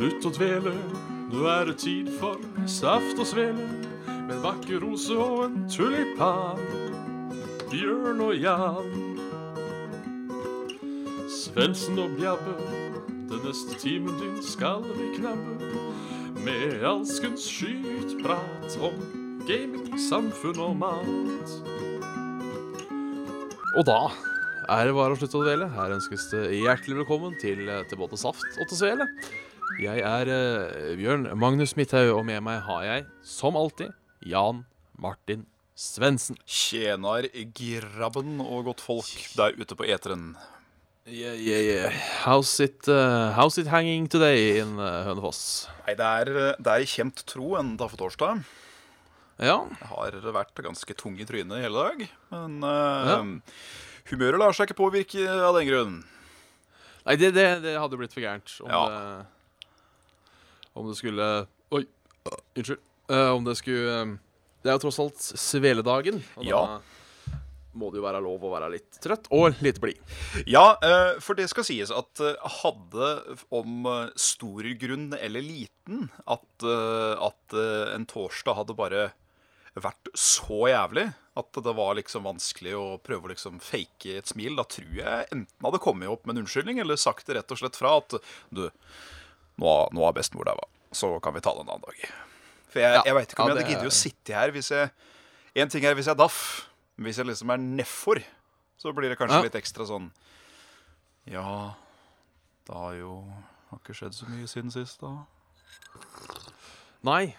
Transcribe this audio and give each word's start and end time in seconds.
Slutt 0.00 0.24
å 0.24 0.30
dvele, 0.32 0.70
nå 1.28 1.42
er 1.52 1.66
det 1.68 1.74
tid 1.82 2.06
for 2.16 2.40
saft 2.64 3.18
og 3.20 3.26
svele. 3.28 3.66
Med 4.08 4.30
en 4.32 4.38
vakker 4.40 4.78
rose 4.80 5.12
og 5.12 5.42
en 5.44 5.66
tulipan. 5.68 6.62
Bjørn 7.68 8.22
og 8.24 8.32
Jan. 8.40 8.88
Svendsen 11.28 12.00
og 12.00 12.14
Bjabbe, 12.16 12.54
den 13.28 13.44
neste 13.44 13.76
timen 13.82 14.16
din 14.22 14.38
skal 14.40 14.86
vi 14.88 15.10
knabbe. 15.18 15.68
Med 16.46 16.80
alskens 16.94 17.44
skytprat 17.44 18.78
om 18.80 18.96
gaming, 19.44 20.00
samfunn 20.00 20.64
og 20.64 20.80
mat. 20.80 21.54
Og 23.76 23.84
da 23.84 24.00
er 24.78 24.88
det 24.88 24.96
bare 24.96 25.12
å 25.12 25.20
slutte 25.20 25.42
å 25.42 25.44
dvele. 25.44 25.68
Her 25.76 25.92
ønskes 26.00 26.30
det 26.32 26.46
hjertelig 26.56 27.02
velkommen 27.02 27.36
til, 27.44 27.68
til 27.68 28.00
både 28.00 28.24
Saft 28.24 28.48
og 28.56 28.64
til 28.64 28.80
Svele. 28.86 29.10
Jeg 29.78 30.02
er 30.02 30.30
uh, 30.30 30.94
Bjørn 30.98 31.28
Magnus 31.38 31.76
Midthaug, 31.78 32.10
og 32.18 32.24
med 32.26 32.42
meg 32.44 32.62
har 32.66 32.82
jeg, 32.86 33.04
som 33.26 33.56
alltid, 33.58 33.92
Jan 34.26 34.64
Martin 35.00 35.46
Svendsen. 35.78 36.36
Tjenar 36.44 37.28
grabben 37.56 38.40
og 38.42 38.66
godt 38.68 38.82
folk 38.84 39.12
der 39.38 39.54
ute 39.56 39.76
på 39.78 39.86
eteren. 39.88 40.32
Yeah, 41.08 41.34
yeah, 41.40 41.62
yeah. 41.64 42.00
How's 42.26 42.50
it, 42.62 42.84
uh, 42.88 43.32
how's 43.34 43.56
it 43.58 43.70
hanging 43.72 44.06
today 44.12 44.58
in 44.60 44.74
uh, 44.78 45.04
Hønefoss? 45.08 45.68
Nei, 45.86 45.94
det 45.98 46.06
er, 46.06 46.32
det 46.60 46.74
er 46.74 46.84
i 46.84 46.90
kjent 46.90 47.22
tro 47.30 47.54
enn 47.58 47.72
da 47.80 47.88
for 47.90 48.02
torsdag. 48.02 48.42
Ja, 49.40 49.56
Jeg 49.72 49.88
har 49.88 50.18
vært 50.36 50.60
ganske 50.60 50.94
tung 51.00 51.14
i 51.16 51.24
trynet 51.24 51.56
i 51.56 51.62
hele 51.64 51.80
dag. 51.86 52.02
Men 52.34 52.58
eh, 52.60 53.54
humøret 54.10 54.36
lar 54.42 54.52
seg 54.52 54.68
ikke 54.68 54.76
påvirke 54.82 55.24
av 55.32 55.56
den 55.56 55.64
grunn. 55.70 55.94
Nei, 57.06 57.14
det, 57.16 57.30
det, 57.32 57.46
det 57.64 57.72
hadde 57.80 57.96
blitt 57.96 58.12
for 58.12 58.20
gærent 58.20 58.52
om, 58.60 58.68
Ja. 58.68 58.82
det, 58.84 59.30
om 60.74 60.88
det 60.88 60.96
skulle 60.98 61.26
Oi, 61.70 61.84
unnskyld. 62.56 62.80
Uh, 63.10 63.30
om 63.34 63.44
det 63.46 63.56
skulle 63.58 64.00
eh, 64.02 64.16
Det 64.62 64.70
er 64.70 64.76
jo 64.76 64.84
tross 64.84 65.00
alt 65.02 65.20
sveledagen. 65.20 66.22
Og 66.38 66.44
Ja. 66.46 66.60
da 66.66 66.80
må 67.80 67.86
det 67.92 68.00
jo 68.00 68.02
være 68.02 68.18
lov 68.22 68.42
å 68.42 68.50
være 68.50 68.68
litt 68.72 68.98
trøtt 68.98 69.28
og 69.30 69.54
litt 69.62 69.78
blid. 69.80 69.98
Ja, 70.50 70.74
uh, 70.82 71.20
for 71.22 71.38
det 71.38 71.46
skal 71.52 71.64
sies 71.64 71.92
at 71.94 72.22
uh, 72.22 72.34
hadde 72.60 73.10
om 73.54 73.86
stor 74.18 74.66
grunn 74.80 75.14
eller 75.14 75.44
liten 75.44 76.08
at, 76.26 76.66
at 76.66 77.56
en 77.94 78.06
torsdag 78.10 78.58
hadde 78.58 78.76
bare 78.78 79.08
vært 79.78 80.10
så 80.18 80.66
jævlig 80.70 81.06
at 81.38 81.60
det 81.62 81.74
var 81.78 81.94
liksom 81.98 82.26
vanskelig 82.26 82.74
å 82.76 82.84
prøve 83.02 83.28
å 83.28 83.32
liksom 83.32 83.60
fake 83.62 84.18
et 84.18 84.30
smil, 84.30 84.56
da 84.58 84.66
tror 84.66 84.96
jeg 84.98 85.28
enten 85.30 85.66
hadde 85.66 85.82
kommet 85.82 86.10
opp 86.10 86.26
med 86.26 86.36
en 86.36 86.44
unnskyldning 86.44 86.82
eller 86.82 86.98
sagt 87.00 87.30
det 87.30 87.38
rett 87.38 87.54
og 87.54 87.60
slett 87.60 87.78
fra 87.78 87.96
at 88.00 88.18
du, 88.50 88.64
nå, 89.60 89.76
nå 89.94 90.04
har 90.06 90.16
bestemor 90.16 90.48
daua, 90.48 90.66
så 90.96 91.12
kan 91.22 91.36
vi 91.36 91.42
ta 91.44 91.52
det 91.56 91.62
en 91.66 91.70
annen 91.76 91.84
dag. 91.86 92.02
For 92.70 92.80
jeg, 92.82 92.94
Ja, 92.98 93.02
jeg 93.06 93.16
veit 93.18 93.32
ikke 93.34 93.42
om 93.44 93.50
ja, 93.50 93.54
jeg 93.54 93.62
hadde 93.64 93.72
giddet 93.74 93.90
å 93.90 93.96
sitte 94.00 94.34
her 94.36 94.52
hvis 94.54 94.68
jeg 94.72 94.90
En 95.58 95.68
ting 95.72 95.82
er 95.84 95.96
hvis 95.98 96.06
jeg 96.06 96.14
er 96.14 96.20
daff, 96.20 96.36
hvis 97.02 97.16
jeg 97.18 97.26
liksom 97.26 97.50
er 97.50 97.58
nedfor, 97.58 98.20
så 98.78 98.92
blir 98.94 99.10
det 99.10 99.16
kanskje 99.18 99.40
Ja. 99.40 99.46
litt 99.48 99.56
ekstra 99.58 99.86
sånn 99.88 100.10
ja, 101.30 101.74
det 102.66 102.74
har 102.74 102.94
jo 102.96 103.16
har 103.70 103.78
ikke 103.82 103.94
skjedd 103.94 104.14
så 104.16 104.26
mye 104.30 104.46
siden 104.50 104.70
sist, 104.72 105.02
da. 105.02 105.10
Nei, 107.06 107.34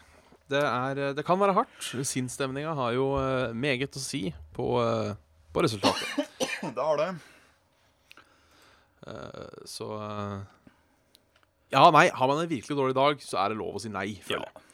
det, 0.52 0.62
er, 0.62 1.02
det 1.18 1.26
kan 1.28 1.40
være 1.42 1.56
hardt. 1.58 1.90
Sinnsstemninga 2.08 2.76
har 2.78 2.94
jo 2.96 3.08
eh, 3.20 3.52
meget 3.58 3.98
å 3.98 4.04
si 4.04 4.30
på, 4.56 4.68
eh, 4.84 5.16
på 5.52 5.64
resultatet. 5.66 6.30
Det 6.78 6.84
har 6.86 7.00
det. 7.02 7.10
Eh, 9.08 9.66
så 9.66 9.88
Ja, 11.72 11.86
nei, 11.96 12.10
har 12.12 12.28
man 12.28 12.42
en 12.42 12.52
virkelig 12.52 12.76
dårlig 12.78 12.96
dag, 12.98 13.22
så 13.24 13.40
er 13.40 13.54
det 13.54 13.60
lov 13.62 13.78
å 13.78 13.82
si 13.82 13.92
nei. 13.92 14.10
Ja. 14.20 14.26
føler 14.28 14.48
jeg. 14.48 14.68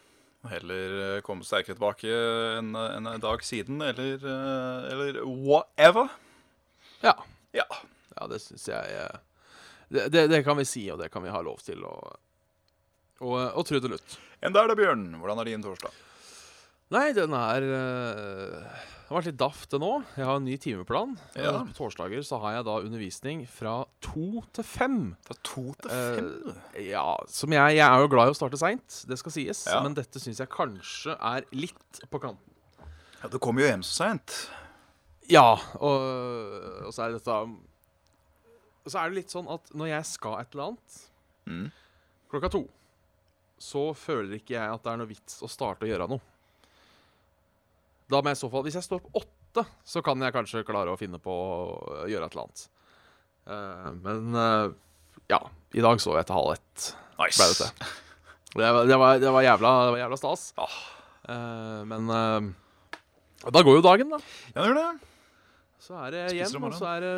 Og 0.46 0.52
Heller 0.54 0.96
eh, 1.04 1.22
komme 1.26 1.46
sterkere 1.46 1.78
tilbake 1.78 2.18
enn 2.58 2.72
en 2.78 3.22
dag 3.22 3.44
siden, 3.46 3.82
eller, 3.86 4.18
eh, 4.22 4.88
eller 4.94 5.20
whatever. 5.26 6.10
Ja. 7.04 7.14
Ja. 7.56 7.68
ja, 8.16 8.28
det 8.32 8.42
syns 8.44 8.68
jeg 8.70 8.98
eh, 8.98 9.20
det, 9.94 10.08
det, 10.14 10.26
det 10.34 10.42
kan 10.46 10.58
vi 10.60 10.66
si, 10.68 10.88
og 10.92 11.00
det 11.02 11.12
kan 11.14 11.24
vi 11.26 11.34
ha 11.34 11.42
lov 11.46 11.62
til 11.66 11.86
å 11.88 11.94
Og, 13.18 13.34
og 13.34 13.64
trudelutt. 13.66 14.18
Enn 14.46 14.54
der 14.54 14.68
da, 14.70 14.76
Bjørn. 14.78 15.08
Hvordan 15.18 15.40
er 15.42 15.50
din 15.50 15.64
torsdag? 15.66 15.94
Nei, 16.94 17.10
den 17.12 17.34
er 17.36 17.66
øh, 17.68 18.52
Det 18.62 19.10
har 19.10 19.18
vært 19.18 19.28
litt 19.28 19.40
daft, 19.42 19.66
det 19.74 19.80
nå. 19.84 19.90
Jeg 20.16 20.24
har 20.28 20.38
en 20.40 20.46
ny 20.48 20.54
timeplan. 20.64 21.18
Ja. 21.36 21.50
Eh, 21.58 21.66
På 21.72 21.76
torsdager 21.82 22.24
så 22.24 22.40
har 22.44 22.54
jeg 22.58 22.68
da 22.68 22.76
undervisning 22.80 23.42
fra 23.52 23.74
to 24.04 24.42
til 24.56 24.64
fem. 24.68 24.98
Fra 25.28 25.36
to 25.48 25.66
til 25.84 25.92
Eh, 25.92 26.20
fem, 26.20 26.30
Uh, 26.48 26.80
Ja, 26.88 27.06
som 27.28 27.52
jeg, 27.56 27.76
jeg 27.80 27.84
er 27.88 28.04
jo 28.06 28.08
glad 28.12 28.30
i 28.30 28.36
å 28.36 28.38
starte 28.40 28.60
seint, 28.62 29.02
det 29.08 29.18
skal 29.20 29.36
sies. 29.36 29.66
Ja. 29.68 29.82
Men 29.84 29.96
dette 30.00 30.20
syns 30.24 30.40
jeg 30.44 30.52
kanskje 30.54 31.18
er 31.20 31.44
litt 31.56 32.02
på 32.12 32.22
kanten. 32.24 32.56
Ja, 33.22 33.28
du 33.34 33.38
kommer 33.42 33.64
jo 33.66 33.68
hjem 33.72 33.84
så 33.84 34.04
seint. 34.06 34.38
Ja, 35.28 35.58
og, 35.82 36.88
og 36.88 36.94
så 36.96 37.04
er 37.10 37.18
dette 37.18 37.34
Og 37.36 38.88
så 38.94 39.02
er 39.02 39.10
det 39.12 39.18
litt 39.18 39.34
sånn 39.34 39.50
at 39.52 39.74
når 39.76 39.90
jeg 39.92 40.06
skal 40.14 40.38
et 40.40 40.54
eller 40.56 40.70
annet 40.72 41.04
Mm. 41.48 41.68
klokka 42.32 42.50
to, 42.52 42.62
så 43.60 43.94
føler 43.96 44.36
ikke 44.38 44.56
jeg 44.56 44.68
at 44.72 44.84
det 44.84 44.92
er 44.92 44.98
noe 45.00 45.08
vits 45.08 45.38
å 45.44 45.48
starte 45.52 45.84
å 45.86 45.88
gjøre 45.90 46.08
noe. 46.12 46.20
Da 48.08 48.22
må 48.24 48.32
jeg 48.32 48.38
i 48.38 48.40
så 48.40 48.48
fall 48.52 48.64
Hvis 48.64 48.78
jeg 48.78 48.86
står 48.86 49.02
opp 49.20 49.38
åtte, 49.58 49.66
så 49.88 50.04
kan 50.06 50.22
jeg 50.22 50.36
kanskje 50.36 50.66
klare 50.68 50.94
å 50.94 51.00
finne 51.00 51.20
på 51.22 51.34
å 51.34 52.04
gjøre 52.10 52.28
et 52.28 52.36
eller 52.36 52.46
annet. 52.46 52.68
Uh, 53.48 53.90
men 54.04 54.38
uh, 54.38 54.76
ja, 55.32 55.40
i 55.74 55.84
dag 55.84 56.02
sov 56.04 56.18
jeg 56.20 56.28
til 56.28 56.38
halv 56.38 56.54
ett. 56.58 56.92
Nice. 57.18 57.40
ble 57.40 57.48
det 57.50 57.58
til. 57.62 57.96
Det 58.58 58.70
var, 58.74 58.86
det 58.88 58.98
var, 59.00 59.20
det 59.22 59.32
var, 59.34 59.46
jævla, 59.46 59.72
det 59.88 59.96
var 59.96 60.02
jævla 60.04 60.18
stas. 60.18 60.44
Ah. 60.58 60.76
Eh, 61.28 61.82
men 61.86 62.08
da 62.08 63.62
går 63.68 63.76
jo 63.78 63.84
dagen, 63.84 64.14
da. 64.14 64.20
Ja, 64.54 64.62
det 64.62 64.70
gjør 64.70 64.78
det. 64.78 65.10
Så 65.84 65.98
er 66.00 66.16
det 66.16 66.22
hjem, 66.38 66.64
og 66.64 66.78
så 66.78 66.88
er 66.94 67.04
det, 67.04 67.12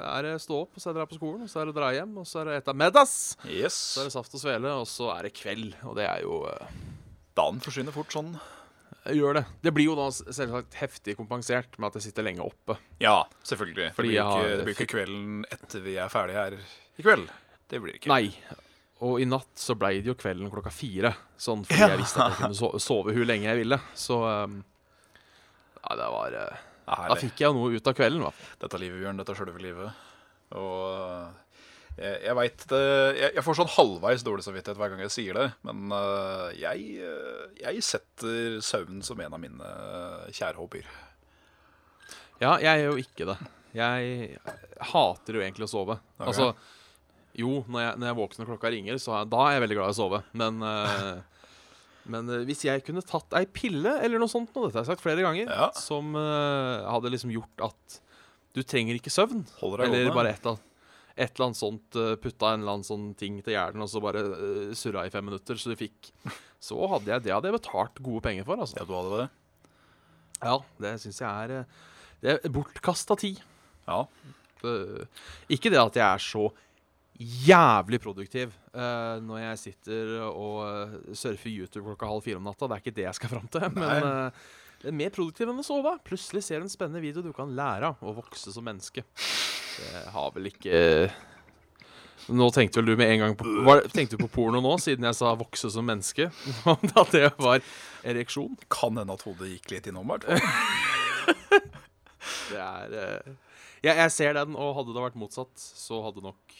er 0.00 0.26
det 0.26 0.32
stå 0.42 0.62
opp, 0.64 0.72
og 0.74 0.82
så 0.82 0.90
er 0.90 0.96
det 0.96 1.02
dra 1.02 1.06
på 1.10 1.18
skolen, 1.18 1.44
og 1.44 1.52
så 1.52 1.60
er 1.60 1.68
det 1.68 1.76
dra 1.76 1.90
hjem, 1.94 2.16
og 2.22 2.26
så 2.26 2.40
er 2.40 2.48
det 2.48 2.56
ete 2.62 2.74
middags. 2.80 3.18
Yes. 3.44 3.76
Så 3.76 4.02
er 4.02 4.08
det 4.08 4.14
saft 4.16 4.38
og 4.40 4.42
svele, 4.42 4.72
og 4.80 4.88
så 4.90 5.12
er 5.12 5.28
det 5.28 5.34
kveld. 5.36 5.76
Og 5.84 6.00
det 6.00 6.08
er 6.08 6.24
jo 6.24 6.40
Dagen 7.36 7.60
forsvinner 7.62 7.94
fort 7.94 8.16
sånn. 8.16 8.32
Gjør 9.08 9.38
det. 9.38 9.44
Det 9.64 9.72
blir 9.72 9.86
jo 9.88 9.94
da 9.96 10.08
selvsagt 10.12 10.74
heftig 10.76 11.14
kompensert 11.16 11.78
med 11.80 11.88
at 11.88 11.94
jeg 11.98 12.10
sitter 12.10 12.26
lenge 12.26 12.44
oppe. 12.44 12.76
Ja, 13.00 13.22
selvfølgelig. 13.48 13.94
Fordi 13.96 14.10
det, 14.12 14.24
blir 14.24 14.42
ikke, 14.42 14.56
det 14.58 14.64
blir 14.66 14.76
ikke 14.76 14.90
kvelden 14.92 15.38
etter 15.56 15.80
vi 15.86 15.94
er 15.96 16.10
ferdige 16.12 16.42
her 16.42 16.56
i 17.00 17.06
kveld. 17.06 17.30
Det 17.70 17.80
blir 17.80 17.94
det 17.96 18.02
ikke. 18.02 18.12
Nei. 18.12 18.34
Og 19.00 19.22
i 19.22 19.24
natt 19.24 19.56
så 19.56 19.72
blei 19.80 19.94
det 20.02 20.10
jo 20.12 20.16
kvelden 20.20 20.50
klokka 20.52 20.68
fire. 20.74 21.14
Sånn 21.40 21.62
fordi 21.64 21.80
Ja. 21.80 21.88
jeg 21.94 22.02
visste 22.02 22.20
at 22.20 22.34
jeg 22.34 22.42
kunne 22.42 22.58
so- 22.58 22.76
sove 22.78 23.14
hvor 23.16 23.24
lenge 23.30 23.48
jeg 23.48 23.62
ville. 23.62 23.78
Så 23.96 24.18
um, 24.20 24.58
Ja, 25.80 25.96
det 25.96 26.10
var 26.12 26.36
uh, 26.36 27.06
Da 27.08 27.16
fikk 27.16 27.40
jeg 27.40 27.48
jo 27.48 27.54
noe 27.56 27.72
ut 27.80 27.86
av 27.88 27.94
kvelden, 27.96 28.20
hva. 28.26 28.34
Dette 28.60 28.76
er 28.76 28.84
livet, 28.84 29.00
Bjørn. 29.00 29.16
Dette 29.22 29.32
er 29.32 29.38
sjølve 29.40 29.62
livet. 29.64 30.06
Og 30.60 31.32
jeg, 32.00 32.16
jeg 32.24 32.36
veit 32.38 32.64
det 32.70 32.80
jeg, 33.18 33.30
jeg 33.36 33.44
får 33.44 33.58
sånn 33.58 33.72
halvveis 33.74 34.24
dårlig 34.24 34.44
samvittighet 34.46 34.80
hver 34.80 34.92
gang 34.94 35.02
jeg 35.04 35.12
sier 35.14 35.36
det, 35.36 35.46
men 35.68 35.92
øh, 35.92 36.48
jeg, 36.56 36.86
øh, 37.04 37.46
jeg 37.60 37.84
setter 37.84 38.58
søvn 38.64 39.02
som 39.04 39.20
en 39.20 39.36
av 39.36 39.42
mine 39.42 39.72
kjære 40.32 40.56
hobbyer. 40.60 40.88
Ja, 42.40 42.54
jeg 42.62 42.80
gjør 42.80 42.94
jo 42.94 43.02
ikke 43.04 43.26
det. 43.28 43.38
Jeg 43.76 44.38
hater 44.90 45.36
jo 45.36 45.42
egentlig 45.44 45.66
å 45.68 45.70
sove. 45.70 45.98
Okay. 46.16 46.30
Altså 46.32 46.46
Jo, 47.38 47.60
når 47.70 47.84
jeg, 47.84 47.98
når 48.00 48.08
jeg 48.08 48.18
våkner 48.18 48.46
og 48.46 48.54
klokka 48.54 48.72
ringer, 48.74 48.96
så 48.98 49.18
er, 49.20 49.28
da 49.30 49.42
er 49.46 49.52
jeg 49.54 49.64
veldig 49.66 49.76
glad 49.78 49.92
i 49.92 49.94
å 49.94 49.98
sove. 50.00 50.22
Men, 50.40 50.56
uh, 50.64 51.44
men 52.10 52.32
uh, 52.32 52.40
hvis 52.48 52.64
jeg 52.66 52.82
kunne 52.86 53.04
tatt 53.06 53.36
ei 53.38 53.44
pille 53.46 53.92
eller 54.00 54.18
noe 54.18 54.32
sånt, 54.32 54.50
og 54.56 54.66
dette 54.66 54.80
har 54.80 54.88
jeg 54.88 54.94
sagt 54.94 55.04
flere 55.04 55.22
ganger, 55.26 55.52
Ja. 55.52 55.68
som 55.76 56.16
uh, 56.16 56.80
hadde 56.88 57.12
liksom 57.12 57.30
gjort 57.36 57.68
at 57.68 58.00
du 58.56 58.64
trenger 58.66 58.98
ikke 58.98 59.12
søvn, 59.14 59.44
eller 59.62 60.10
bare 60.16 60.32
et 60.34 60.48
et 61.20 61.34
eller 61.34 61.50
annet 61.50 61.60
sånt, 61.60 61.98
eh, 62.00 62.14
putta 62.20 62.54
en 62.54 62.62
eller 62.62 62.78
annen 62.78 62.86
sånn 62.86 63.10
ting 63.18 63.40
til 63.44 63.54
hjernen, 63.54 63.84
og 63.84 63.90
så 63.92 64.00
bare 64.02 64.22
uh, 64.24 64.70
surra 64.78 65.04
i 65.04 65.12
fem 65.12 65.26
minutter, 65.28 65.58
så 65.60 65.72
du 65.72 65.76
fikk 65.78 66.12
Så 66.60 66.76
hadde 66.92 67.08
jeg 67.08 67.24
det 67.24 67.32
hadde 67.32 67.48
jeg 67.48 67.56
betalt 67.56 68.00
gode 68.04 68.24
penger 68.24 68.44
for, 68.48 68.60
altså. 68.60 68.76
Ja, 68.80 68.86
du 68.88 68.96
hadde 68.96 69.20
det? 69.22 69.28
Ja, 70.40 70.56
det 70.80 70.94
syns 71.02 71.20
jeg 71.20 71.28
er 71.28 71.54
eh, 71.60 71.78
Det 72.20 72.34
er 72.36 72.52
bortkasta 72.52 73.16
tid. 73.20 73.40
Ja. 73.86 74.02
Det, 74.60 74.74
ikke 75.52 75.72
det 75.72 75.80
at 75.80 75.96
jeg 75.96 76.04
er 76.04 76.24
så 76.24 76.50
jævlig 77.20 78.00
produktiv 78.00 78.52
uh, 78.72 79.20
når 79.24 79.42
jeg 79.42 79.60
sitter 79.60 80.12
og 80.24 80.62
eh, 80.64 80.94
surfer 81.16 81.52
YouTube 81.52 81.84
klokka 81.84 82.08
halv 82.08 82.24
fire 82.24 82.40
om 82.40 82.48
natta. 82.48 82.68
Det 82.68 82.76
er 82.76 82.84
ikke 82.84 82.96
det 82.96 83.06
jeg 83.06 83.18
skal 83.18 83.32
fram 83.34 83.48
til. 83.52 83.66
Men 83.76 84.04
Nei. 84.06 84.28
Eh, 84.80 84.84
det 84.84 84.92
er 84.92 84.96
mer 84.96 85.12
produktiv 85.14 85.50
enn 85.50 85.60
å 85.60 85.66
sove. 85.66 85.92
Plutselig 86.06 86.44
ser 86.46 86.60
du 86.60 86.68
en 86.68 86.72
spennende 86.72 87.02
video 87.04 87.24
du 87.24 87.32
kan 87.36 87.52
lære 87.56 87.92
av 87.92 88.00
å 88.00 88.14
vokse 88.16 88.52
som 88.54 88.64
menneske. 88.64 89.04
Det 89.80 90.06
har 90.12 90.32
vel 90.34 90.50
ikke 90.50 91.10
Nå 92.28 92.50
tenkte 92.52 92.80
vel 92.80 92.90
du 92.90 92.98
med 93.00 93.10
en 93.14 93.22
gang 93.22 93.34
på 93.38 93.48
var, 93.64 93.80
Tenkte 93.90 94.18
du 94.18 94.24
på 94.26 94.28
porno 94.34 94.60
nå, 94.62 94.74
siden 94.78 95.06
jeg 95.08 95.16
sa 95.16 95.32
'vokse 95.34 95.70
som 95.72 95.86
menneske'? 95.88 96.28
At 97.00 97.12
det 97.14 97.30
var 97.40 97.62
ereksjon? 98.04 98.58
Kan 98.68 99.00
hende 99.00 99.16
at 99.16 99.24
hodet 99.24 99.48
gikk 99.54 99.70
litt 99.72 99.88
innom. 99.90 100.12
fall. 100.12 100.20
Det 102.50 102.58
er 102.60 102.94
eh, 103.00 103.32
jeg, 103.80 103.96
jeg 103.96 104.12
ser 104.12 104.34
den, 104.36 104.56
og 104.58 104.74
hadde 104.76 104.92
det 104.92 105.02
vært 105.02 105.18
motsatt, 105.18 105.54
så 105.56 106.02
hadde 106.04 106.24
nok 106.24 106.56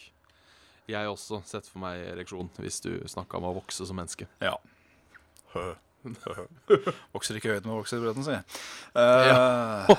Jeg 0.89 1.07
også 1.07 1.43
sett 1.45 1.67
for 1.69 1.83
meg 1.83 2.01
ereksjon 2.15 2.49
hvis 2.57 2.81
du 2.83 2.91
snakka 3.07 3.37
om 3.37 3.45
å 3.51 3.55
vokse 3.61 3.85
som 3.85 3.95
menneske. 3.95 4.25
Ja. 4.41 4.57
Hø. 5.53 5.75
Vokser 7.13 7.37
ikke 7.37 7.53
høyt 7.53 7.65
med 7.65 7.71
men 7.71 7.79
vokser 7.79 7.99
i 7.99 8.03
bredden, 8.03 8.25
sier 8.25 8.39
jeg. 8.39 8.45
Eh, 8.97 9.91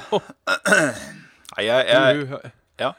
Nei, 1.53 1.65
jeg, 1.67 1.89
jeg 1.89 2.17
Hun, 2.17 2.27
hun, 2.33 2.55
Ja. 2.81 2.93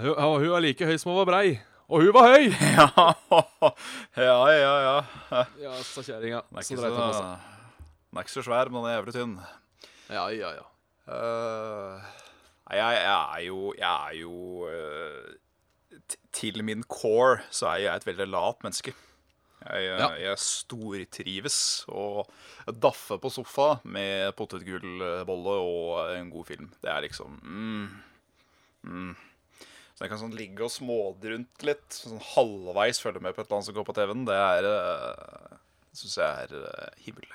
hun, 0.00 0.14
hun 0.40 0.48
var 0.54 0.64
like 0.64 0.86
høy 0.88 0.96
som 0.98 1.12
hun 1.12 1.20
var 1.20 1.28
brei. 1.30 1.60
Og 1.90 2.04
hun 2.04 2.14
var 2.14 2.34
høy! 2.34 2.50
Ja, 4.20 4.36
ja, 4.50 4.74
ja. 4.86 4.96
ja. 5.30 5.44
Ja, 5.60 5.72
kjerringa. 6.02 6.42
Den 6.50 6.60
er 6.60 6.64
ikke 6.64 6.78
så, 6.78 6.90
den 8.10 8.18
er 8.18 8.24
ikke 8.26 8.34
så 8.34 8.44
svær, 8.46 8.70
men 8.70 8.82
den 8.82 8.90
er 8.90 8.96
jævlig 8.98 9.14
tynn. 9.16 9.36
Ja, 10.10 10.26
ja, 10.34 10.50
ja. 10.58 10.66
Uh, 11.10 11.98
Nei, 12.70 12.76
jeg, 12.78 12.98
jeg 13.02 13.16
er 13.34 13.40
jo 13.48 13.72
Jeg 13.74 13.88
er 13.90 14.12
jo 14.20 14.32
uh, 14.68 15.96
Til 16.36 16.60
min 16.62 16.84
core 16.86 17.40
så 17.50 17.72
er 17.72 17.80
jeg 17.82 17.96
et 17.96 18.06
veldig 18.06 18.26
lat 18.30 18.62
menneske. 18.62 18.94
Jeg, 19.60 19.88
eh, 19.90 19.98
Ja. 20.00 20.08
jeg 20.16 20.38
stortrives 20.40 21.84
og 21.88 22.28
daffer 22.66 23.18
på 23.20 23.30
sofa 23.30 23.80
med 23.84 24.32
potetgullbolle 24.38 25.56
og 25.60 26.14
en 26.16 26.30
god 26.32 26.46
film. 26.48 26.70
Det 26.80 26.90
er 26.90 27.04
liksom 27.04 27.36
mm, 27.42 27.88
mm. 28.88 29.16
Så 29.94 30.06
jeg 30.06 30.12
kan 30.14 30.22
sånn 30.22 30.36
ligge 30.36 30.64
og 30.64 30.72
smådrunte 30.72 31.66
litt, 31.68 31.84
sånn 31.92 32.22
halvveis 32.32 33.02
følge 33.02 33.20
med 33.20 33.34
på 33.36 33.42
et 33.42 33.50
eller 33.50 33.58
annet 33.58 33.68
som 33.68 33.76
går 33.76 33.84
på 33.84 33.94
TV-en. 33.98 34.22
Det 34.24 34.38
er 34.40 34.64
uh, 34.64 35.58
syns 35.92 36.16
jeg 36.16 36.46
er 36.46 36.54
uh, 36.56 36.86
himmel. 37.04 37.26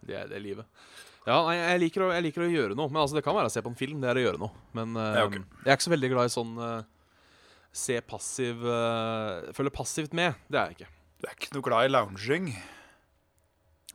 Det 0.00 0.16
er 0.16 0.30
det 0.30 0.40
livet. 0.40 0.64
Ja, 1.26 1.42
nei, 1.44 1.58
jeg 1.58 1.82
liker, 1.82 2.06
å, 2.06 2.08
jeg 2.14 2.24
liker 2.24 2.46
å 2.46 2.48
gjøre 2.48 2.78
noe. 2.78 2.88
Men 2.88 3.02
altså, 3.02 3.18
Det 3.18 3.24
kan 3.26 3.36
være 3.36 3.50
å 3.50 3.52
se 3.52 3.60
på 3.60 3.68
en 3.68 3.76
film. 3.76 4.00
Det 4.00 4.08
er 4.08 4.16
å 4.16 4.24
gjøre 4.24 4.40
noe. 4.40 4.64
Men 4.72 4.96
uh, 4.96 5.10
Ja, 5.12 5.26
okay. 5.28 5.44
jeg 5.44 5.68
er 5.68 5.76
ikke 5.76 5.90
så 5.90 5.92
veldig 5.92 6.12
glad 6.14 6.30
i 6.30 6.34
sånn 6.38 6.56
uh, 6.56 7.20
se 7.84 8.00
passiv 8.08 8.64
Følge 9.52 9.76
passivt 9.76 10.16
med. 10.16 10.40
Det 10.48 10.56
er 10.56 10.72
jeg 10.72 10.78
ikke. 10.78 10.92
Du 11.24 11.30
er 11.30 11.36
ikke 11.38 11.54
noe 11.56 11.64
glad 11.64 11.86
i 11.88 11.92
lounging? 11.94 12.50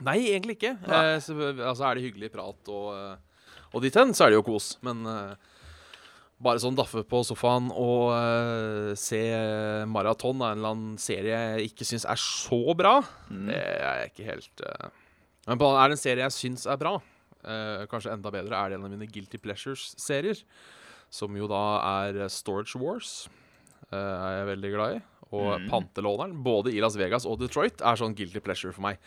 Nei, 0.01 0.17
egentlig 0.31 0.55
ikke. 0.57 0.73
Nei. 0.87 0.99
Eh, 1.13 1.19
så, 1.21 1.35
altså, 1.53 1.85
Er 1.89 1.99
det 1.99 2.05
hyggelig 2.07 2.31
prat 2.33 2.71
og, 2.73 2.87
eh, 2.95 3.45
og 3.75 3.83
dit 3.83 3.95
hen, 3.99 4.13
så 4.17 4.25
er 4.25 4.31
det 4.33 4.39
jo 4.39 4.45
kos. 4.47 4.69
Men 4.85 5.03
eh, 5.05 5.35
bare 6.41 6.61
sånn 6.63 6.77
daffe 6.79 7.03
på 7.05 7.19
sofaen 7.27 7.67
og 7.75 8.13
eh, 8.15 8.93
se 8.97 9.19
maraton 9.91 10.39
av 10.41 10.53
en 10.53 10.61
eller 10.61 10.71
annen 10.73 10.97
serie 11.03 11.35
jeg 11.59 11.69
ikke 11.73 11.87
syns 11.91 12.07
er 12.09 12.21
så 12.23 12.61
bra, 12.79 12.95
Mm. 13.29 13.45
det 13.51 13.59
er 13.59 13.99
jeg 14.05 14.11
ikke 14.13 14.29
helt 14.31 14.63
eh. 14.65 14.89
Men 15.49 15.59
på, 15.61 15.67
er 15.75 15.89
det 15.91 15.97
en 15.97 16.01
serie 16.01 16.23
jeg 16.25 16.35
syns 16.37 16.65
er 16.69 16.77
bra, 16.81 16.95
eh, 17.43 17.83
kanskje 17.91 18.13
enda 18.15 18.31
bedre, 18.33 18.55
er 18.55 18.69
det 18.73 18.79
en 18.79 18.87
av 18.87 18.91
mine 18.95 19.07
Guilty 19.11 19.37
Pleasures-serier. 19.41 20.41
Som 21.11 21.33
jo 21.37 21.47
da 21.49 21.61
er 22.05 22.27
Storage 22.29 22.77
Wars. 22.79 23.27
eh, 23.91 23.97
er 23.97 24.33
jeg 24.39 24.49
veldig 24.55 24.71
glad 24.75 24.95
i. 24.95 24.99
Og 25.29 25.59
Mm. 25.61 25.67
Pantelåneren, 25.69 26.31
både 26.43 26.71
i 26.73 26.79
Las 26.81 26.95
Vegas 26.97 27.25
og 27.29 27.37
Detroit, 27.39 27.81
er 27.85 27.99
sånn 27.99 28.15
guilty 28.17 28.39
pleasure 28.41 28.73
for 28.73 28.81
meg. 28.81 28.97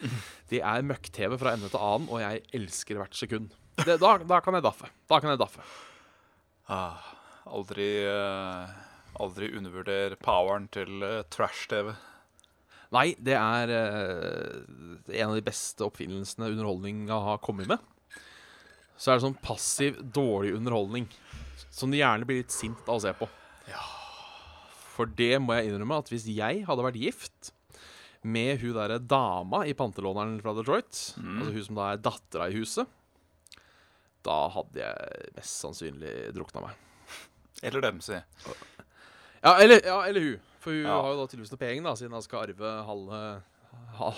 Det 0.48 0.60
er 0.62 0.84
møkk-TV 0.86 1.34
fra 1.40 1.54
ende 1.56 1.68
til 1.72 1.82
annen, 1.82 2.06
og 2.08 2.20
jeg 2.22 2.42
elsker 2.54 3.00
hvert 3.00 3.14
sekund. 3.18 3.50
Det, 3.82 3.96
da, 3.98 4.18
da 4.18 4.38
kan 4.44 4.54
jeg 4.54 4.62
daffe. 4.62 4.86
Da 5.10 5.18
kan 5.18 5.32
jeg 5.32 5.40
daffe. 5.40 5.64
Ah, 6.70 7.00
aldri, 7.50 8.04
uh, 8.06 8.70
aldri 9.18 9.48
undervurder 9.58 10.14
poweren 10.22 10.68
til 10.70 11.02
uh, 11.02 11.22
trash-TV. 11.32 11.90
Nei, 12.92 13.16
det 13.18 13.34
er 13.34 13.72
uh, 13.72 14.60
en 15.08 15.32
av 15.32 15.34
de 15.34 15.42
beste 15.46 15.82
oppfinnelsene 15.82 16.52
underholdninga 16.52 17.18
har 17.26 17.42
kommet 17.42 17.66
med. 17.66 17.82
Så 18.94 19.10
er 19.10 19.18
det 19.18 19.24
sånn 19.26 19.40
passiv, 19.42 19.98
dårlig 20.14 20.54
underholdning 20.54 21.08
som 21.72 21.90
du 21.90 21.98
gjerne 21.98 22.28
blir 22.28 22.44
litt 22.44 22.54
sint 22.54 22.86
av 22.86 23.00
å 23.00 23.02
se 23.02 23.14
på. 23.18 23.26
For 25.02 25.10
det 25.18 25.32
må 25.42 25.56
jeg 25.58 25.72
innrømme 25.72 25.98
at 25.98 26.10
hvis 26.12 26.28
jeg 26.30 26.62
hadde 26.68 26.84
vært 26.86 26.98
gift 27.02 27.50
med 28.22 28.60
hun 28.62 28.76
derre 28.76 29.00
dama 29.02 29.64
i 29.66 29.72
pantelåneren 29.74 30.36
fra 30.44 30.52
Detroit, 30.54 30.94
altså 31.18 31.50
hun 31.56 31.64
som 31.66 31.78
da 31.80 31.88
er 31.96 32.02
dattera 32.04 32.46
i 32.52 32.54
huset, 32.54 32.86
da 34.22 34.36
hadde 34.54 34.78
jeg 34.78 35.32
mest 35.34 35.56
sannsynlig 35.64 36.12
drukna 36.36 36.62
meg. 36.68 36.76
Eller 37.66 37.82
dem, 37.82 37.98
si. 38.04 38.14
Ja, 39.42 39.56
eller, 39.58 39.80
ja, 39.82 39.96
eller 40.06 40.28
hun. 40.28 40.44
For 40.62 40.70
hun 40.70 40.84
Ja. 40.86 41.00
har 41.02 41.10
jo 41.16 41.18
da 41.18 41.26
tydeligvis 41.32 41.50
noe 41.56 41.58
penger, 41.64 41.82
da, 41.88 41.96
siden 41.98 42.14
hun 42.14 42.22
skal 42.22 42.44
arve 42.46 42.70
halve, 42.86 43.22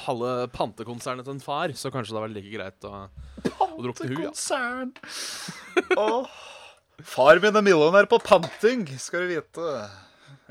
halve 0.04 0.32
pantekonsernet 0.52 1.24
til 1.24 1.38
en 1.38 1.40
far. 1.40 1.72
Så 1.72 1.88
kanskje 1.94 2.12
det 2.12 2.20
hadde 2.20 2.28
vært 2.28 2.36
like 2.36 2.52
greit 2.52 2.84
å, 2.84 3.06
å 3.64 3.80
drukne 3.80 4.10
hun, 4.12 4.26
ja. 4.26 4.34
oh, 5.96 6.28
Far 7.16 7.40
min 7.42 7.56
er 7.56 7.64
millionær 7.64 8.06
på 8.12 8.20
panting, 8.22 8.84
skal 9.00 9.24
du 9.24 9.32
vite. 9.32 9.70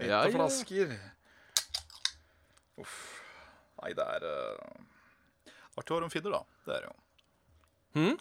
Ikke 0.04 0.12
Ja, 0.12 0.22
ja. 0.28 0.36
flasker. 0.36 0.94
Uff. 2.84 3.00
Nei, 3.82 3.92
det 3.98 4.06
er 4.16 4.26
uh, 4.28 5.50
artig 5.80 5.96
hva 5.96 6.04
de 6.04 6.12
finner, 6.14 6.38
da. 6.38 6.44
Det 6.68 6.78
er 6.78 6.88
jo. 6.88 6.94
Hmm? 7.98 8.16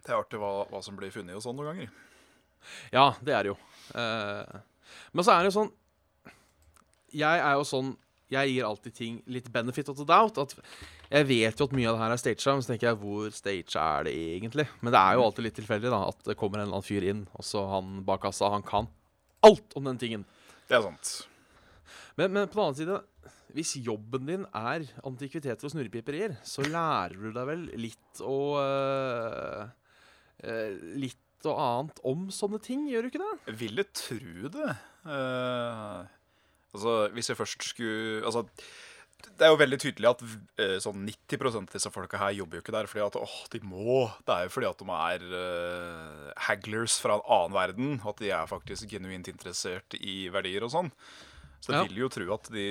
Det 0.00 0.12
er 0.12 0.18
artig 0.18 0.40
hva, 0.40 0.52
hva 0.70 0.80
som 0.84 0.96
blir 0.98 1.12
funnet 1.14 1.36
og 1.36 1.44
sånn 1.44 1.58
noen 1.58 1.72
ganger. 1.72 1.90
Ja, 2.94 3.10
det 3.24 3.34
er 3.34 3.46
det 3.46 3.52
jo. 3.52 3.58
Uh, 3.94 4.60
men 5.14 5.26
så 5.26 5.34
er 5.34 5.42
det 5.42 5.48
jo 5.48 5.54
sånn 5.56 5.70
Jeg 7.16 7.40
er 7.40 7.54
jo 7.56 7.62
sånn 7.66 7.88
Jeg 8.30 8.50
gir 8.52 8.66
alltid 8.68 8.94
ting 8.94 9.14
litt 9.32 9.48
benefit 9.54 9.88
of 9.90 9.96
the 9.98 10.06
doubt. 10.06 10.38
At 10.38 10.54
jeg 11.10 11.26
vet 11.26 11.58
jo 11.58 11.66
at 11.66 11.74
mye 11.74 11.88
av 11.90 11.96
det 11.96 12.02
her 12.04 12.14
er 12.14 12.20
staged, 12.22 12.46
men 12.52 12.62
så 12.62 12.72
tenker 12.72 12.90
jeg 12.90 13.00
hvor 13.00 13.32
staged 13.34 13.74
er 13.80 14.06
det 14.06 14.14
egentlig? 14.36 14.68
Men 14.80 14.94
det 14.94 15.00
er 15.00 15.16
jo 15.18 15.24
alltid 15.26 15.46
litt 15.48 15.56
tilfeldig, 15.58 15.90
da. 15.90 16.02
At 16.12 16.28
det 16.28 16.36
kommer 16.38 16.60
en 16.60 16.68
eller 16.68 16.78
annen 16.78 16.86
fyr 16.86 17.06
inn, 17.10 17.24
og 17.34 17.46
så 17.46 17.64
han 17.72 18.04
bak 18.06 18.22
kassa, 18.28 18.52
han 18.54 18.66
kan 18.66 18.86
alt 19.46 19.74
om 19.74 19.88
den 19.88 19.98
tingen. 19.98 20.22
Det 20.70 20.78
er 20.78 20.84
sant. 20.86 21.14
Men, 22.14 22.30
men 22.30 22.46
på 22.46 22.60
den 22.60 22.62
annen 22.62 22.78
side, 22.78 22.98
hvis 23.56 23.72
jobben 23.82 24.28
din 24.28 24.44
er 24.54 24.84
antikviteter 25.06 25.66
og 25.66 25.72
snurrepiperier, 25.72 26.36
så 26.46 26.62
lærer 26.62 27.16
du 27.18 27.32
deg 27.34 27.48
vel 27.48 27.64
litt 27.80 28.22
og 28.22 28.60
øh, 28.62 29.64
øh, 30.46 30.78
Litt 31.02 31.48
og 31.48 31.56
annet 31.56 32.00
om 32.06 32.28
sånne 32.34 32.60
ting, 32.62 32.84
gjør 32.90 33.02
du 33.02 33.10
ikke 33.10 33.22
det? 33.24 33.54
Ville 33.62 33.86
tro 33.96 34.50
det. 34.52 34.72
Uh, 35.08 36.04
altså, 36.76 36.94
hvis 37.16 37.30
jeg 37.32 37.38
først 37.38 37.64
skulle 37.64 38.20
Altså, 38.28 38.44
det 39.38 39.46
er 39.46 39.50
jo 39.52 39.58
veldig 39.60 39.78
tydelig 39.80 40.08
at 40.10 40.22
eh, 40.60 40.76
sånn 40.82 41.02
90% 41.06 41.56
av 41.60 41.74
disse 41.74 41.90
folka 41.92 42.18
her 42.20 42.34
jobber 42.38 42.58
jo 42.58 42.62
ikke 42.64 42.74
der 42.74 42.88
fordi 42.90 43.04
at 43.06 43.16
åh, 43.20 43.36
de 43.52 43.60
må. 43.66 44.02
Det 44.26 44.34
er 44.36 44.46
jo 44.46 44.52
fordi 44.54 44.68
at 44.70 44.82
de 44.82 44.96
er 44.96 45.24
uh, 45.32 46.30
hagglers 46.48 46.96
fra 47.02 47.16
en 47.18 47.24
annen 47.36 47.56
verden. 47.56 47.94
At 48.06 48.20
de 48.22 48.30
er 48.34 48.50
faktisk 48.50 48.88
genuint 48.92 49.28
interessert 49.32 49.96
i 50.00 50.22
verdier 50.32 50.66
og 50.66 50.72
sånn. 50.74 50.90
Så 51.60 51.72
jeg 51.74 51.80
Ja. 51.82 51.86
vil 51.88 51.98
jo 52.04 52.08
tro 52.12 52.26
at 52.34 52.48
de 52.54 52.66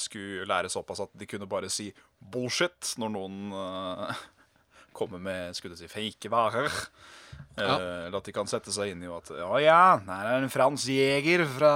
skulle 0.00 0.46
lære 0.50 0.70
såpass 0.72 1.00
at 1.04 1.12
de 1.14 1.26
kunne 1.30 1.46
bare 1.46 1.68
si 1.70 1.92
bullshit 2.18 2.94
når 2.98 3.12
noen 3.14 3.52
uh, 3.54 4.22
kommer 4.98 5.22
med 5.22 5.54
skulle 5.54 5.76
si, 5.78 5.86
fake 5.90 6.30
varer. 6.32 6.70
Ja. 7.56 7.76
Eller 8.08 8.16
at 8.16 8.24
de 8.26 8.32
kan 8.34 8.48
sette 8.48 8.72
seg 8.72 8.92
inn 8.94 9.02
i 9.04 9.10
at 9.12 9.28
Å 9.30 9.58
ja, 9.60 9.98
her 10.06 10.28
er 10.30 10.42
en 10.42 10.50
Frans 10.52 10.86
jeger 10.88 11.44
fra 11.52 11.72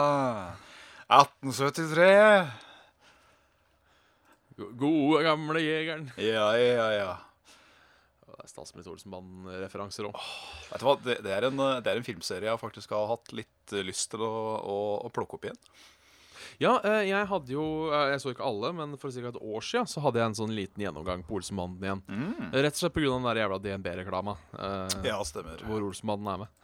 1873. 1.12 2.65
Go- 4.56 4.70
Gode, 4.80 5.22
gamle 5.26 5.60
jegeren. 5.60 6.06
Ja, 6.20 6.50
ja, 6.56 6.86
ja. 6.96 7.10
Det 8.26 8.38
er 8.44 8.48
Statsminister 8.50 8.92
Olsenband-referanser 8.94 10.08
òg. 10.08 10.16
Vet 10.70 10.80
du 10.82 10.86
hva, 10.86 10.94
det, 11.04 11.18
det, 11.24 11.32
er 11.36 11.46
en, 11.48 11.60
eh, 11.60 11.80
det 11.84 11.92
er 11.92 12.00
en 12.00 12.06
filmserie 12.06 12.48
jeg 12.50 12.60
faktisk 12.62 12.90
har 12.96 13.06
hatt 13.10 13.32
litt 13.36 13.72
eh, 13.76 13.84
lyst 13.86 14.10
til 14.12 14.24
å, 14.26 14.30
å, 14.60 14.78
å 15.06 15.12
plukke 15.14 15.38
opp 15.38 15.46
igjen. 15.48 15.60
Ja, 16.62 16.76
eh, 16.88 17.02
jeg 17.10 17.26
hadde 17.28 17.52
jo 17.52 17.64
Jeg 17.92 18.20
så 18.22 18.30
ikke 18.32 18.44
alle, 18.46 18.70
men 18.72 18.94
for 19.00 19.12
ca. 19.12 19.28
et 19.28 19.40
år 19.40 19.64
siden 19.66 19.88
så 19.92 20.00
hadde 20.04 20.20
jeg 20.22 20.30
en 20.30 20.38
sånn 20.38 20.54
liten 20.56 20.84
gjennomgang 20.86 21.24
på 21.28 21.36
Olsenbanden 21.40 21.84
igjen. 21.84 22.02
Mm. 22.08 22.52
Rett 22.56 22.76
og 22.78 22.80
slett 22.80 22.94
pga. 22.96 23.10
den 23.12 23.26
der 23.28 23.40
jævla 23.42 23.58
DNB-reklama. 23.66 24.36
eh, 24.56 24.96
Ja, 25.10 25.18
stemmer. 25.28 25.60
Hvor 25.68 25.84
Olsenbanden 25.90 26.32
er 26.32 26.44
med. 26.46 26.62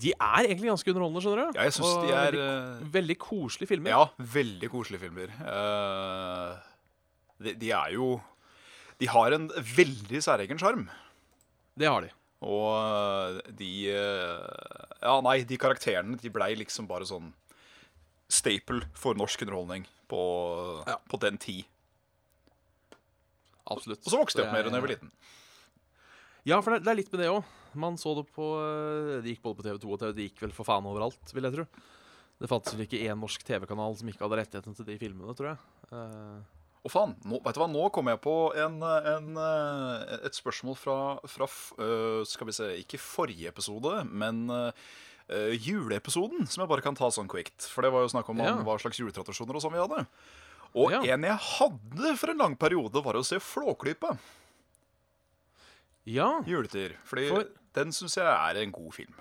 De 0.00 0.12
er 0.16 0.46
egentlig 0.48 0.70
ganske 0.70 0.92
underholdende, 0.94 1.20
skjønner 1.24 1.40
du. 1.52 1.58
Ja, 1.58 1.64
jeg 1.68 1.74
synes 1.76 1.90
Og 1.92 2.04
de 2.06 2.12
er 2.16 2.36
veldig, 2.36 2.90
veldig 2.94 3.16
koselige 3.20 3.68
filmer. 3.74 3.92
Ja, 3.92 4.04
veldig 4.38 4.70
koselige 4.72 5.02
filmer. 5.08 5.32
Eh, 5.44 6.69
de, 7.40 7.54
de 7.58 7.70
er 7.72 7.94
jo 7.96 8.20
De 9.00 9.08
har 9.08 9.32
en 9.32 9.48
veldig 9.48 10.20
særegen 10.22 10.58
sjarm. 10.60 10.86
Det 11.80 11.88
har 11.88 12.04
de. 12.04 12.10
Og 12.44 12.70
eh, 12.76 13.52
de 13.56 13.70
eh, 13.92 14.96
Ja, 15.02 15.18
nei, 15.24 15.38
de 15.48 15.58
karakterene 15.60 16.18
de 16.20 16.32
blei 16.32 16.52
liksom 16.60 16.88
bare 16.88 17.08
sånn 17.08 17.30
staple 18.30 18.84
for 18.94 19.16
norsk 19.18 19.42
underholdning 19.42 19.86
på, 20.10 20.20
Ja. 20.86 20.98
på 21.10 21.18
den 21.22 21.38
tid. 21.40 21.64
Absolutt. 23.70 24.02
Og 24.04 24.12
så 24.12 24.18
vokste 24.20 24.40
jeg 24.42 24.46
opp 24.48 24.52
Det 24.54 24.58
mer 24.58 24.66
enn 24.68 24.74
da 24.74 24.78
jeg 24.80 24.86
var 24.86 24.92
liten. 24.94 25.10
Ja, 26.48 26.58
for 26.64 26.74
det, 26.74 26.84
det 26.86 26.92
er 26.92 26.98
litt 27.00 27.10
med 27.12 27.20
det 27.24 27.30
òg. 27.32 27.48
Man 27.78 27.98
så 28.00 28.14
det 28.18 28.24
på 28.34 28.46
De 28.58 29.20
Det 29.22 29.34
gikk 29.34 29.42
både 29.44 29.58
på 29.60 29.66
TV2 29.66 29.90
og 29.94 30.00
TV, 30.00 30.12
det 30.16 30.28
gikk 30.30 30.40
vel 30.46 30.54
for 30.56 30.66
faen 30.66 30.86
overalt, 30.90 31.34
vil 31.36 31.46
jeg 31.46 31.54
tro. 31.58 31.66
Det 32.40 32.48
fantes 32.50 32.72
vel 32.74 32.86
ikke 32.86 33.02
én 33.04 33.20
norsk 33.20 33.42
TV-kanal 33.44 33.98
som 33.98 34.08
ikke 34.08 34.24
hadde 34.24 34.38
rettigheten 34.40 34.74
til 34.78 34.86
de 34.88 34.96
filmene, 34.98 35.34
tror 35.36 35.50
jeg. 35.52 35.60
Eh, 35.92 36.59
Å 36.80 36.88
faen, 36.88 37.10
nå, 37.28 37.42
vet 37.44 37.54
du 37.54 37.60
hva, 37.60 37.66
nå 37.68 37.90
kom 37.92 38.08
jeg 38.08 38.20
på 38.24 38.34
en, 38.56 38.78
en, 38.82 39.26
eh, 39.36 40.14
et 40.24 40.32
spørsmål 40.38 40.76
fra, 40.80 40.94
fra 41.28 41.44
øh, 41.76 42.22
Skal 42.24 42.48
vi 42.48 42.54
se, 42.56 42.68
ikke 42.80 42.96
forrige 43.02 43.50
episode, 43.52 43.98
men 44.08 44.46
eh, 44.48 45.52
juleepisoden, 45.60 46.48
som 46.48 46.62
jeg 46.64 46.70
bare 46.72 46.82
kan 46.86 46.96
ta 46.96 47.10
sånn 47.12 47.28
quick. 47.30 47.52
For 47.68 47.84
det 47.84 47.92
var 47.92 48.06
jo 48.06 48.12
snakk 48.14 48.30
om, 48.32 48.40
Ja. 48.40 48.54
om 48.56 48.64
hva 48.64 48.78
slags 48.80 48.96
juletradisjoner 48.98 49.54
og 49.60 49.62
sånn 49.62 49.76
vi 49.76 49.82
hadde. 49.84 50.06
Og 50.74 50.90
Ja. 50.96 51.02
en 51.14 51.22
jeg 51.28 51.36
hadde 51.58 52.16
for 52.16 52.30
en 52.32 52.38
lang 52.38 52.56
periode, 52.56 53.04
var 53.04 53.14
å 53.20 53.24
se 53.26 53.36
Flåklypa 53.38 54.16
Ja, 56.08 56.40
juletur. 56.48 56.96
Fordi 57.04 57.28
For- 57.28 57.48
den 57.76 57.92
syns 57.92 58.16
jeg 58.16 58.24
er 58.26 58.62
en 58.62 58.72
god 58.72 58.94
film. 58.94 59.14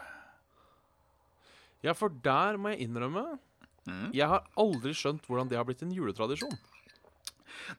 ja, 1.83 1.93
for 1.93 2.09
der 2.09 2.57
må 2.57 2.71
jeg 2.75 2.87
innrømme 2.87 3.39
Mm. 3.87 4.11
Jeg 4.13 4.27
har 4.27 4.43
aldri 4.59 4.91
skjønt 4.93 5.23
hvordan 5.25 5.47
det 5.49 5.57
har 5.57 5.63
blitt 5.65 5.81
en 5.81 5.89
juletradisjon. 5.95 6.51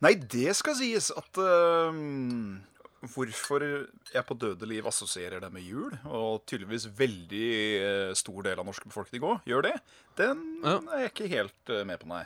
Nei, 0.04 0.14
det 0.14 0.54
skal 0.58 0.76
sies 0.78 1.10
at 1.16 1.40
uh, 1.40 1.92
Hvorfor 3.14 3.62
jeg 3.64 4.24
på 4.28 4.34
døde 4.36 4.66
liv 4.68 4.84
assosierer 4.90 5.40
det 5.40 5.48
med 5.54 5.64
jul, 5.64 5.94
og 6.04 6.42
tydeligvis 6.50 6.84
veldig 6.98 7.46
uh, 7.80 8.10
stor 8.18 8.42
del 8.44 8.60
av 8.60 8.66
norsk 8.68 8.84
befolkning 8.90 9.24
òg 9.24 9.46
gjør 9.48 9.62
det, 9.70 9.74
den 10.20 10.42
Ja. 10.64 10.76
er 10.92 11.06
jeg 11.06 11.12
ikke 11.14 11.30
helt 11.32 11.72
uh, 11.72 11.80
med 11.88 12.02
på, 12.02 12.10
nei. 12.12 12.24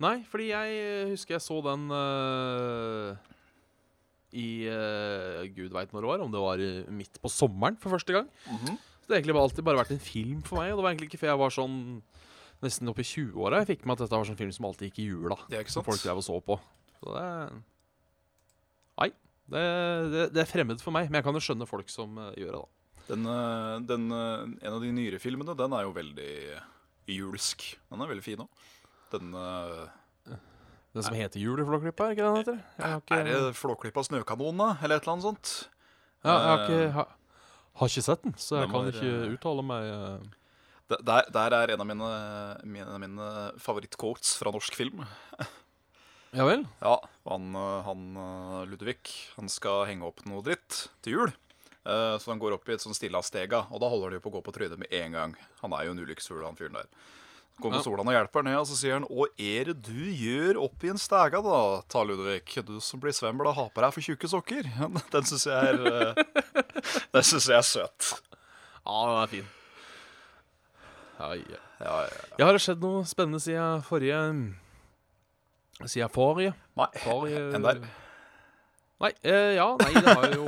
Nei, 0.00 0.16
fordi 0.26 0.48
jeg 0.50 1.10
husker 1.12 1.36
jeg 1.36 1.44
så 1.44 1.60
den 1.62 1.84
i 4.34 4.46
gud 5.54 5.70
veit 5.76 5.92
når 5.94 6.02
det 6.02 6.08
var, 6.10 6.24
om 6.24 6.32
det 6.32 6.42
var 6.42 6.62
midt 6.90 7.20
på 7.22 7.30
sommeren 7.30 7.76
for 7.78 7.94
første 7.94 8.16
gang. 8.16 8.26
Mhm. 8.50 8.74
Så 8.74 9.06
det 9.06 9.12
har 9.14 9.20
egentlig 9.20 9.34
bare 9.36 9.46
alltid 9.46 9.64
bare 9.68 9.78
vært 9.82 9.92
en 9.92 10.00
film 10.00 10.40
for 10.42 10.56
meg. 10.58 10.72
Og 10.72 10.78
det 10.80 10.84
var 10.84 10.94
egentlig 10.94 11.10
ikke 11.12 11.20
før 11.20 11.30
jeg 11.34 11.40
var 11.44 11.52
sånn 11.52 11.74
nesten 12.64 12.90
opp 12.90 12.98
i 13.02 13.06
20-åra 13.06 13.60
jeg 13.62 13.70
fikk 13.74 13.84
med 13.86 13.96
at 13.96 14.04
dette 14.04 14.16
var 14.18 14.26
sånn 14.28 14.38
film 14.40 14.52
som 14.56 14.66
alltid 14.68 14.90
gikk 14.90 15.00
i 15.04 15.06
jula. 15.10 15.36
Det 15.50 15.58
er 15.58 15.64
ikke 15.66 15.74
Som 15.74 15.82
sant? 15.84 15.90
folk 15.92 16.02
drev 16.04 16.20
og 16.20 16.26
så 16.26 16.38
på. 16.44 16.58
Så 17.00 17.14
det 17.16 17.26
Nei. 19.00 19.10
Det, 19.44 19.62
det, 20.12 20.22
det 20.32 20.40
er 20.44 20.48
fremmed 20.48 20.80
for 20.80 20.94
meg, 20.96 21.10
men 21.10 21.18
jeg 21.20 21.26
kan 21.26 21.36
jo 21.36 21.42
skjønne 21.44 21.66
folk 21.68 21.90
som 21.92 22.14
uh, 22.16 22.30
gjør 22.38 22.54
det, 22.56 22.60
da. 22.62 22.70
Den, 23.10 23.26
øh, 23.28 23.72
den, 23.84 24.04
øh, 24.16 24.44
en 24.64 24.72
av 24.78 24.78
de 24.80 24.92
nyere 24.96 25.18
filmene, 25.20 25.52
den 25.58 25.74
er 25.76 25.82
jo 25.84 25.90
veldig 25.92 26.30
julsk. 27.12 27.66
Den 27.92 28.00
er 28.00 28.08
veldig 28.08 28.24
fin 28.24 28.40
òg. 28.46 28.62
Den 29.12 29.34
uh, 29.36 29.84
Den 30.94 31.04
som 31.04 31.16
heter 31.18 31.42
Juleflåklypa, 31.42 32.06
er 32.06 32.14
ikke 32.16 32.24
det 32.24 32.30
den 32.30 32.40
heter? 32.40 32.96
Ikke, 33.02 33.18
Er 33.18 33.28
det 33.50 33.56
Flåklypa 33.58 34.04
snøkanon, 34.06 34.56
da? 34.62 34.70
Eller 34.80 34.96
et 34.96 35.04
eller 35.04 35.16
annet 35.18 35.26
sånt? 35.28 35.52
ja, 36.24 36.32
jeg 36.32 36.48
har 36.48 36.64
ikke, 36.64 36.80
Eh, 36.86 36.94
har, 37.82 37.88
ikke 37.90 38.06
sett 38.06 38.22
den, 38.24 38.34
så 38.38 38.56
jeg 38.56 38.64
den 38.64 38.72
kan 38.72 38.84
var, 38.86 38.94
ikke 38.94 39.12
eh, 39.12 39.32
uttale 39.34 39.66
meg 39.66 39.88
eh, 39.90 40.28
Der, 41.02 41.26
der 41.32 41.56
er 41.58 41.72
en 41.74 41.80
av 41.80 41.86
mine, 41.88 42.10
mine, 42.64 42.98
mine 43.02 43.28
favorittquotes 43.62 44.36
fra 44.40 44.52
norsk 44.54 44.74
film. 44.78 45.04
Ja 46.34 46.44
vel? 46.48 46.64
Ja, 46.82 46.96
han, 47.30 47.54
han 47.86 48.04
Ludvig 48.70 48.98
han 49.36 49.48
skal 49.48 49.84
henge 49.86 50.06
opp 50.08 50.24
noe 50.26 50.42
dritt 50.42 50.88
til 51.02 51.12
jul. 51.18 51.34
Eh, 51.84 52.16
Så 52.18 52.32
han 52.32 52.40
går 52.42 52.56
opp 52.56 52.68
i 52.68 52.74
et 52.74 52.82
sånn 52.82 52.96
stille 52.96 53.18
av 53.20 53.26
stega, 53.26 53.66
og 53.70 53.80
da 53.82 53.90
holder 53.92 54.16
de 54.16 54.22
på 54.24 54.32
å 54.32 54.38
gå 54.38 54.42
på 54.46 54.54
trynet 54.56 54.80
med 54.80 54.90
en 54.92 55.12
gang. 55.12 55.36
Han 55.62 55.72
er 55.76 55.84
jo 55.86 55.94
en 55.94 56.02
ulykkesfugl, 56.02 56.42
han 56.46 56.56
fyren 56.58 56.74
der. 56.80 56.88
Går 57.54 57.68
kommer 57.68 57.78
Ja. 57.78 57.82
Solan 57.86 58.08
og 58.10 58.14
hjelper 58.16 58.42
ned, 58.42 58.56
og 58.58 58.66
så 58.66 58.74
sier 58.74 58.94
han 58.98 59.04
'Å 59.06 59.26
er 59.38 59.64
det 59.70 59.82
du 59.86 59.92
gjør 60.10 60.58
opp 60.64 60.82
i 60.82 60.88
en 60.90 60.98
stega, 60.98 61.38
da, 61.40 61.82
ta 61.86 62.02
Ludvig? 62.02 62.64
Du 62.66 62.80
som 62.80 62.98
blir 62.98 63.12
svømmel 63.14 63.46
og 63.46 63.54
har 63.54 63.70
på 63.70 63.80
deg 63.80 63.92
for 63.94 64.00
tjukke 64.02 64.26
sokker.' 64.26 64.66
Den 65.14 65.22
syns 65.22 65.44
jeg 65.46 65.54
er 65.54 65.78
øh, 65.78 66.14
Den 67.12 67.22
syns 67.22 67.46
jeg 67.46 67.58
er 67.58 67.62
søt. 67.62 68.20
Ja, 68.84 69.06
den 69.06 69.22
er 69.22 69.26
fin. 69.28 69.46
Ja, 71.18 71.34
ja. 71.34 71.60
Ja, 71.84 71.94
ja, 72.38 72.46
har 72.46 72.56
det 72.56 72.62
skjedd 72.62 72.82
noe 72.82 73.02
spennende 73.06 73.40
siden 73.42 73.82
forrige 73.84 74.18
Siden 75.90 76.12
forrige? 76.14 76.54
Nei, 76.78 76.88
forrige 77.02 77.42
en 77.56 77.66
der. 77.66 77.80
Nei, 79.02 79.10
eh, 79.26 79.52
ja, 79.58 79.68
nei, 79.80 79.90
det 79.98 80.14
har 80.14 80.36
jo 80.36 80.46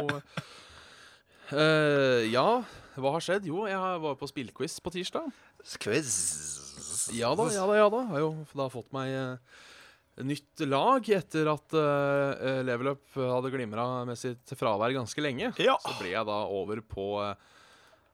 eh, 1.61 2.27
Ja, 2.31 2.47
hva 2.97 3.17
har 3.17 3.25
skjedd? 3.25 3.49
Jo, 3.51 3.67
jeg 3.69 4.03
var 4.07 4.17
på 4.17 4.29
spillquiz 4.31 4.79
på 4.81 4.95
tirsdag. 4.95 5.29
Quiz. 5.83 6.13
Ja 7.15 7.35
da, 7.39 7.49
ja 7.53 7.67
da, 7.69 7.75
ja 7.77 7.89
da. 7.93 8.05
Har 8.13 8.23
jo 8.23 8.31
da 8.57 8.69
fått 8.73 8.89
meg 8.95 9.13
eh, 9.13 9.59
nytt 10.25 10.65
lag 10.65 11.11
etter 11.13 11.51
at 11.53 11.77
uh, 11.77 12.63
Level 12.65 12.95
Up 12.95 13.19
hadde 13.19 13.53
glimra 13.53 13.87
med 14.09 14.19
sitt 14.19 14.55
fravær 14.57 14.95
ganske 14.97 15.23
lenge. 15.23 15.53
Ja. 15.61 15.77
Så 15.83 15.93
ble 16.01 16.15
jeg 16.15 16.25
da 16.29 16.39
over 16.49 16.81
på 16.81 17.11
eh, 17.25 17.35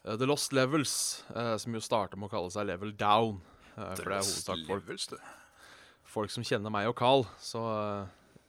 The 0.05 0.27
Lost 0.27 0.53
Levels, 0.53 1.25
eh, 1.35 1.57
som 1.63 1.75
jo 1.75 1.81
starter 1.83 2.19
med 2.19 2.27
å 2.27 2.33
kalle 2.33 2.51
seg 2.51 2.67
Level 2.67 2.93
Down. 2.99 3.41
eh, 3.77 3.95
for 3.95 4.11
det 4.11 4.19
er 4.19 4.27
hovedsak 4.27 4.67
folk, 4.67 5.21
folk 6.03 6.31
som 6.35 6.45
kjenner 6.45 6.71
meg 6.75 6.89
og 6.91 6.97
Carl. 6.99 7.25
Så, 7.39 7.63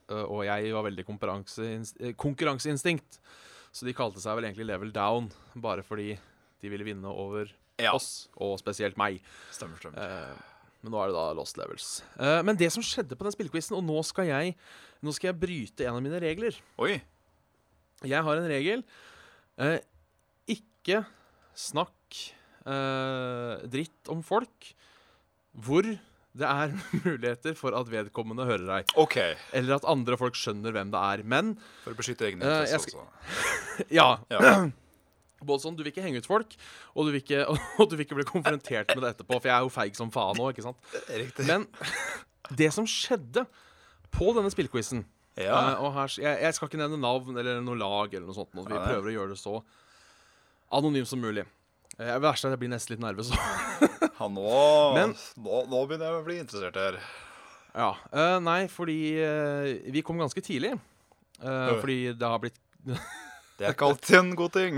eh, 0.10 0.24
og 0.24 0.44
jeg 0.46 0.74
var 0.74 0.88
veldig 0.88 1.06
eh, 1.06 2.14
konkurranseinstinkt. 2.18 3.20
Så 3.74 3.86
de 3.86 3.94
kalte 3.94 4.22
seg 4.22 4.38
vel 4.38 4.46
egentlig 4.50 4.68
Level 4.70 4.92
Down, 4.94 5.32
bare 5.56 5.84
fordi 5.86 6.18
de 6.62 6.70
ville 6.70 6.86
vinne 6.86 7.10
over 7.10 7.52
Ja, 7.82 7.94
oss, 7.94 8.30
og 8.38 8.60
spesielt 8.62 8.98
meg. 8.98 9.22
stemmer, 9.52 9.78
stemmer. 9.78 9.98
Eh, 9.98 10.36
men 10.84 10.92
nå 10.92 11.00
er 11.00 11.08
det 11.10 11.16
da 11.16 11.32
Lost 11.38 11.58
Levels. 11.58 12.04
Uh, 12.20 12.42
men 12.44 12.58
det 12.60 12.68
som 12.74 12.84
skjedde 12.84 13.16
på 13.16 13.24
den 13.24 13.32
spillquizen, 13.32 13.78
og 13.78 13.86
nå 13.88 14.02
skal, 14.04 14.28
jeg, 14.28 14.56
nå 15.02 15.14
skal 15.16 15.30
jeg 15.32 15.40
bryte 15.40 15.86
en 15.88 15.96
av 15.96 16.04
mine 16.04 16.20
regler. 16.20 16.58
Oi. 16.84 16.98
Jeg 18.04 18.20
har 18.28 18.36
en 18.42 18.50
regel. 18.52 18.84
Uh, 19.56 19.78
ikke 20.52 21.06
snakk 21.56 22.20
eh, 22.66 23.64
dritt 23.70 24.10
om 24.12 24.24
folk 24.26 24.74
hvor 25.64 25.86
det 26.34 26.48
er 26.50 26.72
muligheter 27.06 27.54
for 27.58 27.76
at 27.78 27.90
vedkommende 27.94 28.46
hører 28.50 28.66
deg. 28.70 28.94
OK. 28.98 29.18
Eller 29.54 29.76
at 29.78 29.86
andre 29.90 30.18
folk 30.18 30.38
skjønner 30.40 30.74
hvem 30.74 30.90
det 30.94 31.02
er. 31.14 31.22
Men 31.30 31.52
For 31.84 31.94
å 31.94 32.00
beskytte 32.00 32.26
egne 32.30 32.42
Eh, 32.48 32.64
interesser, 32.66 33.04
altså. 33.04 33.86
ja. 34.00 34.08
Ja. 34.34 34.56
Både 35.44 35.60
sånn, 35.60 35.76
Du 35.76 35.84
vil 35.84 35.92
ikke 35.92 36.06
henge 36.06 36.22
ut 36.24 36.30
folk, 36.30 36.54
og 36.96 37.06
du 37.06 37.12
vil 37.12 37.20
ikke, 37.22 37.44
og 37.84 37.90
du 37.92 37.98
vil 37.98 38.06
ikke 38.08 38.18
bli 38.18 38.26
konfrontert 38.30 38.94
med 38.96 39.04
det 39.06 39.12
etterpå. 39.14 39.38
For 39.44 39.52
jeg 39.52 39.58
er 39.60 39.68
jo 39.68 39.74
feig 39.76 40.00
som 40.00 40.10
faen 40.14 40.40
nå, 40.40 40.50
ikke 40.54 40.64
sant? 40.66 40.80
Riktig. 41.12 41.46
Men 41.50 41.68
det 42.56 42.72
som 42.76 42.88
skjedde 42.90 43.44
på 44.14 44.32
denne 44.38 44.50
spillquizen 44.54 45.04
Ja. 45.38 45.58
Og 45.82 45.94
her, 45.96 46.12
jeg, 46.22 46.42
jeg 46.48 46.56
skal 46.58 46.70
ikke 46.70 46.80
nevne 46.82 47.00
navn 47.02 47.38
eller 47.38 47.62
noe 47.66 47.78
lag, 47.78 48.14
eller 48.14 48.26
noe 48.30 48.38
sånt. 48.38 48.54
Vi 48.56 48.66
prøver 48.70 49.10
å 49.12 49.16
gjøre 49.20 49.34
det 49.36 49.40
så 49.42 49.60
anonymt 50.72 51.08
som 51.08 51.20
mulig. 51.22 51.46
Eh, 52.00 52.06
Det 52.14 52.22
verste 52.24 52.48
er 52.48 52.54
at 52.54 52.56
jeg 52.58 52.64
blir 52.64 52.74
nesten 52.76 52.96
litt 52.96 53.04
nervøs. 53.04 53.34
Ja, 54.24 54.28
nå, 54.30 54.94
Men- 54.96 55.16
nå, 55.44 55.64
nå 55.68 55.80
begynner 55.90 56.06
jeg 56.14 56.20
å 56.22 56.24
bli 56.26 56.36
interessert 56.40 56.76
her. 56.80 56.98
ja. 57.76 57.90
Uh, 58.14 58.38
nei, 58.40 58.68
fordi 58.72 58.98
uh, 59.20 59.92
vi 59.92 60.02
kom 60.06 60.18
ganske 60.22 60.40
tidlig. 60.46 60.76
Eh, 61.42 61.50
Øh. 61.50 61.80
fordi 61.82 62.14
det 62.14 62.28
har 62.30 62.40
blitt 62.40 62.60
Det 63.58 63.66
er 63.68 63.74
ikke 63.74 63.90
alltid 63.90 64.16
en 64.20 64.36
god 64.36 64.54
ting. 64.54 64.78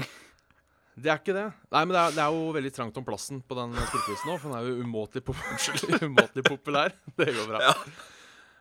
Det 0.96 1.12
er 1.12 1.20
ikke 1.20 1.36
det. 1.36 1.44
Nei, 1.76 1.82
men 1.86 1.92
det 1.94 2.00
er, 2.02 2.12
det 2.16 2.24
er 2.24 2.32
jo 2.34 2.48
veldig 2.56 2.72
trangt 2.74 2.98
om 2.98 3.06
plassen 3.06 3.42
på 3.44 3.56
den 3.60 3.76
spillquizen 3.76 4.32
nå, 4.32 4.38
for 4.40 4.50
den 4.50 4.58
er 4.58 4.70
jo 4.72 4.84
umåtelig, 4.88 5.24
pop 5.28 5.36
umåtelig 6.08 6.46
populær. 6.48 6.96
Det 7.20 7.28
går 7.36 7.50
bra. 7.52 7.62
Ja. 7.68 7.74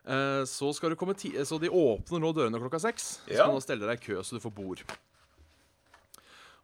Uh, 0.05 0.43
så 0.45 0.69
skal 0.77 0.93
du 0.93 0.99
komme 1.01 1.15
ti 1.17 1.31
Så 1.49 1.57
de 1.63 1.71
åpner 1.73 2.21
nå 2.21 2.35
dørene 2.37 2.59
klokka 2.61 2.83
seks. 2.83 3.07
Så 3.25 3.33
Ja. 3.39 3.47
skal 3.47 3.55
du 3.57 3.65
stelle 3.65 3.87
deg 3.89 4.03
i 4.03 4.05
kø 4.05 4.19
så 4.21 4.37
du 4.37 4.43
får 4.43 4.53
bord. 4.59 4.83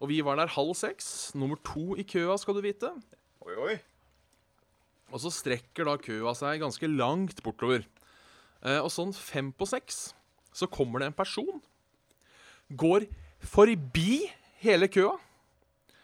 Og 0.00 0.08
vi 0.08 0.20
var 0.24 0.40
der 0.40 0.50
halv 0.50 0.72
seks. 0.78 1.32
Nummer 1.36 1.60
to 1.66 1.94
i 2.00 2.04
køa, 2.08 2.38
skal 2.40 2.56
du 2.56 2.64
vite. 2.64 2.92
Oi, 3.44 3.56
oi. 3.56 3.74
Og 5.10 5.20
så 5.22 5.32
strekker 5.34 5.88
da 5.88 5.98
køa 6.00 6.32
seg 6.38 6.62
ganske 6.62 6.88
langt 6.88 7.42
bortover. 7.44 7.84
Eh, 8.64 8.78
og 8.80 8.90
sånn 8.92 9.12
fem 9.16 9.50
på 9.52 9.68
seks 9.68 10.10
så 10.56 10.68
kommer 10.70 11.02
det 11.02 11.10
en 11.10 11.18
person. 11.18 11.60
Går 12.70 13.06
forbi 13.40 14.24
hele 14.62 14.88
køa 14.92 15.16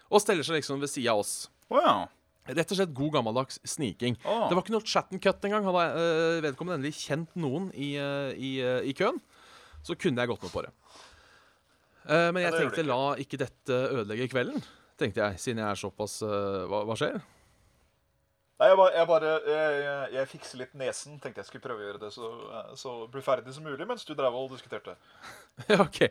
og 0.07 0.23
steller 0.23 0.47
seg 0.47 0.61
liksom 0.61 0.83
ved 0.83 0.91
sida 0.91 1.15
av 1.15 1.23
oss. 1.23 1.35
Oh, 1.71 1.81
ja. 1.83 1.97
Rett 2.47 2.71
og 2.71 2.79
slett 2.79 2.95
god 2.95 3.17
gammeldags 3.17 3.59
sniking. 3.67 4.15
Oh. 4.23 4.47
Det 4.47 4.55
var 4.55 4.63
ikke 4.63 4.75
noe 4.77 4.87
chat 4.87 5.11
and 5.11 5.23
cut 5.23 5.43
engang. 5.47 5.67
Hadde 5.67 5.87
eh, 5.99 6.43
vedkommende 6.45 6.79
endelig 6.79 7.01
kjent 7.01 7.33
noen 7.39 7.73
i, 7.75 7.95
eh, 7.99 8.31
i, 8.39 8.53
eh, 8.63 8.87
i 8.87 8.95
køen, 8.97 9.19
så 9.87 9.99
kunne 9.99 10.23
jeg 10.23 10.31
gått 10.31 10.47
med 10.47 10.55
på 10.55 10.63
det. 10.67 10.71
Eh, 12.07 12.29
men 12.33 12.43
jeg 12.45 12.53
ja, 12.53 12.59
tenkte 12.61 12.85
la 12.87 13.01
ikke 13.23 13.39
dette 13.41 13.79
ødelegge 13.91 14.29
kvelden, 14.31 14.63
tenkte 15.01 15.25
jeg, 15.25 15.41
siden 15.43 15.63
jeg 15.65 15.69
er 15.71 15.81
såpass 15.81 16.21
uh, 16.25 16.67
hva, 16.71 16.85
hva 16.89 16.97
skjer? 16.99 17.17
Nei, 18.57 18.69
jeg 18.71 18.77
bare, 18.81 18.93
jeg, 18.97 19.07
bare 19.11 19.31
jeg, 19.45 19.73
jeg, 19.85 20.13
jeg 20.17 20.29
fikser 20.31 20.61
litt 20.63 20.77
nesen. 20.81 21.19
Tenkte 21.21 21.43
jeg 21.43 21.49
skulle 21.51 21.65
prøve 21.67 21.83
å 21.83 21.89
gjøre 21.91 21.99
det 22.07 22.09
så, 22.15 22.29
så 22.81 22.93
bluferdig 23.13 23.53
som 23.53 23.67
mulig 23.69 23.85
mens 23.89 24.07
du 24.09 24.15
drev 24.17 24.33
og 24.39 24.53
diskuterte. 24.55 24.95
Ja, 25.69 25.83
OK. 25.85 26.07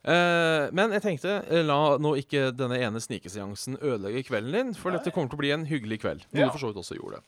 Uh, 0.00 0.68
men 0.76 0.92
jeg 0.96 1.02
tenkte, 1.04 1.38
eh, 1.52 1.60
la 1.64 1.96
nå 2.00 2.14
ikke 2.20 2.46
denne 2.56 2.78
ene 2.80 3.00
snikeseansen 3.04 3.76
ødelegge 3.80 4.22
kvelden 4.30 4.54
din, 4.56 4.70
for 4.76 4.88
Nei. 4.92 4.96
dette 4.98 5.12
kommer 5.12 5.28
til 5.32 5.36
å 5.36 5.42
bli 5.42 5.50
en 5.56 5.66
hyggelig 5.68 5.98
kveld. 6.04 6.22
Noe 6.32 6.40
Ja. 6.40 6.48
du 6.48 6.54
for 6.56 6.62
så 6.62 6.70
vidt 6.70 6.80
også 6.80 6.96
gjorde. 6.96 7.20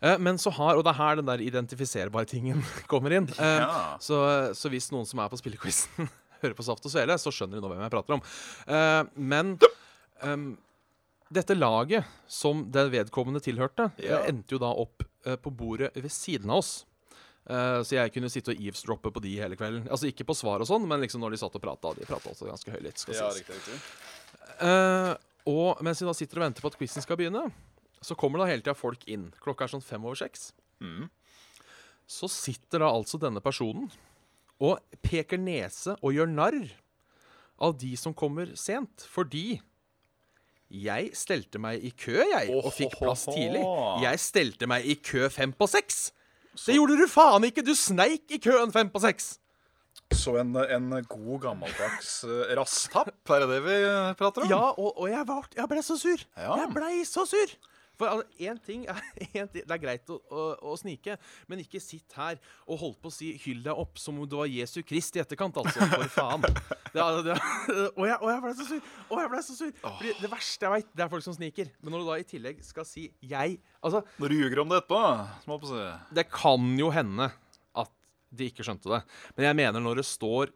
det. 0.00 0.14
men 0.24 0.38
så 0.40 0.48
har, 0.56 0.76
og 0.76 0.84
det 0.84 0.94
er 0.94 0.96
her 1.00 1.16
den 1.20 1.28
der 1.28 1.42
identifiserbare 1.44 2.24
tingen 2.28 2.60
kommer 2.92 3.12
inn. 3.16 3.28
Eh, 3.36 3.60
Ja. 3.64 3.96
så, 4.00 4.20
så 4.56 4.68
hvis 4.72 4.88
noen 4.92 5.04
som 5.08 5.20
er 5.20 5.28
på 5.28 5.40
spillequizen, 5.40 6.08
hører 6.42 6.56
på 6.58 6.66
Saft 6.66 6.84
og 6.86 6.92
Svele, 6.92 7.16
så 7.20 7.32
skjønner 7.34 7.58
de 7.58 7.62
nå 7.64 7.70
hvem 7.72 7.82
jeg 7.86 7.92
prater 7.94 8.16
om. 8.16 8.22
Uh, 8.68 9.02
men 9.16 9.54
um, 10.22 10.46
dette 11.30 11.54
laget 11.54 12.04
som 12.26 12.64
det 12.74 12.88
vedkommende 12.92 13.42
tilhørte, 13.44 13.90
Ja. 14.02 14.22
endte 14.26 14.56
jo 14.56 14.58
da 14.62 14.70
opp 14.74 15.04
uh, 15.26 15.36
på 15.36 15.52
bordet 15.54 15.92
ved 15.94 16.10
siden 16.10 16.50
av 16.50 16.62
oss. 16.64 16.84
Uh, 17.50 17.80
så 17.86 17.96
jeg 17.96 18.12
kunne 18.14 18.28
sitte 18.30 18.52
og 18.52 18.60
eavesdroppe 18.60 19.10
på 19.14 19.22
de 19.24 19.36
hele 19.40 19.56
kvelden. 19.58 19.86
Altså 19.90 20.06
Ikke 20.10 20.26
på 20.28 20.36
svar 20.38 20.60
og 20.62 20.68
sånn, 20.68 20.84
men 20.86 21.00
liksom 21.02 21.22
når 21.24 21.34
de 21.34 21.38
satt 21.40 21.56
og 21.56 21.62
prata. 21.64 21.94
De 21.96 22.06
prata 22.06 22.30
også 22.30 22.46
ganske 22.50 22.70
høylytt. 22.74 22.98
skal 23.00 23.16
Ja, 23.16 23.30
riktig, 23.34 23.56
riktig. 23.56 23.78
Eh, 24.60 25.14
Og 25.48 25.80
mens 25.82 26.02
vi 26.02 26.06
da 26.06 26.12
sitter 26.14 26.38
og 26.38 26.44
venter 26.44 26.62
på 26.62 26.68
at 26.68 26.76
quizen 26.78 27.02
skal 27.02 27.16
begynne, 27.16 27.46
så 28.04 28.14
kommer 28.14 28.38
da 28.42 28.46
hele 28.50 28.60
tida 28.62 28.74
folk 28.76 29.02
inn. 29.08 29.30
Klokka 29.40 29.64
er 29.64 29.72
sånn 29.72 29.82
fem 29.82 30.04
over 30.04 30.18
seks. 30.20 30.50
Mm. 30.84 31.08
Så 32.06 32.28
sitter 32.30 32.84
da 32.84 32.90
altså 32.92 33.18
denne 33.22 33.40
personen 33.42 33.88
og 34.60 34.78
peker 35.04 35.40
nese 35.40 35.96
og 36.00 36.14
gjør 36.14 36.30
narr 36.30 36.62
av 37.60 37.76
de 37.80 37.94
som 37.96 38.14
kommer 38.16 38.52
sent. 38.60 39.06
Fordi 39.08 39.60
jeg 40.70 41.10
stelte 41.18 41.58
meg 41.58 41.82
i 41.82 41.90
kø, 41.90 42.20
jeg, 42.20 42.54
og 42.54 42.70
fikk 42.76 43.00
plass 43.00 43.26
tidlig. 43.26 43.64
Jeg 44.04 44.22
stelte 44.22 44.68
meg 44.70 44.86
i 44.86 44.96
kø 45.02 45.26
fem 45.32 45.54
på 45.56 45.66
seks. 45.70 46.10
Det 46.66 46.76
gjorde 46.76 46.98
du 46.98 47.06
faen 47.10 47.46
ikke! 47.46 47.64
Du 47.64 47.72
sneik 47.78 48.30
i 48.34 48.40
køen 48.42 48.72
fem 48.74 48.90
på 48.92 49.02
seks. 49.02 49.36
Så 50.10 50.34
en, 50.40 50.54
en 50.58 50.90
god, 51.06 51.36
gammeldags 51.44 52.24
uh, 52.26 52.50
rasstapp, 52.58 53.12
er 53.30 53.44
det 53.44 53.48
det 53.52 53.58
vi 53.62 53.76
eh, 53.78 54.08
prater 54.18 54.42
om? 54.42 54.50
Ja, 54.50 54.62
og, 54.74 54.96
og 54.98 55.06
jeg, 55.10 55.22
var, 55.28 55.46
jeg 55.54 55.70
ble 55.70 55.82
så 55.86 55.96
sur. 56.00 56.24
Ja. 56.34 56.56
Jeg 56.58 56.72
blei 56.74 57.04
så 57.06 57.24
sur. 57.30 57.54
For 58.00 58.08
altså, 58.08 58.26
én 58.40 58.60
ting, 58.64 58.86
er, 58.88 59.00
en 59.42 59.50
ting 59.52 59.66
Det 59.66 59.74
er 59.76 59.82
greit 59.82 60.08
å, 60.12 60.16
å, 60.32 60.44
å 60.72 60.76
snike, 60.80 61.18
men 61.50 61.60
ikke 61.60 61.82
sitt 61.84 62.16
her 62.16 62.38
og 62.64 62.80
hold 62.80 62.94
på 63.02 63.10
å 63.10 63.14
si 63.14 63.34
'hyll 63.36 63.60
deg 63.66 63.76
opp' 63.82 64.00
som 64.00 64.16
om 64.16 64.28
du 64.28 64.38
var 64.38 64.48
Jesu 64.48 64.80
Krist 64.86 65.18
i 65.18 65.22
etterkant, 65.22 65.60
altså. 65.60 65.84
For 65.92 66.12
faen. 66.14 66.46
Det, 66.46 67.04
det, 67.26 67.36
og, 67.98 68.04
jeg, 68.08 68.16
og 68.16 68.28
jeg 68.32 68.40
ble 68.46 68.54
så 68.56 68.68
sur. 68.70 68.88
Og 69.10 69.20
jeg 69.20 69.32
ble 69.34 69.42
så 69.46 69.58
sur. 69.58 69.74
Fordi 69.84 70.14
det 70.22 70.30
verste 70.32 70.66
jeg 70.66 70.74
veit, 70.78 70.88
det 70.96 71.04
er 71.04 71.12
folk 71.12 71.26
som 71.26 71.36
sniker. 71.36 71.70
Men 71.82 71.94
når 71.94 72.02
du 72.02 72.10
da 72.10 72.18
i 72.22 72.26
tillegg 72.32 72.64
skal 72.66 72.88
si 72.88 73.10
'jeg' 73.20 73.60
Altså, 73.80 74.02
Når 74.20 74.28
du 74.28 74.34
ljuger 74.36 74.60
om 74.60 74.68
det 74.72 74.82
etterpå, 74.82 75.02
som 75.44 75.60
på 75.60 75.68
si. 75.70 76.14
det 76.14 76.26
kan 76.30 76.66
jo 76.78 76.90
hende 76.92 77.30
at 77.76 77.92
de 78.30 78.50
ikke 78.50 78.64
skjønte 78.66 78.90
det. 78.92 79.02
Men 79.36 79.46
jeg 79.46 79.56
mener 79.56 79.80
når 79.80 80.02
det 80.02 80.06
står 80.08 80.52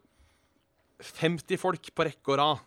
50 1.01 1.57
folk 1.59 1.89
på 1.95 2.05
rekke 2.07 2.33
og 2.35 2.37
rad 2.39 2.59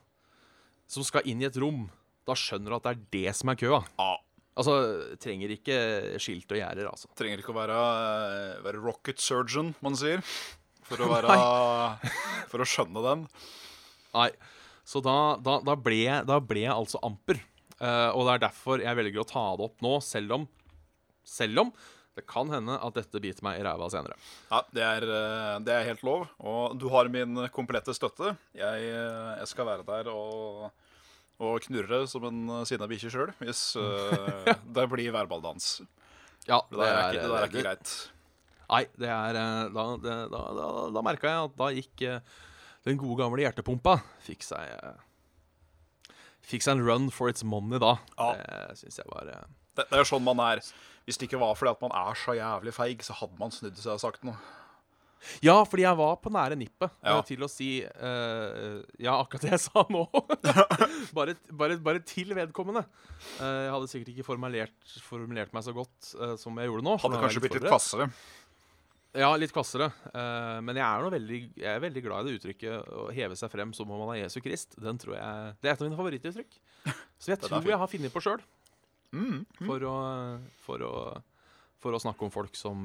som 0.89 1.05
skal 1.05 1.25
inn 1.29 1.43
i 1.43 1.47
et 1.49 1.57
rom, 1.61 1.87
da 2.27 2.35
skjønner 2.37 2.73
du 2.73 2.77
at 2.77 2.89
det 2.89 2.93
er 2.93 3.05
det 3.15 3.37
som 3.39 3.53
er 3.53 3.61
køa. 3.61 3.81
Ja. 3.99 4.17
Altså, 4.59 4.75
trenger 5.23 5.53
ikke 5.55 5.75
skilt 6.19 6.51
og 6.51 6.59
gjerder, 6.59 6.89
altså. 6.91 7.11
Trenger 7.19 7.43
ikke 7.43 7.53
å 7.55 7.59
være, 7.61 7.77
eh, 7.79 8.63
være 8.65 8.83
rocket 8.83 9.23
surgeon, 9.23 9.71
man 9.85 9.99
sier. 9.99 10.25
For 10.89 11.05
å 11.05 11.11
være 11.15 11.37
For 12.51 12.65
å 12.65 12.67
skjønne 12.67 13.05
den. 13.05 13.27
Nei. 14.17 14.31
Så 14.89 15.03
da, 15.05 15.37
da, 15.45 15.59
da, 15.63 15.77
ble, 15.77 16.01
da 16.27 16.41
ble 16.41 16.65
jeg 16.65 16.75
altså 16.75 17.01
amper. 17.05 17.39
Uh, 17.79 18.11
og 18.17 18.25
det 18.27 18.33
er 18.33 18.43
derfor 18.49 18.83
jeg 18.83 18.99
velger 18.99 19.23
å 19.23 19.29
ta 19.29 19.45
det 19.55 19.69
opp 19.69 19.85
nå, 19.85 19.93
selv 20.03 20.35
om 20.35 20.47
Selv 21.29 21.61
om 21.63 21.71
det 22.19 22.25
kan 22.27 22.49
hende 22.51 22.75
at 22.83 22.97
dette 22.97 23.21
biter 23.23 23.45
meg 23.47 23.61
i 23.61 23.63
ræva 23.63 23.87
senere. 23.93 24.17
Ja, 24.49 24.59
det 24.75 24.83
er, 24.83 25.05
eh, 25.07 25.59
det 25.63 25.71
er 25.71 25.85
helt 25.87 26.01
lov. 26.03 26.25
Og 26.43 26.73
du 26.75 26.89
har 26.91 27.07
min 27.15 27.45
komplette 27.55 27.95
støtte. 27.95 28.33
Jeg, 28.59 28.89
jeg 28.89 29.47
skal 29.47 29.69
være 29.69 29.85
der 29.87 30.11
og, 30.11 30.65
og 31.39 31.61
knurre 31.63 32.03
som 32.11 32.25
en 32.27 32.39
eh, 32.57 32.65
sinna 32.67 32.89
bikkje 32.91 33.13
sjøl 33.15 33.33
hvis 33.39 33.63
uh, 33.79 34.49
det 34.77 34.87
blir 34.91 35.13
verbaldans. 35.15 35.79
Ja, 36.49 36.63
Det 36.71 36.79
det, 36.81 36.87
er, 36.89 37.03
ikke, 37.13 37.21
det 37.23 37.29
der 37.31 37.39
er 37.39 37.51
ikke 37.51 37.65
greit. 37.67 37.93
Nei, 38.69 38.83
det 39.01 39.09
er 39.09 39.37
eh, 39.41 39.67
Da, 39.73 39.85
det, 40.03 40.17
da, 40.33 40.41
da, 40.59 40.69
da 40.93 41.03
merka 41.05 41.31
jeg 41.31 41.49
at 41.49 41.55
da 41.61 41.69
gikk 41.77 42.03
eh, 42.09 42.35
den 42.89 42.99
gode 43.01 43.19
gamle 43.21 43.43
hjertepumpa 43.43 43.99
Fikk 44.25 44.45
seg 44.47 44.75
eh, 44.75 44.99
Fikk 46.49 46.65
seg 46.65 46.77
en 46.79 46.85
run 46.87 47.09
for 47.13 47.33
its 47.33 47.45
money 47.45 47.81
da. 47.83 47.95
Ja. 48.17 48.29
Det 48.39 48.79
syns 48.83 49.01
jeg 49.01 49.09
var 49.13 49.29
eh, 49.33 49.49
Det, 49.77 49.89
det 49.91 49.99
er 50.01 50.09
sånn 50.09 50.25
man 50.25 50.41
er. 50.45 50.63
Hvis 51.09 51.21
det 51.21 51.29
ikke 51.29 51.41
var 51.41 51.57
fordi 51.57 51.73
at 51.75 51.83
man 51.85 51.93
er 51.97 52.17
så 52.21 52.35
jævlig 52.37 52.73
feig, 52.77 53.05
så 53.05 53.17
hadde 53.17 53.41
man 53.41 53.53
snudd 53.55 53.77
seg 53.81 53.95
og 53.95 54.01
sagt 54.03 54.25
noe. 54.29 54.37
Ja, 55.45 55.57
fordi 55.67 55.85
jeg 55.85 55.99
var 55.99 56.17
på 56.23 56.31
nære 56.33 56.57
nippet 56.59 56.89
eh, 56.89 57.11
Ja. 57.11 57.21
til 57.27 57.45
å 57.45 57.49
si 57.51 57.69
uh, 57.85 58.81
Ja, 59.03 59.19
akkurat 59.19 59.47
det 59.47 59.55
jeg 59.57 59.63
sa 59.65 59.85
nå. 59.91 60.05
bare, 61.17 61.37
bare, 61.51 61.79
bare 61.83 62.03
til 62.07 62.35
vedkommende. 62.37 62.85
Uh, 63.39 63.65
jeg 63.67 63.73
hadde 63.75 63.91
sikkert 63.93 64.13
ikke 64.15 64.27
formulert, 64.27 64.93
formulert 65.05 65.55
meg 65.57 65.65
så 65.67 65.75
godt 65.77 66.13
uh, 66.19 66.35
som 66.41 66.59
jeg 66.59 66.71
gjorde 66.71 66.87
nå. 66.87 66.99
Hadde 67.03 67.23
kanskje 67.25 67.43
blitt 67.45 67.59
litt 67.59 67.69
kvassere. 67.69 68.11
Ja, 69.19 69.31
litt 69.41 69.51
kvassere. 69.55 69.87
Men 70.63 70.77
jeg 70.77 70.85
er, 70.85 71.07
veldig, 71.11 71.39
jeg 71.57 71.69
er 71.73 71.81
veldig 71.81 72.03
glad 72.05 72.27
i 72.27 72.29
det 72.29 72.39
uttrykket 72.39 72.91
å 72.93 73.07
heve 73.17 73.39
seg 73.41 73.51
frem 73.51 73.73
som 73.75 73.89
om 73.91 74.03
man 74.05 74.13
er 74.13 74.27
Jesu 74.27 74.37
Krist. 74.45 74.77
Den 74.79 75.01
tror 75.01 75.17
jeg, 75.17 75.55
Det 75.65 75.71
er 75.71 75.73
et 75.73 75.81
av 75.81 75.89
mine 75.89 75.99
favorittuttrykk. 75.99 76.59
Så 77.17 77.33
jeg 77.33 77.41
tror 77.47 77.67
jeg 77.67 77.81
har 77.81 77.91
funnet 77.91 78.15
på 78.15 78.23
sjøl. 78.23 78.45
Mm. 79.17 79.41
For, 79.65 79.87
å, 79.89 79.97
for, 80.63 80.85
for 81.81 81.97
å 81.97 82.03
snakke 82.05 82.29
om 82.29 82.35
folk 82.37 82.61
som 82.61 82.85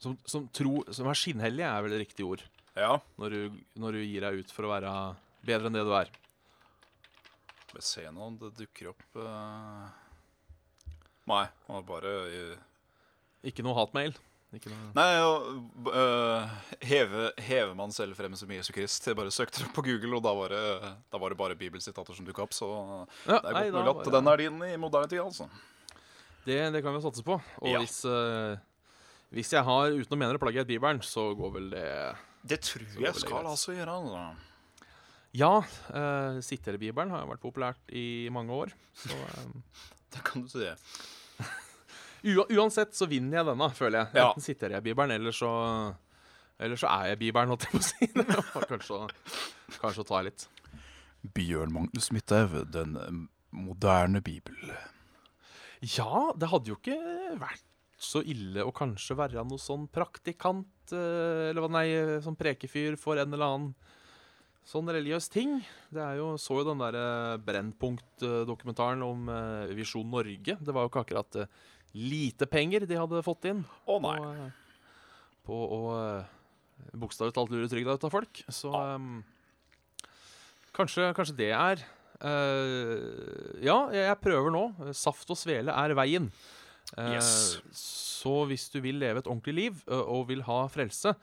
som, 0.00 0.16
som, 0.24 0.46
tro, 0.56 0.80
som 0.92 1.08
er 1.10 1.18
skinnhellige, 1.18 1.68
er 1.68 1.84
vel 1.84 1.94
det 1.94 2.02
riktige 2.06 2.28
ord. 2.28 2.44
Ja. 2.78 2.94
Når 3.20 3.34
du, 3.34 3.60
når 3.82 3.98
du 3.98 4.04
gir 4.04 4.24
deg 4.24 4.40
ut 4.40 4.54
for 4.54 4.66
å 4.66 4.72
være 4.72 4.92
bedre 5.46 5.68
enn 5.68 5.76
det 5.76 5.84
du 5.86 5.92
er. 5.96 6.10
Vi 7.70 7.84
se 7.84 8.06
nå 8.10 8.24
om 8.32 8.38
det 8.40 8.54
dukker 8.58 8.90
opp 8.90 9.20
uh... 9.20 9.86
Nei, 11.30 11.44
det 11.46 11.76
var 11.76 11.86
bare 11.86 12.14
uh... 12.26 12.66
Ikke 13.46 13.62
noe 13.62 13.76
hatmail. 13.78 14.16
Ikke 14.56 14.72
noe 14.72 14.88
Nei, 14.96 15.10
og, 15.22 15.84
uh, 15.92 16.48
heve, 16.82 17.28
hever 17.38 17.76
man 17.78 17.94
selv 17.94 18.18
frem 18.18 18.34
som 18.38 18.50
Jesu 18.50 18.72
Krist? 18.74 19.06
Jeg 19.06 19.18
bare 19.18 19.30
søkte 19.34 19.62
opp 19.66 19.76
på 19.76 19.84
Google, 19.86 20.16
og 20.18 20.24
da 20.26 20.32
var 20.34 20.54
det, 20.56 20.94
da 21.12 21.20
var 21.22 21.30
det 21.30 21.38
bare 21.38 21.58
bibelsitater 21.60 22.16
som 22.16 22.26
dukka 22.26 22.48
opp. 22.48 22.56
Så 22.56 22.70
ja, 23.28 23.36
det 23.36 23.38
er 23.38 23.44
godt 23.44 23.60
nei, 23.60 23.68
mulig 23.76 23.92
at 23.92 24.10
den 24.16 24.32
er 24.32 24.42
din 24.42 24.64
i 24.66 24.72
moderne 24.80 25.12
tid, 25.12 25.22
altså. 25.22 25.46
det, 26.48 26.58
det 26.74 26.82
kan 26.82 26.96
vi 26.96 27.04
satse 27.04 27.22
på. 27.26 27.38
Og 27.38 27.70
Ja. 27.70 27.84
hvis, 27.84 28.00
eh, 28.10 28.58
hvis 29.30 29.52
jeg 29.54 29.62
har, 29.66 29.94
uten 29.94 30.16
å 30.16 30.18
mene 30.18 30.34
det, 30.34 30.42
plagiat 30.42 30.68
Bibelen, 30.68 31.00
så 31.06 31.30
går 31.38 31.52
vel 31.54 31.70
det 31.72 31.88
Det 32.42 32.60
tror 32.66 32.86
jeg 32.86 33.04
det 33.04 33.22
skal 33.22 33.46
altså 33.46 33.76
gjøre. 33.76 33.96
Da. 34.10 34.24
Ja, 35.38 35.52
uh, 35.94 36.40
Sitterbibelen 36.42 37.14
har 37.14 37.22
jo 37.22 37.30
vært 37.30 37.44
populært 37.44 37.94
i 37.94 38.26
mange 38.34 38.56
år. 38.56 38.74
Så 38.98 39.14
um, 39.44 39.62
Det 40.10 40.24
kan 40.26 40.42
du 40.42 40.50
si. 40.50 40.64
det. 40.64 40.74
uansett 42.58 42.96
så 42.98 43.06
vinner 43.10 43.40
jeg 43.40 43.50
denne, 43.52 43.70
føler 43.76 44.02
jeg. 44.02 44.18
Ja. 44.18 44.30
Enten 44.30 44.44
sitter 44.44 44.74
jeg 44.74 44.82
i 44.82 44.88
Bibelen, 44.90 45.14
eller 45.14 45.36
så 45.36 45.52
eller 46.60 46.76
så 46.76 46.90
er 46.92 47.12
jeg 47.12 47.20
Bibelen, 47.22 47.54
holdt 47.54 47.64
jeg 47.64 47.72
på 47.72 47.80
å 47.80 47.86
si. 47.86 48.08
Kanskje, 48.68 48.98
kanskje 49.80 50.02
å 50.02 50.08
ta 50.10 50.18
litt. 50.26 50.44
Bjørn 51.36 51.72
Magnus 51.72 52.10
Midthaug, 52.12 52.58
den 52.74 52.98
moderne 53.54 54.20
bibel. 54.24 54.58
Ja, 55.80 56.30
det 56.36 56.50
hadde 56.52 56.74
jo 56.74 56.76
ikke 56.76 56.98
vært 57.40 57.64
så 58.00 58.22
ille 58.24 58.64
å 58.64 58.72
kanskje 58.72 59.16
være 59.18 59.44
noe 59.44 59.60
sånn 59.60 59.84
praktikant, 59.92 60.92
eh, 60.94 61.50
eller 61.50 61.60
hva, 61.64 61.72
nei, 61.76 61.88
sånn 62.24 62.38
prekefyr 62.38 62.96
for 63.00 63.20
en 63.20 63.34
eller 63.36 63.46
annen 63.46 63.72
sånn 64.70 64.90
religiøs 64.92 65.28
ting. 65.32 65.58
Det 65.92 66.00
er 66.02 66.20
jo, 66.20 66.32
så 66.40 66.60
jo 66.60 66.66
den 66.70 66.80
der 66.82 66.96
eh, 66.98 67.36
Brennpunkt-dokumentaren 67.44 69.02
om 69.04 69.28
eh, 69.32 69.74
Visjon 69.76 70.08
Norge. 70.10 70.56
Det 70.60 70.74
var 70.74 70.86
jo 70.86 70.92
ikke 70.92 71.04
akkurat 71.04 71.40
eh, 71.42 71.52
lite 71.96 72.46
penger 72.50 72.86
de 72.86 72.98
hadde 72.98 73.24
fått 73.26 73.48
inn 73.50 73.64
Å 73.90 73.98
nei. 74.04 74.16
på, 75.46 75.56
eh, 75.56 75.76
å 75.76 75.80
eh, 75.96 76.36
bokstavelig 77.00 77.36
talt 77.36 77.52
lure 77.52 77.70
trygda 77.70 77.96
ut 77.98 78.06
av 78.06 78.14
folk. 78.14 78.42
Så 78.48 78.72
ah. 78.76 78.94
um, 78.96 79.20
kanskje, 80.76 81.10
kanskje 81.16 81.36
det 81.40 81.50
er 81.56 81.82
uh, 82.22 83.58
Ja, 83.64 83.82
jeg 83.94 84.22
prøver 84.22 84.54
nå. 84.54 84.64
Saft 84.96 85.30
og 85.32 85.38
svele 85.40 85.74
er 85.74 85.96
veien. 85.98 86.30
Eh, 86.96 87.12
Yes. 87.16 87.60
Så 87.76 88.32
hvis 88.50 88.66
du 88.72 88.80
vil 88.84 88.98
leve 89.00 89.22
et 89.22 89.28
ordentlig 89.30 89.54
liv 89.56 89.78
og 89.88 90.26
vil 90.28 90.42
ha 90.44 90.64
frelse, 90.72 91.14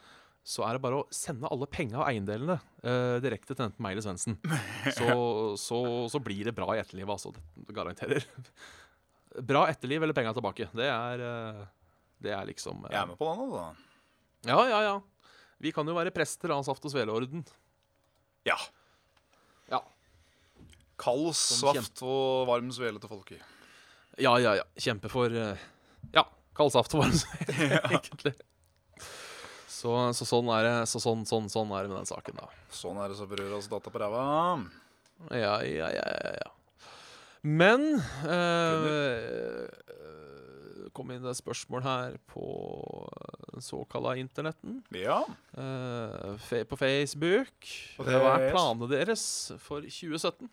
så 0.48 0.64
er 0.64 0.78
det 0.78 0.82
bare 0.86 1.02
å 1.02 1.08
sende 1.12 1.50
alle 1.52 1.68
penga 1.68 2.00
og 2.00 2.08
eiendelene 2.08 2.56
uh, 2.56 3.18
direkte 3.20 3.52
til 3.52 3.66
enten 3.66 3.84
meg 3.84 3.94
eller 3.98 4.06
Svendsen. 4.06 4.38
Så, 4.96 5.08
så, 5.60 5.80
så 6.08 6.22
blir 6.24 6.48
det 6.48 6.54
bra 6.56 6.70
i 6.72 6.80
etterlivet, 6.80 7.12
altså. 7.18 7.34
Det 7.68 7.76
garanterer. 7.76 8.24
Bra 9.52 9.66
etterliv 9.70 10.02
eller 10.02 10.16
penga 10.18 10.32
tilbake. 10.34 10.70
Det 10.74 10.88
er, 10.88 11.22
uh, 11.22 11.66
det 12.24 12.32
er 12.34 12.48
liksom 12.48 12.80
uh, 12.86 12.90
Jeg 12.90 13.02
er 13.04 13.10
med 13.12 13.20
på 13.20 13.28
den, 13.28 13.44
altså. 13.44 13.66
Ja, 14.48 14.58
ja, 14.72 14.80
ja. 14.88 14.96
Vi 15.62 15.74
kan 15.76 15.90
jo 15.92 15.98
være 15.98 16.16
prester 16.16 16.56
av 16.56 16.64
Saft 16.66 16.88
og 16.88 16.96
Svele-orden. 16.96 17.44
Ja. 18.48 18.56
Ja. 19.70 19.84
Kald 20.98 21.36
saft 21.36 22.02
og 22.08 22.48
varm 22.50 22.72
svele 22.74 23.04
til 23.04 23.12
folket. 23.12 23.44
Ja, 24.18 24.36
ja, 24.42 24.56
ja. 24.58 24.66
Kjempe 24.82 25.10
for 25.14 25.34
eh, 25.34 25.66
Ja, 26.16 26.24
kald 26.58 26.74
saft 26.74 26.94
og 26.98 27.04
varm 27.06 27.16
svele, 27.18 27.82
egentlig. 27.92 28.34
Så, 29.78 29.92
så 30.18 30.26
sånn 30.26 30.48
er 30.56 30.66
det 30.66 30.76
så 30.90 31.00
sånn, 31.04 31.22
sånn, 31.30 31.50
sånn 31.54 31.70
er 31.78 31.86
det 31.86 31.92
med 31.92 32.00
den 32.02 32.10
saken, 32.10 32.40
da. 32.40 32.48
Sånn 32.74 32.98
er 32.98 33.12
det 33.14 33.18
så 33.20 33.28
brødras 33.30 33.70
data 33.70 33.94
på 33.94 34.02
ræva. 34.02 34.24
Ja, 35.30 35.60
ja, 35.62 35.90
ja, 35.94 36.08
ja, 36.08 36.32
ja. 36.42 36.54
Men 37.46 37.84
eh, 38.26 38.88
eh, 39.94 40.88
kom 40.98 41.14
inn 41.14 41.26
et 41.30 41.38
spørsmål 41.38 41.86
her 41.86 42.18
på 42.32 42.48
den 43.54 43.62
såkalla 43.64 44.16
internetten. 44.18 44.82
Ja. 44.98 45.22
eh, 45.54 46.64
på 46.68 46.80
Facebook. 46.80 47.70
Hva 48.02 48.34
er 48.34 48.50
planene 48.50 48.90
deres 48.92 49.28
for 49.62 49.86
2017? 49.86 50.50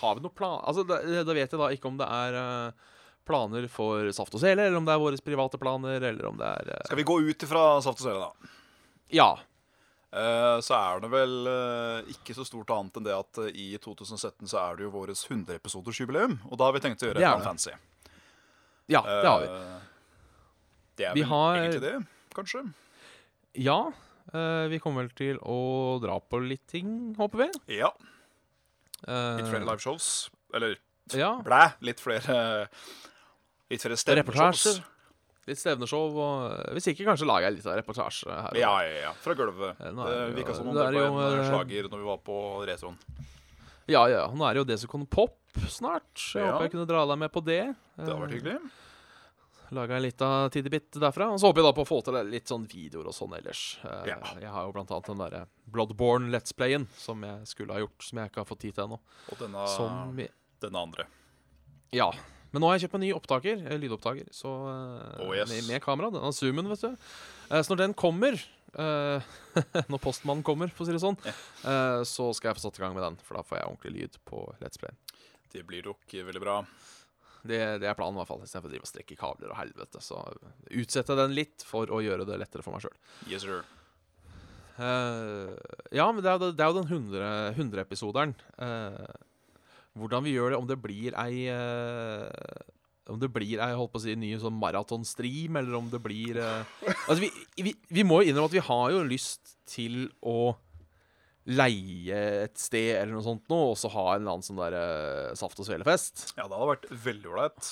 Har 0.00 0.14
vi 0.18 0.22
noen 0.24 0.34
plan... 0.36 0.60
Altså, 0.68 0.84
da, 0.88 0.98
da 1.24 1.34
vet 1.36 1.50
jeg 1.52 1.60
da 1.60 1.68
ikke 1.72 1.88
om 1.90 1.96
det 2.00 2.06
er 2.12 2.36
eh, 2.40 2.94
planer 3.26 3.66
for 3.72 4.10
Saft 4.14 4.34
og 4.36 4.42
Sele, 4.42 4.66
eller 4.68 4.76
om 4.78 4.86
det 4.86 4.92
er 4.94 5.00
våre 5.02 5.18
private 5.24 5.58
planer, 5.62 6.04
eller 6.10 6.28
om 6.28 6.36
det 6.40 6.46
er 6.46 6.72
eh, 6.76 6.82
Skal 6.88 7.00
vi 7.00 7.06
gå 7.08 7.16
ut 7.26 7.46
ifra 7.48 7.62
saft 7.84 8.02
og 8.02 8.06
Sele, 8.06 8.26
da? 8.26 8.50
Ja. 9.16 9.28
Eh, 10.16 10.58
så 10.64 10.76
er 10.78 11.00
det 11.04 11.10
vel 11.12 11.34
ikke 12.14 12.36
så 12.36 12.44
stort 12.46 12.70
annet 12.76 12.96
enn 13.00 13.06
det 13.08 13.16
at 13.16 13.40
i 13.52 13.68
2017 13.82 14.46
så 14.52 14.60
er 14.62 14.78
det 14.78 14.86
jo 14.86 14.92
vårt 14.94 15.12
100-episoders-jubileum. 15.16 16.38
Og 16.50 16.58
da 16.60 16.68
har 16.68 16.76
vi 16.76 16.82
tenkt 16.86 17.02
å 17.04 17.10
gjøre 17.10 17.20
Det 17.22 17.28
et 17.32 17.46
fancy. 17.48 17.74
Ja, 18.92 19.00
det 19.02 19.26
har 19.26 19.40
vi. 19.42 19.48
Det 20.96 21.08
er 21.10 21.14
Vi 21.18 21.24
vel 21.24 21.30
har- 21.32 21.56
egentlig 21.64 21.82
det, 21.82 21.96
kanskje. 22.36 22.62
Ja, 23.58 23.78
vi 24.70 24.78
kommer 24.82 25.04
vel 25.06 25.10
til 25.18 25.38
å 25.42 25.56
dra 26.02 26.20
på 26.20 26.38
litt 26.46 26.62
ting, 26.70 27.14
håper 27.18 27.42
vi. 27.46 27.78
Ja. 27.80 27.90
Eh, 29.06 29.36
Litt 29.40 29.46
flere 29.52 29.64
liveshows. 29.68 30.10
Eller 30.54 30.76
Ja, 31.14 31.36
blæ! 31.46 31.62
Litt 31.86 32.00
flere 32.02 32.68
Litt 33.70 33.82
flere 33.82 33.96
stevneshows. 33.98 34.80
Litt 35.46 35.60
stevneshow, 35.60 36.10
og 36.18 36.46
eh, 36.50 36.72
hvis 36.74 36.88
ikke, 36.90 37.04
kanskje 37.06 37.26
lager 37.28 37.46
jeg 37.48 37.58
litt 37.60 37.66
av 37.70 37.76
reportasje 37.78 38.26
her. 38.34 38.56
Ja, 38.58 38.72
ja, 38.82 38.96
ja. 39.04 39.12
Fra 39.22 39.34
gulvet. 39.38 39.78
Eh, 39.78 39.92
nå 39.94 40.06
er 40.10 40.32
Det 40.32 40.40
virka 40.40 40.56
som 40.58 40.66
om 40.72 40.74
det 40.74 40.88
det 40.90 41.02
var 41.04 41.06
en 41.06 41.20
eh, 41.22 41.38
eh, 41.44 41.50
slager 41.52 41.88
når 41.92 42.02
vi 42.02 42.08
var 42.10 42.18
på 42.26 42.38
retroen. 42.66 42.96
ja, 43.86 44.02
ja. 44.10 44.24
Nå 44.34 44.42
er 44.48 44.54
det 44.58 44.64
jo 44.64 44.68
det 44.72 44.78
som 44.82 44.90
kan 44.90 45.06
Pop 45.06 45.38
snart. 45.70 46.10
Jeg 46.34 46.42
Ja. 46.42 46.50
håper 46.52 46.66
jeg 46.66 46.72
kunne 46.74 46.86
dra 46.90 47.06
deg 47.06 47.18
med 47.22 47.30
på 47.32 47.44
det. 47.46 47.62
Det 47.96 48.10
har 48.10 48.18
vært 48.26 48.34
hyggelig. 48.34 48.58
Laga 49.74 49.96
en 49.96 50.02
lita 50.04 50.28
tidebit 50.54 50.92
derfra. 51.02 51.30
Og 51.32 51.40
så 51.40 51.48
håper 51.50 51.62
jeg 51.62 51.66
da 51.66 51.72
på 51.74 51.82
å 51.82 51.88
få 51.88 51.98
til 52.06 52.18
litt 52.30 52.46
sånn 52.50 52.66
videoer 52.70 53.08
og 53.10 53.14
sånn 53.16 53.34
ellers. 53.38 53.78
Eh, 53.84 54.04
Ja. 54.12 54.18
Jeg 54.38 54.52
har 54.52 54.66
jo 54.68 54.72
blant 54.76 54.90
annet 54.94 55.06
den 55.10 55.18
derre 55.18 55.46
Bloodborne 55.66 56.30
Let's 56.30 56.54
Playen 56.54 56.86
som 56.96 57.22
jeg 57.26 57.46
skulle 57.50 57.72
ha 57.74 57.80
gjort, 57.82 57.98
som 58.02 58.18
jeg 58.18 58.30
ikke 58.30 58.42
har 58.44 58.48
fått 58.50 58.60
tid 58.62 58.74
til 58.76 58.84
ennå. 58.86 59.00
Og 59.32 59.38
denne, 59.38 59.66
Som 59.74 60.16
denne 60.62 60.78
andre. 60.82 61.06
Ja. 61.92 62.12
Men 62.52 62.62
nå 62.62 62.68
har 62.70 62.78
jeg 62.78 62.86
kjøpt 62.88 62.94
meg 62.98 63.02
ny 63.08 63.12
opptaker, 63.12 63.66
eh, 63.66 63.78
lydopptaker, 63.82 64.28
så 64.32 64.52
eh, 64.70 65.24
Oh, 65.26 65.34
yes. 65.34 65.48
med, 65.50 65.66
med 65.66 65.82
kamera. 65.82 66.10
Denne 66.14 66.32
zoomen, 66.32 66.68
vet 66.70 66.80
du. 66.86 66.96
Så 67.50 67.68
når 67.74 67.76
den 67.86 67.94
kommer 67.94 68.38
Når 68.76 70.00
postmannen 70.04 70.42
kommer, 70.44 70.68
for 70.68 70.84
å 70.84 70.86
si 70.88 70.92
det 70.92 71.00
sånn, 71.00 71.16
eh, 71.24 72.02
så 72.04 72.26
skal 72.36 72.50
jeg 72.50 72.58
få 72.58 72.64
satt 72.66 72.76
i 72.78 72.82
gang 72.84 72.92
med 72.94 73.02
den. 73.06 73.16
For 73.24 73.38
da 73.38 73.42
får 73.46 73.56
jeg 73.58 73.68
ordentlig 73.70 73.92
lyd 73.94 74.18
på 74.28 74.42
Let's 74.60 74.76
Play. 74.80 74.92
Det 75.52 75.62
blir 75.64 75.86
nok 75.88 76.12
veldig 76.12 76.42
bra. 76.42 76.58
Det, 77.48 77.62
det 77.82 77.88
er 77.88 77.96
planen, 77.98 78.16
i 78.16 78.22
hvert 78.22 78.30
fall. 78.30 78.44
Istedenfor 78.44 78.70
å 78.70 78.74
drive 78.74 78.86
og 78.86 78.90
strekke 78.90 79.18
kabler 79.18 79.52
og 79.52 79.58
helvete. 79.60 80.02
Så 80.04 80.20
utsette 80.82 81.16
den 81.18 81.34
litt 81.36 81.64
for 81.66 81.90
å 81.92 82.02
gjøre 82.04 82.26
det 82.28 82.38
lettere 82.42 82.64
for 82.66 82.76
meg 82.76 82.86
sjøl. 82.86 82.96
Yes, 83.30 83.46
sir. 83.46 83.64
ja, 84.76 86.06
men 86.12 86.20
det 86.20 86.32
er, 86.32 86.42
det 86.52 86.60
er 86.60 86.68
jo 86.68 86.80
den 86.82 86.90
100 86.90 87.28
100-episoderen. 87.56 88.34
hvordan 89.96 90.24
vi 90.26 90.34
gjør 90.36 90.52
det, 90.52 90.58
om 90.60 90.66
det 90.68 90.76
blir 90.82 91.16
ei 91.16 91.46
uh, 91.48 92.28
Om 93.08 93.20
det 93.22 93.30
blir 93.32 93.62
ei 93.62 93.72
holdt 93.78 93.94
på 93.94 94.00
å 94.00 94.04
si, 94.04 94.16
ny 94.18 94.34
sånn 94.42 94.58
maratonstream, 94.60 95.56
eller 95.56 95.78
om 95.78 95.88
det 95.88 96.00
blir 96.02 96.40
eh, 96.42 96.76
Altså, 97.06 97.20
vi, 97.22 97.30
vi, 97.62 97.72
vi 97.88 98.04
må 98.04 98.20
jo 98.20 98.32
innrømme 98.32 98.50
at 98.50 98.56
vi 98.58 98.64
har 98.66 98.90
jo 98.92 99.04
lyst 99.06 99.56
til 99.70 100.08
å 100.20 100.56
leie 101.46 102.16
et 102.46 102.58
sted 102.58 102.96
eller 102.96 103.12
noe 103.14 103.22
sånt 103.26 103.44
nå, 103.52 103.58
og 103.72 103.76
så 103.78 103.90
ha 103.92 104.06
en 104.16 104.22
eller 104.24 104.32
annen 104.36 104.46
sånn 104.46 104.58
der 104.58 104.74
eh, 104.80 105.34
saft 105.38 105.60
og 105.62 105.68
svelefest. 105.68 106.32
Ja, 106.36 106.46
det 106.48 106.56
hadde 106.56 106.70
vært 106.72 106.88
veldig 107.04 107.30
ålreit. 107.30 107.68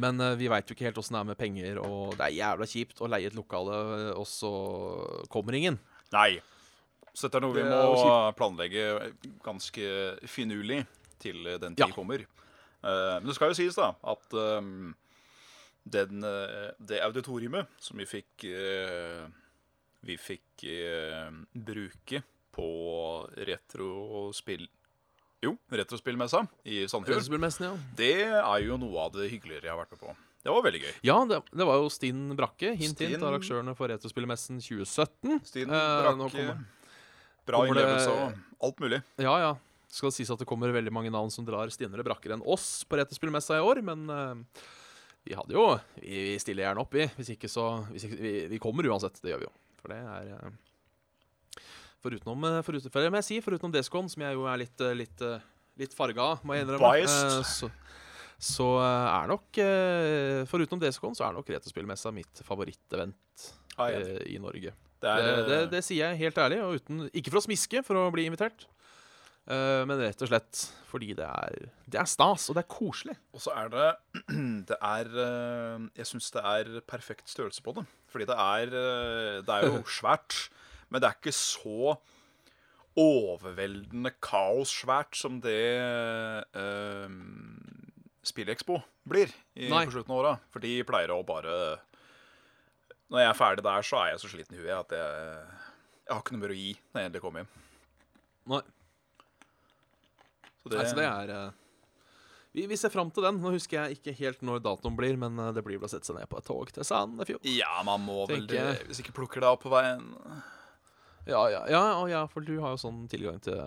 Men 0.00 0.20
eh, 0.22 0.36
vi 0.38 0.50
veit 0.52 0.68
jo 0.70 0.76
ikke 0.76 0.86
helt 0.90 1.00
åssen 1.00 1.16
det 1.16 1.22
er 1.24 1.30
med 1.32 1.40
penger, 1.40 1.80
og 1.82 2.12
det 2.18 2.26
er 2.28 2.36
jævla 2.36 2.68
kjipt 2.68 3.00
å 3.02 3.08
leie 3.10 3.30
et 3.30 3.38
lokale, 3.38 3.78
eh, 3.96 4.10
og 4.20 4.28
så 4.28 4.50
kommer 5.32 5.56
ingen. 5.56 5.80
Nei. 6.12 6.34
Så 7.10 7.26
dette 7.26 7.40
er 7.40 7.42
noe 7.46 7.56
vi 7.56 7.62
Det 7.64 7.70
må 7.72 7.78
er 7.80 7.88
jo 8.30 8.34
planlegge 8.38 8.84
ganske 9.42 9.88
finurlig 10.30 10.84
til 11.20 11.42
den 11.58 11.74
tid 11.74 11.88
Ja. 11.88 11.94
kommer. 11.96 12.22
Eh, 12.22 13.16
men 13.18 13.26
det 13.26 13.34
skal 13.36 13.50
jo 13.50 13.56
sies, 13.58 13.74
da, 13.76 13.90
at 14.04 14.36
ehm, 14.36 14.92
den, 15.90 16.22
eh, 16.24 16.70
det 16.78 17.00
auditoriumet 17.02 17.66
som 17.82 17.98
vi 17.98 18.06
fikk 18.08 18.44
eh, 18.52 19.24
Vi 20.06 20.16
fikk 20.16 20.62
eh, 20.64 21.28
bruke 21.52 22.22
på 22.60 22.68
retrospill... 23.48 24.68
Jo, 25.40 25.54
retrospillmessa 25.72 26.42
i 26.68 26.82
Sandefjord. 26.84 27.14
Retrospillmessen, 27.16 27.64
ja. 27.70 27.76
Det 27.96 28.10
er 28.28 28.58
jo 28.66 28.76
noe 28.76 29.06
av 29.06 29.14
det 29.14 29.30
hyggeligere 29.32 29.70
jeg 29.70 29.72
har 29.72 29.78
vært 29.80 29.94
med 29.96 30.02
på. 30.02 30.12
Det 30.40 30.52
var 30.52 30.62
veldig 30.66 30.80
gøy. 30.82 30.92
Ja, 31.04 31.16
det, 31.28 31.38
det 31.52 31.66
var 31.68 31.78
jo 31.80 31.88
Stinn 31.92 32.26
Brakke, 32.36 32.74
hint 32.74 32.82
hint, 32.82 33.00
Stinn- 33.00 33.24
arrangørene 33.24 33.72
for 33.76 33.88
Retrospillmessen 33.92 34.60
2017. 34.64 35.40
Stine 35.48 35.80
Eh, 35.80 36.10
Brakke, 36.20 36.44
eh, 36.44 36.94
bra 37.48 37.62
innlevelse 37.68 38.12
og 38.12 38.38
alt 38.68 38.80
mulig. 38.84 39.00
Ja, 39.20 39.34
ja. 39.46 39.50
Det 39.90 39.96
Skal 39.98 40.12
sies 40.14 40.30
at 40.30 40.38
det 40.40 40.46
kommer 40.48 40.70
veldig 40.76 40.92
mange 40.94 41.10
navn 41.12 41.32
som 41.34 41.44
drar 41.48 41.72
stinnere 41.72 42.04
brakker 42.06 42.36
enn 42.36 42.44
oss 42.44 42.84
på 42.88 43.00
Retrospillmessa 43.00 43.56
i 43.58 43.64
år, 43.64 43.80
men 43.84 44.04
eh, 44.12 44.64
vi 45.28 45.36
hadde 45.36 45.56
jo 45.56 45.64
Vi, 45.98 46.08
vi 46.34 46.38
stiller 46.40 46.68
gjerne 46.68 46.84
opp, 46.84 46.92
vi. 47.00 47.08
Hvis 47.16 47.32
ikke 47.34 47.48
så 47.52 47.66
hvis 47.90 48.04
ikke, 48.08 48.20
vi, 48.20 48.34
vi 48.54 48.60
kommer 48.62 48.88
uansett. 48.92 49.16
Det 49.24 49.32
gjør 49.32 49.42
vi 49.44 49.48
jo. 49.48 49.54
For 49.80 49.92
det 49.92 50.00
er 50.04 50.34
eh, 50.36 50.58
Forutenom, 52.00 52.44
eh, 52.48 52.60
foruten, 52.64 52.92
for, 52.92 53.04
jeg 53.04 53.26
si, 53.26 53.40
forutenom 53.44 53.72
Descon, 53.74 54.08
som 54.08 54.22
jeg 54.24 54.36
jo 54.38 54.46
er 54.48 54.60
litt, 54.62 54.80
eh, 54.80 54.94
litt, 54.96 55.20
eh, 55.26 55.42
litt 55.80 55.92
farga 55.96 56.30
av, 56.32 56.44
må 56.44 56.56
jeg 56.56 56.66
innrømme. 56.66 57.44
Så 57.44 57.70
så 58.40 58.66
er 58.80 59.26
nok 59.28 59.52
Forutenom 60.48 60.80
Descon, 60.80 61.12
så 61.12 61.26
er 61.26 61.34
nok 61.36 61.50
Retrospillmessa 61.52 62.08
mitt 62.10 62.40
favorittevent 62.40 63.50
Ja, 63.76 63.90
enig. 63.90 64.14
eh, 64.16 64.34
i 64.34 64.38
Norge. 64.40 64.72
Det 64.72 65.12
Det, 65.16 65.26
er, 65.28 65.42
det, 65.48 65.58
det 65.74 65.82
sier 65.84 66.08
jeg 66.08 66.18
helt 66.22 66.38
ærlig, 66.40 66.60
og 66.64 66.78
uten, 66.80 67.02
ikke 67.12 67.28
for 67.34 67.40
å 67.40 67.44
smiske 67.44 67.82
for 67.84 67.96
å 68.00 68.06
bli 68.12 68.24
invitert, 68.28 68.64
men 69.50 69.98
rett 69.98 70.20
og 70.22 70.28
slett 70.30 70.58
fordi 70.88 71.12
det 71.16 71.26
er, 71.26 71.68
det 71.88 71.98
er 72.00 72.08
stas, 72.08 72.48
og 72.50 72.56
det 72.56 72.64
er 72.64 72.68
koselig. 72.72 73.16
Og 73.34 73.40
så 73.44 73.52
er 73.56 73.68
det 73.72 73.86
Det 74.70 74.76
er 74.80 75.08
Jeg 75.96 76.06
syns 76.06 76.30
det 76.32 76.42
er 76.44 76.80
perfekt 76.86 77.28
størrelse 77.32 77.60
på 77.64 77.74
det. 77.76 77.84
Fordi 78.12 78.26
det 78.28 78.36
er 78.36 78.66
Det 79.44 79.48
er 79.56 79.66
jo 79.68 79.82
svært, 80.00 80.48
men 80.90 81.02
det 81.02 81.08
er 81.08 81.18
ikke 81.18 81.34
så 81.34 81.94
overveldende 82.98 84.12
kaossvært 84.22 85.14
som 85.16 85.38
det 85.42 85.60
uh, 86.58 87.06
Spillekspo 88.26 88.80
blir 89.08 89.30
i, 89.54 89.70
Nei. 89.70 89.84
på 89.86 89.94
slutten 89.94 90.12
av 90.12 90.18
åra. 90.18 90.34
For 90.52 90.62
de 90.62 90.74
pleier 90.86 91.14
å 91.14 91.22
bare 91.24 91.54
Når 93.10 93.22
jeg 93.22 93.30
er 93.30 93.38
ferdig 93.38 93.64
der, 93.64 93.86
så 93.86 94.02
er 94.02 94.12
jeg 94.12 94.20
så 94.22 94.32
sliten 94.32 94.58
i 94.58 94.60
huet 94.60 94.74
at 94.74 94.92
jeg, 94.98 95.46
jeg 96.04 96.12
har 96.12 96.20
ikke 96.20 96.36
noe 96.36 96.44
mer 96.44 96.54
å 96.54 96.58
gi 96.58 96.74
når 96.74 97.00
jeg 97.00 97.10
endelig 97.10 97.24
kommer 97.24 97.44
hjem. 97.44 97.56
Nei, 98.50 98.60
Så 100.60 100.72
det, 100.72 100.82
altså 100.82 100.98
det 100.98 101.08
er 101.08 101.34
uh, 101.36 101.60
vi, 102.52 102.66
vi 102.66 102.76
ser 102.76 102.90
fram 102.90 103.10
til 103.14 103.22
den. 103.22 103.38
Nå 103.38 103.52
husker 103.54 103.78
jeg 103.78 104.00
ikke 104.00 104.16
helt 104.18 104.40
når 104.42 104.62
datoen 104.64 104.96
blir, 104.98 105.14
men 105.20 105.38
eh, 105.38 105.52
det 105.54 105.62
blir 105.62 105.78
vel 105.78 105.86
å 105.86 105.92
sette 105.92 106.08
seg 106.08 106.16
ned 106.18 106.26
på 106.30 106.40
et 106.40 106.48
tog 106.48 106.72
til 106.74 106.86
Sandefjord. 106.86 107.46
Ja, 107.46 107.76
man 107.86 108.02
må 108.02 108.24
vel 108.26 108.42
det. 108.50 108.64
Hvis 108.88 109.04
ikke 109.04 109.14
plukker 109.20 109.44
det 109.44 109.52
opp 109.52 109.62
på 109.62 109.70
veien. 109.70 110.08
Ja, 111.28 111.50
ja, 111.52 111.60
ja, 111.68 112.08
ja, 112.08 112.20
for 112.32 112.44
du 112.44 112.54
har 112.62 112.72
jo 112.74 112.80
sånn 112.80 113.02
tilgang 113.10 113.40
til, 113.44 113.58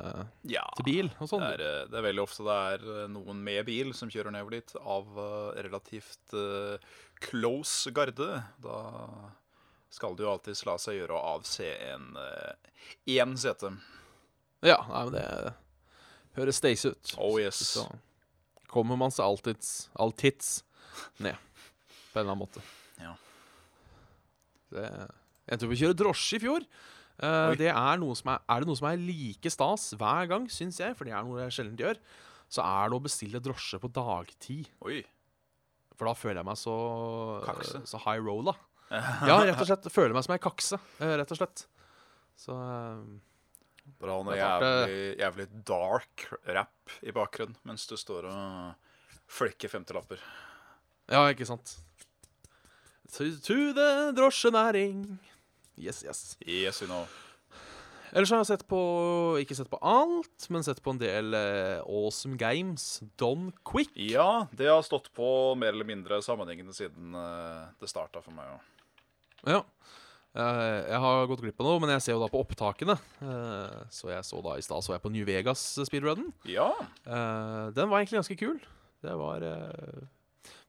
Ja. 0.49 0.63
til 0.77 0.85
bil 0.87 1.09
og 1.19 1.29
sånn. 1.29 1.43
Det 1.43 1.59
er, 1.59 1.61
eh, 1.61 1.87
det 1.91 1.99
er 1.99 2.07
veldig 2.07 2.23
ofte 2.23 2.45
det 2.47 2.55
er 2.73 2.85
eh, 3.03 3.07
noen 3.13 3.43
med 3.45 3.65
bil 3.67 3.93
som 3.93 4.09
kjører 4.09 4.33
nedover 4.33 4.57
dit, 4.57 4.73
av 4.81 5.19
eh, 5.21 5.61
relativt 5.67 6.33
uh, 6.33 6.77
close 7.21 7.91
garde. 7.93 8.29
Da 8.63 8.77
skal 9.93 10.17
det 10.17 10.25
jo 10.25 10.31
alltids 10.31 10.65
la 10.65 10.77
seg 10.81 10.97
gjøre 10.97 11.13
å 11.13 11.35
avse 11.35 11.69
en 11.93 12.17
én 13.05 13.35
sete. 13.37 13.69
Ja, 14.65 14.79
nei, 14.89 15.03
men 15.05 15.13
det 15.13 15.53
høres 16.39 16.57
stace 16.57 16.89
ut. 16.95 17.13
Oh 17.21 17.37
yes. 17.39 17.61
Så 17.75 17.85
kommer 18.73 18.97
man 18.97 19.13
seg 19.13 19.27
alltids, 19.27 19.89
alltids 19.93 20.63
ned, 21.21 21.37
på 22.11 22.17
en 22.17 22.23
eller 22.25 22.33
annen 22.33 22.41
måte. 22.41 22.63
Ja. 22.97 23.13
Det, 24.73 24.87
jeg 25.51 25.61
tror 25.61 25.69
vi 25.69 25.79
kjører 25.83 25.99
drosje 25.99 26.39
i 26.39 26.43
fjor. 26.47 26.65
Eh, 27.21 27.49
Oi. 27.51 27.57
det 27.59 27.69
er, 27.69 27.97
noe 28.01 28.15
som 28.17 28.31
er, 28.33 28.43
er 28.49 28.63
det 28.63 28.69
noe 28.69 28.79
som 28.79 28.87
er 28.89 29.01
like 29.01 29.51
stas 29.53 29.91
hver 29.99 30.29
gang, 30.31 30.47
syns 30.51 30.79
jeg, 30.81 30.95
for 30.97 31.05
det 31.07 31.13
er 31.13 31.25
noe 31.27 31.43
jeg 31.43 31.55
sjelden 31.57 31.77
gjør, 31.79 31.99
så 32.53 32.63
er 32.65 32.89
det 32.89 32.97
å 32.97 33.03
bestille 33.05 33.41
drosje 33.43 33.79
på 33.81 33.91
dagtid. 33.93 34.71
Oi. 34.87 35.01
For 35.93 36.09
da 36.09 36.15
føler 36.17 36.41
jeg 36.41 36.49
meg 36.49 36.57
så, 36.57 36.77
Kakse. 37.45 37.83
så 37.89 38.01
high 38.07 38.21
rolla. 38.23 38.55
Ja, 38.93 39.39
rett 39.41 39.57
og 39.57 39.65
slett. 39.65 39.87
Føler 39.89 40.13
meg 40.13 40.25
som 40.25 40.35
ei 40.35 40.41
kakse, 40.41 40.77
eh, 41.01 41.13
rett 41.17 41.31
og 41.33 41.39
slett. 41.39 41.63
Så 42.37 42.53
Bra 43.99 44.13
Bare 44.15 44.25
noe 44.27 44.35
jævlig, 44.37 44.99
jævlig 45.19 45.45
dark 45.67 46.25
rap 46.55 46.93
i 47.03 47.11
bakgrunnen 47.15 47.57
mens 47.67 47.83
du 47.89 47.95
står 47.99 48.27
og 48.29 48.93
flikker 49.33 49.71
femtelapper. 49.71 50.21
Ja, 51.11 51.25
ikke 51.33 51.47
sant. 51.49 51.73
To, 53.11 53.27
to 53.43 53.57
the 53.75 53.89
drosjenæring. 54.15 55.03
Yes, 55.77 56.03
yes. 56.05 56.37
Yes, 56.45 56.81
you 56.83 56.87
know. 56.89 57.05
Ellers 58.13 58.29
har 58.29 58.43
jeg 58.43 58.49
sett 58.51 58.63
på 58.69 58.79
Ikke 59.41 59.55
sett 59.57 59.71
på 59.71 59.79
alt, 59.81 60.45
men 60.53 60.61
sett 60.65 60.81
på 60.85 60.93
en 60.93 60.99
del 61.01 61.33
eh, 61.33 61.79
awesome 61.81 62.37
games. 62.37 62.99
Don 63.17 63.47
Quick. 63.65 63.89
Ja, 63.97 64.45
det 64.53 64.69
har 64.69 64.83
stått 64.85 65.09
på 65.17 65.25
mer 65.57 65.73
eller 65.73 65.87
mindre 65.89 66.19
sammenhengende 66.21 66.75
siden 66.77 67.15
eh, 67.17 67.63
det 67.81 67.89
starta 67.89 68.21
for 68.21 68.35
meg. 68.37 68.51
Ja. 68.53 69.55
Ja. 69.55 69.63
Eh, 70.33 70.77
jeg 70.93 71.01
har 71.03 71.25
gått 71.29 71.41
glipp 71.43 71.59
av 71.61 71.67
noe, 71.71 71.81
men 71.81 71.95
jeg 71.95 72.05
ser 72.05 72.15
jo 72.15 72.21
da 72.21 72.29
på 72.29 72.43
opptakene. 72.45 72.95
Eh, 73.25 73.81
så 73.93 74.13
jeg 74.13 74.29
så 74.29 74.39
da 74.45 74.55
i 74.61 74.65
stad 74.65 74.85
så 74.85 74.93
jeg 74.95 75.03
på 75.03 75.11
New 75.13 75.25
Vegas 75.29 75.65
speedrunnen. 75.89 76.29
ja. 76.49 76.69
Eh, 77.05 77.65
den 77.73 77.89
var 77.89 77.97
egentlig 78.03 78.21
ganske 78.21 78.37
kul. 78.39 78.61
Det 79.03 79.17
var 79.19 79.41
eh, 79.43 80.05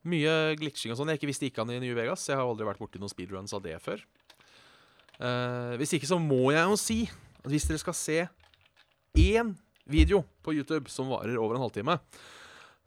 mye 0.09 0.35
glitching 0.59 0.91
og 0.93 0.97
sånn 0.99 1.13
jeg 1.13 1.21
ikke 1.21 1.29
visste 1.29 1.47
ikke 1.47 1.61
han 1.63 1.77
i 1.77 1.79
New 1.85 1.93
Vegas. 1.97 2.25
Jeg 2.29 2.41
har 2.41 2.49
aldri 2.49 2.65
vært 2.67 2.81
borti 2.81 3.01
noen 3.01 3.13
speedruns 3.13 3.53
av 3.55 3.61
det 3.65 3.77
før. 3.85 4.01
Eh, 5.19 5.75
hvis 5.79 5.95
ikke 5.95 6.09
så 6.09 6.19
må 6.19 6.49
jeg 6.51 6.65
jo 6.67 6.79
si 6.79 6.99
at 7.43 7.51
hvis 7.51 7.67
dere 7.69 7.81
skal 7.81 7.95
se 7.97 8.17
én 9.15 9.53
video 9.87 10.23
på 10.43 10.55
YouTube 10.57 10.91
som 10.91 11.11
varer 11.13 11.37
over 11.39 11.55
en 11.55 11.63
halvtime, 11.63 11.97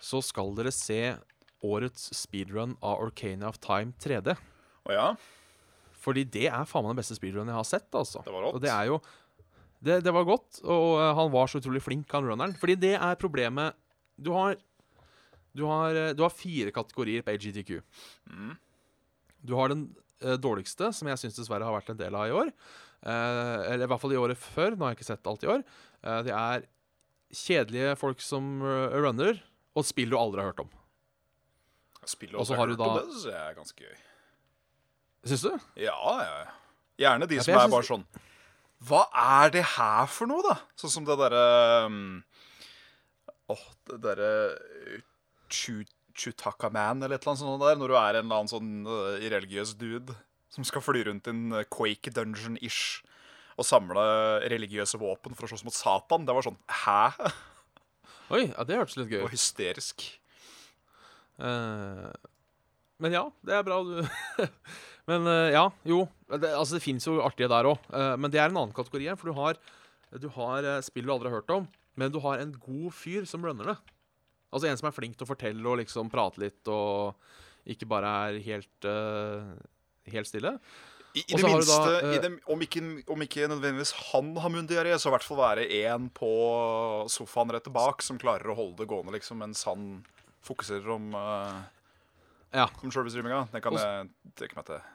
så 0.03 0.21
skal 0.25 0.53
dere 0.59 0.75
se 0.75 1.17
årets 1.65 2.11
speedrun 2.15 2.77
av 2.85 3.03
Orcania 3.03 3.49
of 3.49 3.59
Time 3.63 3.95
3D. 4.03 4.35
Oh, 4.87 4.93
ja? 4.95 5.09
Fordi 5.99 6.25
det 6.25 6.47
er 6.51 6.69
faen 6.69 6.87
meg 6.87 6.95
den 6.95 7.01
beste 7.01 7.17
speedrunen 7.19 7.51
jeg 7.51 7.59
har 7.59 7.67
sett. 7.67 7.89
altså. 7.91 8.23
Det 8.27 8.35
var 8.35 8.47
rått. 8.47 8.59
Og 8.59 8.63
det 8.63 8.71
er 8.75 8.91
jo 8.91 9.01
det, 9.79 10.01
det 10.03 10.11
var 10.11 10.27
godt, 10.27 10.59
og 10.67 10.87
uh, 10.99 11.13
han 11.15 11.29
var 11.31 11.47
så 11.47 11.61
utrolig 11.61 11.83
flink, 11.85 12.09
han 12.11 12.27
runneren. 12.27 12.57
Fordi 12.59 12.75
det 12.83 12.97
er 12.99 13.21
problemet 13.21 13.77
Du 14.19 14.33
har 14.35 14.57
Du 15.55 15.65
har, 15.67 15.95
eh, 15.95 16.13
du 16.15 16.23
har 16.23 16.31
fire 16.31 16.71
kategorier 16.71 17.23
på 17.23 17.33
AGTQ. 17.35 17.81
Mm. 18.31 18.53
Du 19.43 19.55
har 19.55 19.69
den 19.73 19.89
dårligste, 20.21 20.93
som 20.95 21.09
jeg 21.09 21.19
syns 21.23 21.37
dessverre 21.39 21.65
har 21.69 21.75
vært 21.77 21.91
en 21.95 22.01
del 22.01 22.15
av 22.19 22.27
i 22.29 22.35
år. 22.35 22.49
Eh, 23.07 23.73
eller 23.73 23.85
i 23.87 23.91
hvert 23.93 24.01
fall 24.03 24.13
i 24.17 24.19
året 24.19 24.39
før. 24.41 24.75
Nå 24.75 24.85
har 24.87 24.95
jeg 24.95 24.99
ikke 25.01 25.11
sett 25.13 25.27
alt 25.31 25.45
i 25.47 25.51
år. 25.53 25.63
Eh, 26.03 26.21
det 26.27 26.35
er 26.35 26.65
kjedelige 27.31 27.95
folk 28.01 28.21
som 28.25 28.59
eh, 28.67 28.97
runner, 28.99 29.39
og 29.79 29.87
spill 29.87 30.11
du 30.11 30.19
aldri 30.19 30.43
har 30.43 30.51
hørt 30.53 30.65
om. 30.65 30.71
Spill 32.09 32.33
du 32.33 32.39
aldri 32.41 32.57
har 32.57 32.67
hørt 32.73 32.81
om 32.81 32.97
det, 32.99 33.05
syns 33.13 33.27
jeg 33.29 33.39
er 33.43 33.59
ganske 33.59 33.85
gøy. 33.85 33.99
Syns 35.29 35.45
du? 35.45 35.53
Ja, 35.85 35.99
ja. 36.25 36.39
Gjerne 36.99 37.27
de 37.31 37.37
Ja, 37.39 37.43
som 37.47 37.55
er 37.55 37.61
synes- 37.67 37.75
bare 37.77 37.87
sånn 37.87 38.05
Hva 38.89 39.01
er 39.13 39.51
det 39.55 39.63
her 39.77 40.07
for 40.11 40.27
noe, 40.31 40.43
da? 40.47 40.55
Sånn 40.79 40.91
som 40.91 41.05
det 41.07 41.15
derre 41.19 41.87
um, 41.87 42.25
Åh, 43.51 43.65
det 43.91 43.99
derre 44.03 44.31
Chu- 45.51 45.85
Chutaka 46.19 46.71
Man 46.75 47.03
eller 47.03 47.17
et 47.17 47.25
eller 47.25 47.35
annet 47.35 47.45
sånt 47.45 47.65
der. 47.65 47.79
Når 47.81 47.93
du 47.93 47.97
er 47.97 48.19
en 48.19 48.25
eller 48.25 48.41
annen 48.41 48.51
sånn 48.51 48.73
uh, 48.89 49.19
irreligiøs 49.23 49.75
dude 49.81 50.17
som 50.53 50.67
skal 50.67 50.83
fly 50.85 51.05
rundt 51.09 51.29
i 51.29 51.35
en 51.35 51.55
uh, 51.55 51.67
Quake 51.71 52.13
dungeon-ish 52.15 53.05
og 53.59 53.67
samle 53.67 54.03
religiøse 54.51 55.01
våpen 55.01 55.35
for 55.35 55.47
å 55.47 55.51
slåss 55.51 55.67
mot 55.67 55.75
Satan. 55.75 56.27
Det 56.27 56.35
var 56.37 56.47
sånn 56.47 56.59
Hæ? 56.85 57.31
Oi, 58.35 58.45
ja, 58.51 58.67
det 58.69 58.79
hørtes 58.79 58.99
litt 59.01 59.11
gøy 59.11 59.23
ut. 59.23 59.29
Og 59.29 59.35
hysterisk. 59.35 60.05
Uh, 61.39 62.11
men 63.03 63.15
ja, 63.15 63.25
det 63.47 63.55
er 63.55 63.67
bra, 63.67 63.79
du. 63.87 64.47
men 65.11 65.27
eh, 65.31 65.53
ja, 65.55 65.69
jo. 65.87 66.03
Det, 66.29 66.51
altså, 66.51 66.77
det 66.77 66.83
fins 66.83 67.07
jo 67.07 67.21
artige 67.23 67.51
der 67.51 67.69
òg. 67.71 67.85
men 68.19 68.33
det 68.35 68.41
er 68.43 68.51
en 68.51 68.59
annen 68.59 68.75
kategori 68.75 69.13
her. 69.13 69.19
For 69.21 69.31
du 69.31 69.39
har, 69.39 69.61
du 70.19 70.27
har 70.35 70.67
eh, 70.67 70.81
spill 70.85 71.07
du 71.07 71.13
aldri 71.15 71.31
har 71.31 71.39
hørt 71.39 71.55
om, 71.55 71.69
men 71.99 72.11
du 72.13 72.19
har 72.25 72.43
en 72.43 72.51
god 72.59 72.91
fyr 72.99 73.29
som 73.29 73.47
runner 73.47 73.71
det. 73.71 73.77
Altså 74.49 74.69
en 74.71 74.79
som 74.81 74.89
er 74.89 74.95
flink 74.97 75.17
til 75.19 75.27
å 75.27 75.31
fortelle 75.31 75.69
og 75.69 75.81
liksom 75.83 76.09
prate 76.13 76.41
litt, 76.41 76.71
og 76.73 77.17
ikke 77.69 77.89
bare 77.91 78.13
er 78.29 78.39
helt, 78.47 78.87
uh, 78.89 79.51
helt 80.09 80.31
stille. 80.31 80.55
I, 81.17 81.23
i 81.25 81.37
det 81.37 81.43
minste, 81.45 81.77
da, 81.77 81.99
uh, 82.05 82.13
i 82.15 82.21
det, 82.23 82.31
om, 82.49 82.61
ikke, 82.65 82.83
om 83.13 83.25
ikke 83.25 83.49
nødvendigvis 83.51 83.93
han 84.13 84.31
har 84.41 84.53
munndiaré, 84.55 84.95
så 85.01 85.11
i 85.11 85.15
hvert 85.17 85.27
fall 85.27 85.41
være 85.41 85.67
en 85.83 86.07
på 86.15 86.31
sofaen 87.13 87.53
rett 87.57 87.69
bak 87.75 88.05
som 88.05 88.21
klarer 88.21 88.53
å 88.53 88.57
holde 88.57 88.83
det 88.83 88.89
gående, 88.89 89.17
liksom, 89.17 89.41
mens 89.43 89.65
han 89.69 89.91
fokuserer 90.49 90.95
om, 90.95 91.11
uh, 91.17 91.59
Ja. 92.55 92.69
om 92.81 92.93
selve 92.95 93.13
streaminga. 93.13 93.47
Det 93.53 93.61
kan 93.65 93.77
også, 93.77 93.89
jeg 93.99 94.37
trekke 94.41 94.61
meg 94.61 94.71
til. 94.71 94.87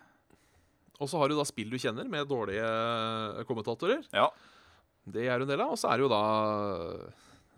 Og 1.01 1.09
så 1.09 1.19
har 1.19 1.29
du 1.29 1.35
da 1.37 1.45
spill 1.45 1.69
du 1.73 1.77
kjenner, 1.81 2.07
med 2.09 2.29
dårlige 2.29 2.63
eh, 2.63 3.43
kommentatorer. 3.49 4.05
Ja. 4.13 4.29
Det 5.03 5.25
er 5.27 5.41
en 5.41 5.49
del 5.49 5.61
av. 5.61 5.73
Og 5.73 5.79
så 5.81 5.89
er 5.89 5.99
det 5.99 6.05
jo 6.05 6.11
da 6.13 6.19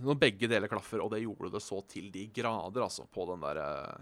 når 0.04 0.20
begge 0.20 0.50
deler 0.52 0.72
klaffer, 0.72 1.00
og 1.04 1.12
det 1.14 1.24
gjorde 1.24 1.54
det 1.54 1.64
så 1.64 1.80
til 1.88 2.10
de 2.12 2.26
grader, 2.36 2.84
altså, 2.84 3.06
på 3.08 3.28
den 3.30 3.44
der 3.46 3.62
eh, 3.64 3.98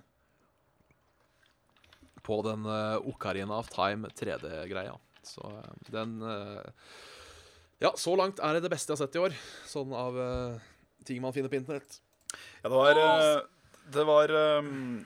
På 2.23 2.39
den 2.45 2.65
uh, 2.65 2.97
Ocarina 3.11 3.59
of 3.59 3.69
Time 3.69 4.09
3D-greia. 4.09 4.95
Så 5.23 5.43
eh, 5.47 5.73
den 5.91 6.21
eh, 6.21 6.63
Ja, 7.83 7.93
så 7.99 8.15
langt 8.15 8.39
er 8.39 8.55
det 8.55 8.65
det 8.65 8.71
beste 8.71 8.91
jeg 8.91 8.97
har 8.97 9.07
sett 9.07 9.17
i 9.17 9.23
år. 9.23 9.35
Sånn 9.67 9.93
av 9.95 10.19
eh, 10.19 10.61
ting 11.07 11.21
man 11.23 11.35
finner 11.35 11.51
på 11.51 11.59
internett. 11.59 11.99
Ja, 12.61 12.69
det 12.69 12.75
var 12.75 12.99
eh, 13.01 13.39
Det 13.93 14.05
var 14.07 14.33
um, 14.63 15.01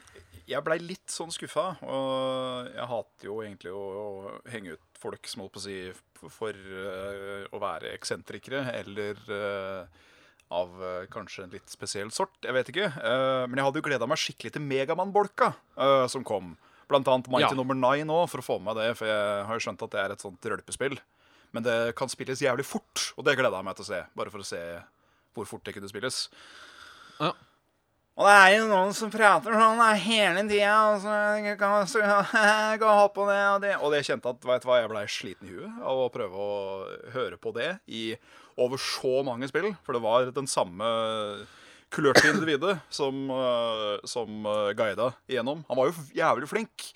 Jeg 0.48 0.64
blei 0.66 0.78
litt 0.84 1.10
sånn 1.14 1.34
skuffa. 1.34 1.70
Og 1.86 2.70
jeg 2.74 2.90
hater 2.94 3.30
jo 3.30 3.40
egentlig 3.46 3.74
å, 3.74 3.86
å 3.86 4.36
henge 4.52 4.78
ut 4.78 4.84
folk 4.98 5.30
som 5.30 5.44
holdt 5.44 5.58
på 5.58 5.62
å 5.62 5.68
si 5.68 5.80
for, 6.18 6.54
eh, 6.58 7.46
å 7.54 7.62
være 7.62 7.94
eksentrikere, 7.94 8.64
eller 8.80 9.20
eh, 9.34 10.06
av 10.54 10.80
eh, 10.84 11.08
kanskje 11.12 11.46
en 11.46 11.54
litt 11.54 11.68
spesiell 11.72 12.12
sort. 12.16 12.36
Jeg 12.46 12.56
vet 12.56 12.72
ikke. 12.72 12.88
Eh, 12.88 13.44
men 13.50 13.60
jeg 13.60 13.68
hadde 13.68 13.82
jo 13.82 13.88
gleda 13.90 14.08
meg 14.10 14.22
skikkelig 14.22 14.54
til 14.56 14.64
Megamann-bolka 14.64 15.52
eh, 15.76 16.06
som 16.12 16.24
kom. 16.28 16.56
Blant 16.88 17.10
annet 17.12 17.28
Mighty 17.32 17.52
Ja. 17.52 17.58
Number 17.58 17.76
Nine 17.76 18.14
òg, 18.14 18.30
for 18.32 18.44
å 18.44 18.48
få 18.48 18.60
med 18.64 18.80
det. 18.80 18.94
For 19.00 19.10
jeg 19.10 19.44
har 19.50 19.60
jo 19.60 19.66
skjønt 19.66 19.84
at 19.84 19.96
det 19.96 20.04
er 20.04 20.16
et 20.16 20.24
sånt 20.24 20.50
rølpespill. 20.54 20.96
Men 21.56 21.66
det 21.66 21.78
kan 22.00 22.12
spilles 22.12 22.44
jævlig 22.44 22.68
fort, 22.68 23.10
og 23.18 23.28
det 23.28 23.38
gleda 23.40 23.60
jeg 23.60 23.68
meg 23.68 23.78
til 23.80 23.88
å 23.88 23.92
se. 23.92 24.02
Bare 24.20 24.32
for 24.32 24.44
å 24.44 24.48
se 24.48 24.64
hvor 25.36 25.48
fort 25.50 25.68
det 25.68 25.76
kunne 25.76 25.92
spilles. 25.92 26.26
Ja. 27.20 27.34
Og 28.18 28.26
det 28.26 28.34
er 28.34 28.52
jo 28.56 28.64
noen 28.66 28.96
som 28.98 29.12
prater 29.14 29.54
sånn 29.54 29.82
hele 30.02 30.42
tida, 30.50 30.74
og 30.90 31.04
så 31.04 31.58
kan 31.60 31.86
ha 32.98 33.04
på 33.14 33.28
det 33.30 33.42
og 33.52 33.60
det. 33.62 33.76
Og 33.78 33.94
jeg 33.94 34.08
kjente 34.10 34.32
at 34.34 34.42
du 34.42 34.48
hva, 34.50 34.80
jeg 34.82 34.90
blei 34.90 35.04
sliten 35.12 35.52
i 35.52 35.54
huet 35.54 35.84
av 35.86 36.02
å 36.02 36.10
prøve 36.14 36.48
å 36.48 36.56
høre 37.14 37.38
på 37.38 37.54
det 37.54 37.76
i 37.86 38.10
over 38.58 38.82
så 38.82 39.22
mange 39.26 39.48
spill. 39.50 39.72
For 39.86 39.96
det 39.96 40.04
var 40.04 40.32
den 40.36 40.50
samme 40.50 40.90
kulørte 41.94 42.28
individet 42.30 42.78
som, 42.90 43.30
eh, 43.32 44.06
som 44.08 44.46
eh, 44.46 44.74
guida 44.78 45.12
igjennom. 45.28 45.64
Han 45.68 45.80
var 45.80 45.90
jo 45.92 46.08
jævlig 46.18 46.50
flink, 46.52 46.92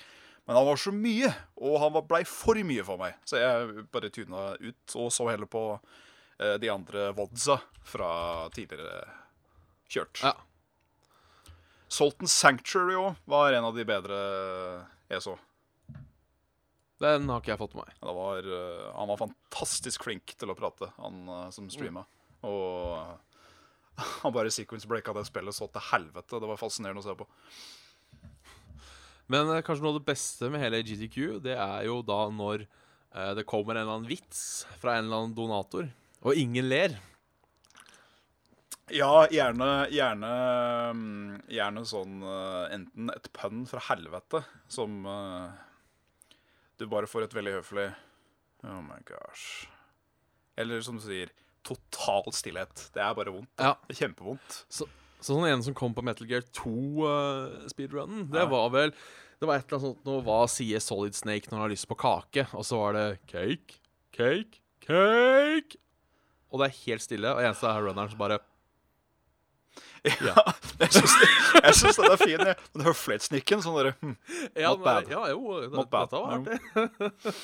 men 0.46 0.58
han 0.58 0.68
var 0.68 0.80
så 0.82 0.94
mye, 0.96 1.32
og 1.62 1.80
han 1.84 2.00
blei 2.08 2.24
for 2.28 2.60
mye 2.68 2.86
for 2.88 3.02
meg. 3.02 3.18
Så 3.26 3.40
jeg 3.40 3.86
bare 3.94 4.12
tuna 4.14 4.52
ut 4.60 4.96
og 5.00 5.12
så 5.14 5.30
heller 5.32 5.50
på 5.50 5.66
eh, 6.40 6.58
de 6.62 6.72
andre 6.74 7.12
vodsa 7.18 7.62
fra 7.88 8.12
tidligere 8.56 9.06
kjørt. 9.92 10.24
Ja. 10.24 10.36
Salton 11.92 12.30
Sanctuary 12.32 12.96
òg 12.96 13.16
var 13.28 13.52
en 13.54 13.68
av 13.68 13.76
de 13.76 13.84
bedre 13.88 14.20
jeg 15.12 15.24
så. 15.24 15.36
Den 17.02 17.30
har 17.32 17.42
ikke 17.42 17.56
jeg 17.56 17.62
fått 17.62 17.76
med 17.78 17.88
meg. 17.88 17.98
Det 17.98 18.14
var, 18.14 18.48
uh, 18.48 18.88
han 18.94 19.10
var 19.10 19.20
fantastisk 19.24 20.06
flink 20.06 20.36
til 20.38 20.54
å 20.54 20.58
prate, 20.58 20.92
han 21.00 21.22
uh, 21.30 21.44
som 21.54 21.70
streama. 21.74 22.04
Og 22.46 22.94
uh, 22.94 23.46
han 24.22 24.36
bare 24.36 24.54
sequence-breaka 24.54 25.16
det 25.18 25.26
spillet 25.30 25.58
så 25.58 25.70
til 25.72 25.88
helvete. 25.90 26.42
Det 26.42 26.52
var 26.52 26.62
fascinerende 26.62 27.02
å 27.02 27.08
se 27.08 27.16
på. 27.18 27.28
Men 29.32 29.50
kanskje 29.64 29.86
noe 29.86 29.96
av 29.96 30.02
det 30.02 30.10
beste 30.12 30.50
med 30.52 30.62
hele 30.62 30.82
GTQ, 30.84 31.40
det 31.46 31.56
er 31.56 31.86
jo 31.88 32.02
da 32.04 32.26
når 32.34 32.66
det 33.36 33.44
kommer 33.48 33.76
en 33.76 33.82
eller 33.82 33.98
annen 33.98 34.08
vits 34.08 34.66
fra 34.80 34.94
en 34.96 35.06
eller 35.06 35.22
annen 35.22 35.34
donator, 35.36 35.88
og 36.24 36.38
ingen 36.40 36.68
ler. 36.68 36.94
Ja, 38.92 39.24
gjerne, 39.32 39.68
gjerne, 39.92 40.32
mm, 40.96 41.42
gjerne 41.52 41.84
sånn 41.88 42.24
enten 42.76 43.12
et 43.12 43.32
pønn 43.36 43.66
fra 43.72 43.84
helvete 43.88 44.44
som 44.72 45.08
du 46.82 46.88
bare 46.90 47.08
får 47.10 47.28
et 47.30 47.36
veldig 47.38 47.54
høflig 47.60 47.88
Oh 48.68 48.82
my 48.86 49.00
gosh. 49.08 49.68
Eller 50.60 50.82
som 50.86 50.98
du 51.00 51.02
sier, 51.06 51.32
total 51.66 52.28
stillhet. 52.36 52.90
Det 52.94 53.02
er 53.02 53.16
bare 53.18 53.32
vondt. 53.34 53.50
Ja. 53.58 53.72
Det 53.88 53.96
er 53.96 54.04
kjempevondt. 54.08 54.58
Så, 54.70 54.86
sånn 55.26 55.48
en 55.50 55.64
som 55.66 55.74
kom 55.78 55.96
på 55.98 56.04
Metal 56.06 56.28
Gear 56.30 56.44
2-speedrunnen, 56.58 58.28
det 58.32 58.42
Ja. 58.44 58.46
var 58.50 58.70
vel 58.70 58.94
Det 59.42 59.48
var 59.50 59.56
et 59.58 59.66
eller 59.72 59.80
annet 59.80 59.88
sånt 59.96 60.06
nå, 60.06 60.22
Hva 60.22 60.48
sier 60.48 60.78
Solid 60.80 61.16
Snake 61.18 61.48
når 61.50 61.58
han 61.58 61.62
har 61.66 61.70
lyst 61.74 61.88
på 61.90 61.98
kake? 61.98 62.44
Og 62.54 62.62
så 62.64 62.78
var 62.78 62.94
det 62.94 63.20
cake, 63.26 63.80
cake, 64.14 64.60
cake. 64.86 65.78
Og 66.52 66.60
det 66.62 66.68
er 66.70 66.78
helt 66.86 67.02
stille, 67.02 67.26
og 67.34 67.42
eneste 67.42 67.66
er 67.66 67.82
runneren 67.82 68.10
som 68.12 68.20
bare 68.20 68.38
Ja, 70.02 70.34
jeg 70.82 71.76
syns 71.78 71.98
den 72.00 72.08
er 72.10 72.18
fin. 72.18 72.42
Den 72.42 72.86
høflighetssnikken. 72.88 73.62
Sånn 73.62 73.76
derre 73.78 73.92
hm. 74.00 74.16
Ja, 74.58 74.72
Not 74.72 74.82
bad. 74.86 75.12
ja 75.14 75.28
jo, 75.30 75.60
det, 75.62 75.70
Not 75.76 75.92
bad. 75.94 76.10
dette 76.10 76.22
var 76.24 76.32
artig. 76.40 77.36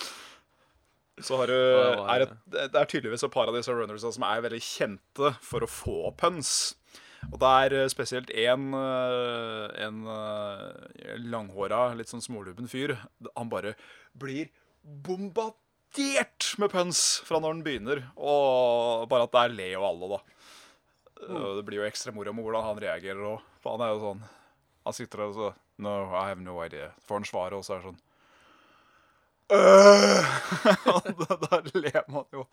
Så 1.27 1.37
har 1.39 1.49
du 1.49 1.55
er 1.57 2.25
et, 2.27 2.33
Det 2.53 2.77
er 2.77 2.89
tydeligvis 2.89 3.23
et 3.25 3.33
par 3.33 3.49
av 3.49 3.55
disse 3.57 3.73
runnersa 3.73 4.11
som 4.13 4.25
er 4.27 4.43
veldig 4.45 4.61
kjente 4.61 5.31
for 5.45 5.65
å 5.65 5.69
få 5.69 5.99
puns. 6.17 6.51
Og 7.31 7.39
det 7.41 7.53
er 7.65 7.75
eh, 7.79 7.87
spesielt 7.89 8.29
én 8.29 8.67
en, 8.77 10.03
en 10.05 11.23
langhåra, 11.29 11.87
litt 11.97 12.11
sånn 12.11 12.21
smålubben 12.25 12.69
fyr. 12.69 12.93
Han 13.33 13.49
bare 13.49 13.73
blir 14.17 14.51
bombardert 14.81 16.53
med 16.61 16.71
puns 16.73 17.01
fra 17.25 17.41
når 17.41 17.55
han 17.55 17.65
begynner. 17.65 18.03
Og 18.17 19.07
bare 19.09 19.25
at 19.25 19.33
det 19.57 19.65
er 19.65 19.73
jo 19.73 19.85
alle, 19.89 20.11
da. 20.17 20.21
Og 21.27 21.57
Det 21.57 21.63
blir 21.67 21.81
jo 21.81 21.87
ekstra 21.87 22.13
moro 22.15 22.33
med 22.35 22.45
hvordan 22.45 22.65
han 22.67 22.81
reagerer 22.83 23.23
òg. 23.33 23.45
Han 23.65 23.83
er 23.83 23.93
jo 23.95 24.01
sånn 24.03 24.21
Han 24.87 24.95
sitter 24.95 25.23
der 25.23 25.31
og 25.31 25.37
så 25.37 25.53
No, 25.77 25.91
I 26.09 26.27
have 26.31 26.41
no 26.41 26.55
idea. 26.63 26.91
Får 27.05 27.19
han 27.19 27.27
svaret, 27.29 27.57
og 27.57 27.65
så 27.65 27.75
er 27.75 27.83
det 27.83 27.91
sånn 27.91 28.03
Øh! 29.53 30.23
da, 31.47 31.59
ler 31.77 32.01
man 32.11 32.25
jo. 32.33 32.47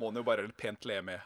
Må 0.00 0.08
han 0.10 0.18
jo 0.18 0.24
bare 0.26 0.48
pent 0.58 0.88
le 0.88 0.96
med. 1.06 1.20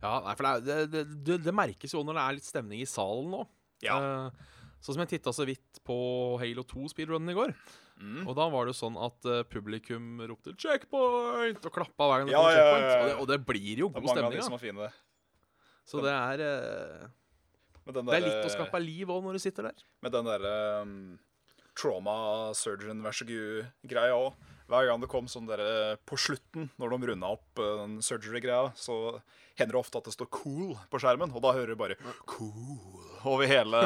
Ja, 0.00 0.14
nei, 0.24 0.34
for 0.38 0.46
det, 0.46 0.54
det, 0.64 0.76
det, 0.94 1.02
det, 1.26 1.40
det 1.44 1.54
merkes 1.54 1.92
jo 1.92 2.00
når 2.06 2.16
det 2.16 2.22
er 2.22 2.38
litt 2.38 2.48
stemning 2.48 2.80
i 2.80 2.88
salen 2.88 3.28
nå. 3.34 3.42
Ja. 3.84 3.98
Eh, 3.98 4.54
Sånn 4.78 4.94
som 4.94 5.02
jeg 5.02 5.16
titta 5.16 5.32
så 5.34 5.42
vidt 5.48 5.80
på 5.86 5.94
Halo 6.38 6.62
2-speedrunnen 6.70 7.32
i 7.32 7.36
går. 7.36 7.52
Mm. 7.98 8.20
Og 8.28 8.34
da 8.38 8.44
var 8.46 8.66
det 8.66 8.76
jo 8.76 8.78
sånn 8.78 8.98
at 9.02 9.26
uh, 9.26 9.40
publikum 9.50 10.20
ropte 10.30 10.52
'checkpoint' 10.54 11.64
og 11.66 11.72
klappa 11.74 12.06
hver 12.06 12.22
gang 12.22 12.28
det 12.30 12.36
Ja, 12.36 12.42
kom 12.44 12.46
ja, 12.46 12.54
ja, 12.54 12.60
checkpoint. 12.62 12.86
ja. 12.86 12.98
Og, 13.00 13.08
det, 13.08 13.16
og 13.18 13.28
det 13.32 13.38
blir 13.48 13.82
jo 13.82 13.88
Det 13.90 13.98
er 13.98 14.06
mange 14.06 14.22
mange 14.22 14.28
av 14.28 14.36
de 14.36 14.44
som 14.46 14.54
er 14.54 14.62
fine. 14.62 14.90
Så 15.88 16.02
det 16.04 16.12
er, 16.12 16.42
eh, 16.44 17.08
Med 17.88 17.96
det 17.96 18.18
er 18.18 18.26
litt 18.26 18.44
å 18.44 18.52
skape 18.52 18.80
liv 18.82 19.08
òg 19.08 19.24
når 19.24 19.38
du 19.38 19.42
sitter 19.42 19.70
der. 19.70 19.86
Med 20.04 20.12
den 20.12 20.28
derre 20.28 20.54
um, 20.84 21.16
trauma 21.78 22.52
surgeon 22.58 23.00
vær 23.04 23.16
så 23.16 23.24
god-greia 23.28 24.18
òg. 24.18 24.36
Hver 24.68 24.84
gang 24.84 25.00
det 25.00 25.08
kom 25.08 25.28
sånn 25.32 25.48
derre 25.48 25.96
på 26.04 26.18
slutten, 26.20 26.68
når 26.76 26.92
de 26.92 27.08
runda 27.08 27.32
opp 27.38 27.62
uh, 27.62 27.78
den 27.80 27.98
surgery-greia, 28.04 28.74
så 28.76 29.16
hender 29.56 29.78
det 29.78 29.80
ofte 29.80 30.02
at 30.02 30.10
det 30.10 30.16
står 30.18 30.28
'cool' 30.28 30.76
på 30.92 31.00
skjermen, 31.00 31.32
og 31.32 31.40
da 31.42 31.54
hører 31.56 31.72
du 31.72 31.80
bare 31.80 31.96
'cool' 32.28 33.24
over 33.24 33.48
hele, 33.48 33.80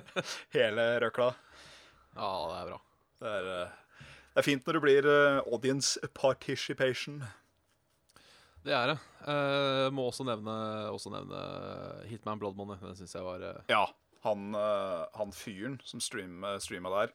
hele 0.56 0.86
røkla. 1.02 1.32
Ja, 2.14 2.30
det 2.46 2.60
er 2.60 2.68
bra. 2.70 2.78
Det 3.24 3.32
er, 3.40 3.48
det 4.30 4.38
er 4.38 4.46
fint 4.46 4.66
når 4.66 4.78
det 4.78 4.84
blir 4.86 5.10
uh, 5.10 5.42
audience 5.50 5.98
participation. 6.14 7.24
Det 8.64 8.72
er 8.72 8.94
det. 8.94 8.96
Uh, 9.26 9.88
må 9.92 10.06
også 10.08 10.24
nevne, 10.24 10.54
også 10.92 11.12
nevne 11.12 11.40
Hitman 12.08 12.40
Blood 12.40 12.56
Money. 12.56 12.78
Den 12.80 12.96
syns 12.96 13.12
jeg 13.16 13.24
var 13.26 13.42
uh... 13.44 13.58
Ja, 13.68 13.82
han, 14.24 14.46
uh, 14.56 15.04
han 15.18 15.34
fyren 15.36 15.76
som 15.84 16.00
stream, 16.00 16.44
streama 16.64 16.92
der 16.94 17.12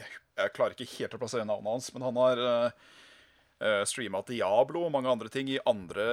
jeg, 0.00 0.08
jeg 0.40 0.52
klarer 0.56 0.74
ikke 0.74 0.88
helt 0.96 1.14
å 1.14 1.20
plassere 1.20 1.46
navnet 1.46 1.70
hans, 1.74 1.90
men 1.94 2.02
han 2.06 2.18
har 2.18 2.40
uh, 2.42 3.84
streama 3.86 4.22
Diablo 4.26 4.86
og 4.86 4.94
mange 4.94 5.10
andre 5.12 5.28
ting 5.30 5.50
i 5.52 5.58
andre 5.68 6.06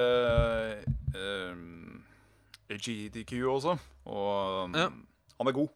GDQ 2.68 3.32
også. 3.48 3.78
Og 4.04 4.64
um, 4.68 4.74
Ja. 4.76 4.90
han 5.38 5.48
er 5.50 5.56
god. 5.56 5.68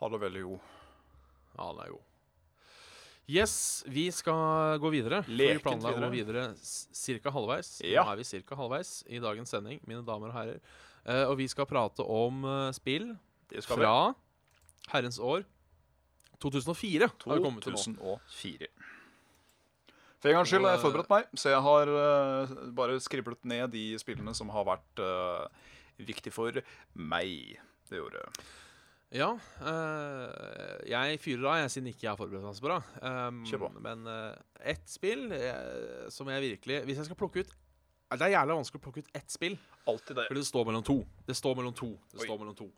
Han 0.00 0.14
er 0.14 0.22
veldig 0.22 0.42
god. 0.46 0.70
Ja, 1.58 1.66
han 1.66 1.82
er 1.82 1.90
god. 1.96 2.06
Yes, 3.32 3.84
vi 3.88 4.10
skal 4.12 4.76
gå 4.82 4.90
videre. 4.92 5.22
For 5.24 5.32
Vi 5.32 5.58
planla 5.64 5.92
å 5.94 6.00
gå 6.02 6.10
videre. 6.12 6.50
ca. 7.24 7.32
halvveis. 7.32 7.70
Ja. 7.80 8.04
Nå 8.04 8.12
er 8.12 8.20
vi 8.20 8.26
cirka 8.28 8.58
halvveis 8.58 8.90
i 9.08 9.20
dagens 9.22 9.54
sending, 9.54 9.80
mine 9.88 10.02
damer 10.04 10.28
og 10.32 10.36
herrer. 10.36 10.60
Uh, 11.06 11.24
og 11.30 11.38
vi 11.40 11.48
skal 11.50 11.66
prate 11.66 12.04
om 12.04 12.44
uh, 12.46 12.68
spill 12.76 13.08
Det 13.50 13.64
skal 13.64 13.80
vi. 13.80 13.86
fra 13.86 14.92
herrens 14.92 15.18
år 15.18 15.42
2004. 16.42 17.08
har 17.24 17.42
kommet 17.42 17.64
til 17.64 17.74
nå. 17.74 18.18
2004. 18.28 18.68
For 20.22 20.30
en 20.30 20.36
gangs 20.38 20.52
skyld 20.52 20.66
har 20.68 20.76
jeg 20.76 20.84
forberedt 20.84 21.10
meg, 21.10 21.30
så 21.34 21.50
jeg 21.50 21.62
har 21.64 21.90
uh, 21.90 22.52
bare 22.76 23.00
skriblet 23.02 23.48
ned 23.48 23.72
de 23.74 23.86
spillene 23.98 24.34
som 24.38 24.52
har 24.54 24.68
vært 24.68 25.02
uh, 25.02 25.48
viktig 25.98 26.30
for 26.34 26.60
meg. 26.94 27.56
Det 27.90 27.98
jeg. 27.98 28.28
Ja, 29.12 29.32
eh, 29.60 30.76
jeg 30.88 31.18
fyrer 31.20 31.48
av, 31.50 31.56
jeg, 31.60 31.72
siden 31.74 31.90
ikke 31.90 32.06
jeg 32.06 32.12
har 32.14 32.20
forberedt 32.20 32.46
meg 32.46 32.56
så 32.56 32.64
bra. 32.64 32.78
Um, 33.04 33.42
Kjør 33.48 33.66
på. 33.66 33.68
Men 33.84 34.06
uh, 34.08 34.38
ett 34.72 34.86
spill 34.88 35.26
jeg, 35.36 36.06
som 36.14 36.30
jeg 36.32 36.44
virkelig 36.46 36.78
Hvis 36.88 37.02
jeg 37.02 37.08
skal 37.10 37.18
plukke 37.20 37.42
ut 37.44 37.50
Det 38.14 38.24
er 38.24 38.32
jævlig 38.38 38.56
vanskelig 38.56 38.80
å 38.80 38.84
plukke 38.86 39.02
ut 39.04 39.10
ett 39.18 39.34
spill. 39.34 39.58
Alltid 39.90 40.16
det. 40.16 40.24
For 40.30 40.38
det 40.40 40.46
står 40.48 40.64
mellom 40.70 40.86
to. 40.86 40.96
Det 41.28 41.36
står 41.36 41.58
mellom 41.60 41.76
to. 41.76 41.90
Det 42.12 42.22
Oi. 42.22 42.26
står 42.26 42.40
mellom 42.40 42.56
to. 42.56 42.70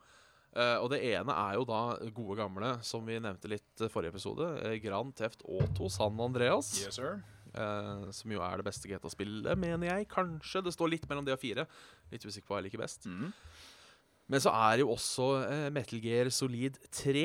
Uh, 0.55 0.79
og 0.85 0.88
det 0.92 1.01
ene 1.12 1.35
er 1.35 1.57
jo 1.59 1.64
da 1.66 1.81
gode 2.14 2.37
gamle, 2.38 2.68
som 2.87 3.03
vi 3.07 3.16
nevnte 3.18 3.51
litt 3.51 3.83
eh, 3.83 3.90
forrige 3.90 4.14
episode, 4.14 4.47
eh, 4.62 4.77
Grand 4.83 5.11
Theft 5.18 5.42
Auto 5.51 5.88
San 5.90 6.20
Andreas. 6.23 6.68
Yes, 6.85 6.94
sir. 7.01 7.16
eh, 7.51 8.05
som 8.14 8.31
jo 8.35 8.42
er 8.47 8.62
det 8.62 8.66
beste 8.68 8.90
GTA-spillet, 8.90 9.59
mener 9.59 9.90
jeg. 9.90 10.07
Kanskje. 10.14 10.62
Det 10.62 10.75
står 10.77 10.92
litt 10.94 11.09
mellom 11.11 11.27
de 11.27 11.35
og 11.35 11.42
fire. 11.42 11.66
Litt 12.14 12.23
usikker 12.27 12.47
på 12.47 12.55
hva 12.55 12.62
jeg 12.62 12.68
liker 12.73 12.85
best. 12.87 13.07
Mhm. 13.11 13.33
Men 14.32 14.40
så 14.40 14.52
er 14.56 14.80
jo 14.80 14.90
også 14.94 15.26
uh, 15.44 15.68
Metal 15.74 16.00
Gear 16.00 16.30
Solid 16.32 16.78
3. 16.94 17.24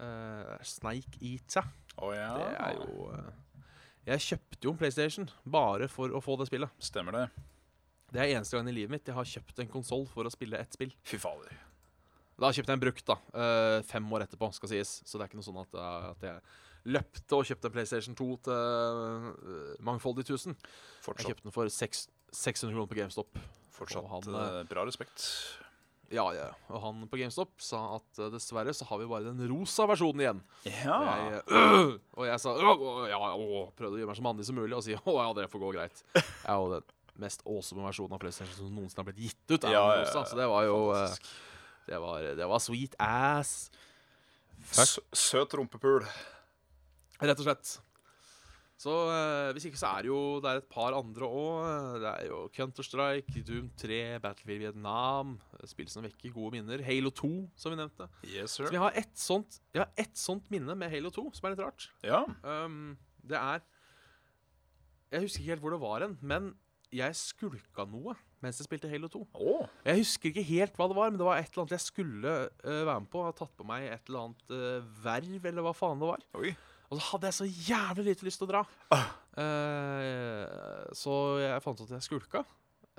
uh, 0.00 0.56
Snake 0.62 1.18
Eater. 1.20 1.66
oh, 1.98 2.12
ja. 2.14 2.28
Det 2.38 2.50
er 2.54 2.76
jo 2.78 3.08
uh, 3.10 3.64
Jeg 4.06 4.26
kjøpte 4.28 4.68
jo 4.68 4.74
en 4.74 4.78
PlayStation 4.78 5.30
bare 5.44 5.88
for 5.90 6.14
å 6.14 6.22
få 6.22 6.36
det 6.40 6.46
spillet. 6.50 6.70
Stemmer 6.78 7.18
det. 7.18 7.24
Det 8.10 8.22
er 8.22 8.36
eneste 8.36 8.56
gangen 8.56 8.72
i 8.72 8.78
livet 8.80 8.90
mitt 8.94 9.06
jeg 9.06 9.14
har 9.14 9.28
kjøpt 9.28 9.60
en 9.62 9.70
konsoll 9.70 10.06
for 10.10 10.26
å 10.26 10.32
spille 10.32 10.58
ett 10.58 10.74
spill. 10.74 10.90
Fy 11.06 11.18
fader. 11.22 11.52
Da 12.40 12.48
kjøpte 12.56 12.72
jeg 12.72 12.78
en 12.78 12.82
brukt, 12.82 13.04
da. 13.06 13.16
eh, 13.36 13.82
fem 13.86 14.06
år 14.16 14.24
etterpå, 14.24 14.48
skal 14.56 14.70
sies. 14.72 14.94
Så 15.06 15.18
det 15.18 15.26
er 15.26 15.30
ikke 15.30 15.38
noe 15.38 15.46
sånn 15.46 15.60
at, 15.60 15.76
eh, 15.76 16.06
at 16.08 16.24
jeg 16.24 16.94
løpte 16.96 17.36
og 17.36 17.44
kjøpte 17.46 17.68
en 17.68 17.74
PlayStation 17.74 18.16
2 18.16 18.28
til 18.48 19.76
mangfoldig 19.86 20.24
tusen. 20.26 20.56
Jeg 20.56 21.04
Fortsatt, 21.04 21.28
kjøpte 21.28 21.46
den 21.50 21.54
for 21.54 21.70
6, 21.70 22.06
600 22.32 22.72
kroner 22.74 22.88
på 22.90 22.98
GameStop. 22.98 23.42
fortsatt 23.76 24.08
han, 24.08 24.34
eh, 24.40 24.62
bra 24.72 24.86
respekt. 24.88 25.28
Ja, 26.10 26.24
ja. 26.34 26.48
Og 26.74 26.80
han 26.82 27.04
på 27.06 27.18
GameStop 27.20 27.52
sa 27.62 27.80
at 28.00 28.18
eh, 28.18 28.30
dessverre 28.34 28.72
så 28.74 28.86
har 28.88 28.98
vi 28.98 29.06
bare 29.10 29.28
den 29.30 29.44
rosa 29.52 29.84
versjonen 29.86 30.22
igjen. 30.24 30.40
Ja. 30.66 30.96
Jeg, 31.30 31.42
øh, 31.54 31.92
og 32.18 32.24
jeg 32.26 32.40
sa 32.42 32.54
øh, 32.58 33.04
ja, 33.12 33.20
å, 33.36 33.60
prøvde 33.78 33.94
å 33.94 34.00
gjøre 34.00 34.10
meg 34.10 34.18
så 34.18 34.24
mandig 34.26 34.46
som 34.48 34.58
mulig 34.58 34.74
og 34.74 34.82
si 34.86 34.96
å 34.98 35.14
ja, 35.20 35.28
det 35.38 35.46
får 35.52 35.62
gå 35.62 35.70
greit. 35.76 36.02
Jeg 36.16 36.48
er 36.50 36.58
jo 36.58 36.72
den 36.72 36.88
mest 37.20 37.42
awesome 37.46 37.84
versjonen 37.84 38.16
av 38.16 38.22
PlayStation 38.22 38.56
som 38.56 38.72
noensinne 38.74 39.02
har 39.04 39.08
blitt 39.12 39.22
gitt 39.28 39.54
ut. 39.54 39.64
er 39.68 39.74
Ja, 39.76 39.84
den 39.92 40.02
rosa. 40.08 40.24
Så 40.32 40.38
det 40.40 40.48
var 40.50 40.66
jo 40.66 40.78
eh, 40.96 41.14
det, 41.90 41.98
var, 42.02 42.26
det 42.42 42.50
var 42.56 42.62
sweet 42.64 42.98
ass. 43.06 43.54
Sø- 44.72 45.06
Søt 45.16 45.54
rumpepul. 45.58 46.02
Rett 47.20 47.38
og 47.38 47.46
slett. 47.46 47.74
Så 48.80 48.92
uh, 49.10 49.50
hvis 49.52 49.66
ikke 49.68 49.80
så 49.80 49.90
er 49.92 50.06
det 50.06 50.08
jo 50.08 50.20
Det 50.40 50.48
er 50.48 50.60
et 50.62 50.70
par 50.72 50.94
andre 50.96 51.26
òg. 51.28 51.98
Det 52.00 52.12
er 52.12 52.30
jo 52.30 52.38
Counter-Strike, 52.54 53.42
Doom 53.44 53.68
3, 53.80 53.98
Battlefield 54.24 54.64
Vietnam. 54.64 55.34
Spill 55.68 55.90
som 55.92 56.06
vekker 56.06 56.32
gode 56.32 56.56
minner. 56.56 56.80
Halo 56.86 57.12
2, 57.12 57.30
som 57.60 57.74
vi 57.74 57.80
nevnte. 57.80 58.08
Yes, 58.24 58.54
Så 58.56 58.64
sir. 58.64 58.70
vi 58.72 58.80
har 58.80 58.96
ett 58.96 59.12
sånt, 59.20 59.60
ett 59.76 60.16
sånt 60.16 60.48
minne 60.52 60.76
med 60.78 60.92
Halo 60.94 61.12
2, 61.12 61.26
som 61.36 61.46
er 61.46 61.54
litt 61.54 61.62
rart. 61.66 61.90
Ja. 62.06 62.24
Um, 62.40 62.96
det 63.20 63.36
er 63.36 63.60
Jeg 65.10 65.26
husker 65.26 65.42
ikke 65.42 65.50
helt 65.50 65.64
hvor 65.64 65.76
det 65.76 65.82
var 65.82 66.06
hen, 66.06 66.16
men 66.22 66.50
jeg 66.90 67.14
skulka 67.14 67.84
noe 67.86 68.16
mens 68.40 68.56
jeg 68.56 68.70
spilte 68.70 68.88
Halo 68.88 69.10
2. 69.12 69.20
Oh. 69.36 69.66
Jeg 69.84 70.00
husker 70.00 70.30
ikke 70.30 70.46
helt 70.48 70.78
hva 70.78 70.86
det 70.88 70.96
var, 70.96 71.10
men 71.12 71.20
det 71.20 71.26
var 71.28 71.36
et 71.36 71.50
eller 71.50 71.66
annet 71.66 71.76
jeg 71.76 71.84
skulle 71.84 72.32
uh, 72.64 72.80
være 72.88 73.02
med 73.04 73.10
på. 73.12 73.20
Jeg 73.20 73.28
har 73.28 73.38
tatt 73.42 73.56
på 73.58 73.66
meg 73.68 73.84
et 73.90 74.08
eller 74.08 74.22
annet 74.24 74.54
uh, 74.56 74.90
verv, 75.04 75.48
eller 75.52 75.66
hva 75.66 75.74
faen 75.76 76.00
det 76.00 76.08
var. 76.08 76.24
Oi. 76.40 76.54
Og 76.90 76.98
så 76.98 77.04
hadde 77.12 77.28
jeg 77.30 77.36
så 77.38 77.46
jævlig 77.70 78.04
lite 78.10 78.26
lyst 78.26 78.40
til 78.42 78.48
å 78.48 78.50
dra. 78.50 78.62
Uh, 79.38 80.88
så 80.96 81.12
jeg 81.42 81.62
fant 81.64 81.80
ut 81.80 81.86
at 81.86 81.96
jeg 81.98 82.06
skulka. 82.08 82.42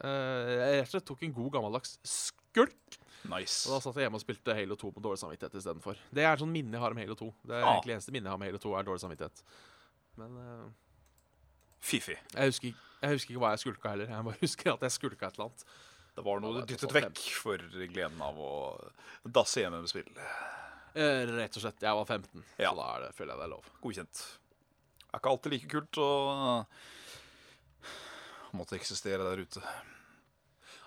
Uh, 0.01 0.47
jeg 0.55 0.77
rett 0.79 0.87
og 0.87 0.93
slett 0.95 1.07
tok 1.09 1.25
en 1.27 1.33
god 1.35 1.49
gammeldags 1.57 1.97
skulk. 2.07 2.97
Nice. 3.29 3.67
Og 3.69 3.75
da 3.75 3.81
satt 3.83 3.99
jeg 3.99 4.07
hjemme 4.07 4.17
og 4.17 4.23
spilte 4.23 4.55
Halo 4.57 4.77
2 4.79 4.93
med 4.95 5.03
dårlig 5.05 5.21
samvittighet 5.21 5.59
istedenfor. 5.59 5.99
Det 6.09 6.23
er 6.25 6.39
sånn 6.41 6.49
minne 6.55 6.73
jeg 6.77 6.81
har 6.85 6.95
om 6.95 7.01
Halo 7.03 7.17
2. 7.19 7.27
Det 7.43 7.57
er 7.57 7.65
Ah. 7.67 7.73
egentlig 7.75 7.97
eneste 7.99 8.15
minne 8.15 8.31
jeg 8.31 8.33
har 8.33 8.41
med 8.41 8.49
Halo 8.53 8.61
2, 8.63 8.71
er 8.79 8.87
dårlig 8.87 9.03
samvittighet. 9.03 9.43
Men 10.17 10.39
uh, 10.39 10.65
Fifi. 11.81 12.15
jeg, 12.15 12.47
husker, 12.49 12.73
jeg 13.03 13.15
husker 13.17 13.35
ikke 13.35 13.43
hva 13.43 13.51
jeg 13.53 13.63
skulka 13.65 13.93
heller. 13.93 14.09
Jeg 14.15 14.25
bare 14.31 14.41
husker 14.47 14.73
at 14.73 14.87
jeg 14.87 14.95
skulka 14.97 15.27
et 15.29 15.37
eller 15.37 15.51
annet. 15.51 15.67
Det 16.15 16.25
var 16.25 16.41
noe 16.43 16.57
du 16.57 16.65
dyttet 16.67 16.87
sånn 16.87 16.97
vekk 16.97 17.21
for 17.39 17.61
gleden 17.91 18.19
av 18.25 18.39
å 18.43 18.51
dasse 19.31 19.61
hjemme 19.63 19.83
med 19.83 19.91
spill. 19.91 20.09
Eh, 20.95 21.25
rett 21.37 21.55
og 21.55 21.63
slett. 21.63 21.79
Jeg 21.85 21.95
var 21.95 22.05
15, 22.05 22.43
Ja. 22.59 22.71
så 22.71 22.75
da 22.81 22.87
er 22.97 23.05
det, 23.05 23.15
føler 23.15 23.31
jeg 23.33 23.39
det 23.39 23.45
er 23.45 23.53
lov. 23.53 23.69
Godkjent. 23.81 24.21
Det 24.99 25.13
er 25.13 25.19
ikke 25.21 25.31
alltid 25.31 25.51
like 25.55 25.69
kult 25.71 25.97
å 26.03 26.65
måtte 28.53 28.75
eksistere 28.75 29.23
der 29.23 29.39
ute. 29.45 29.61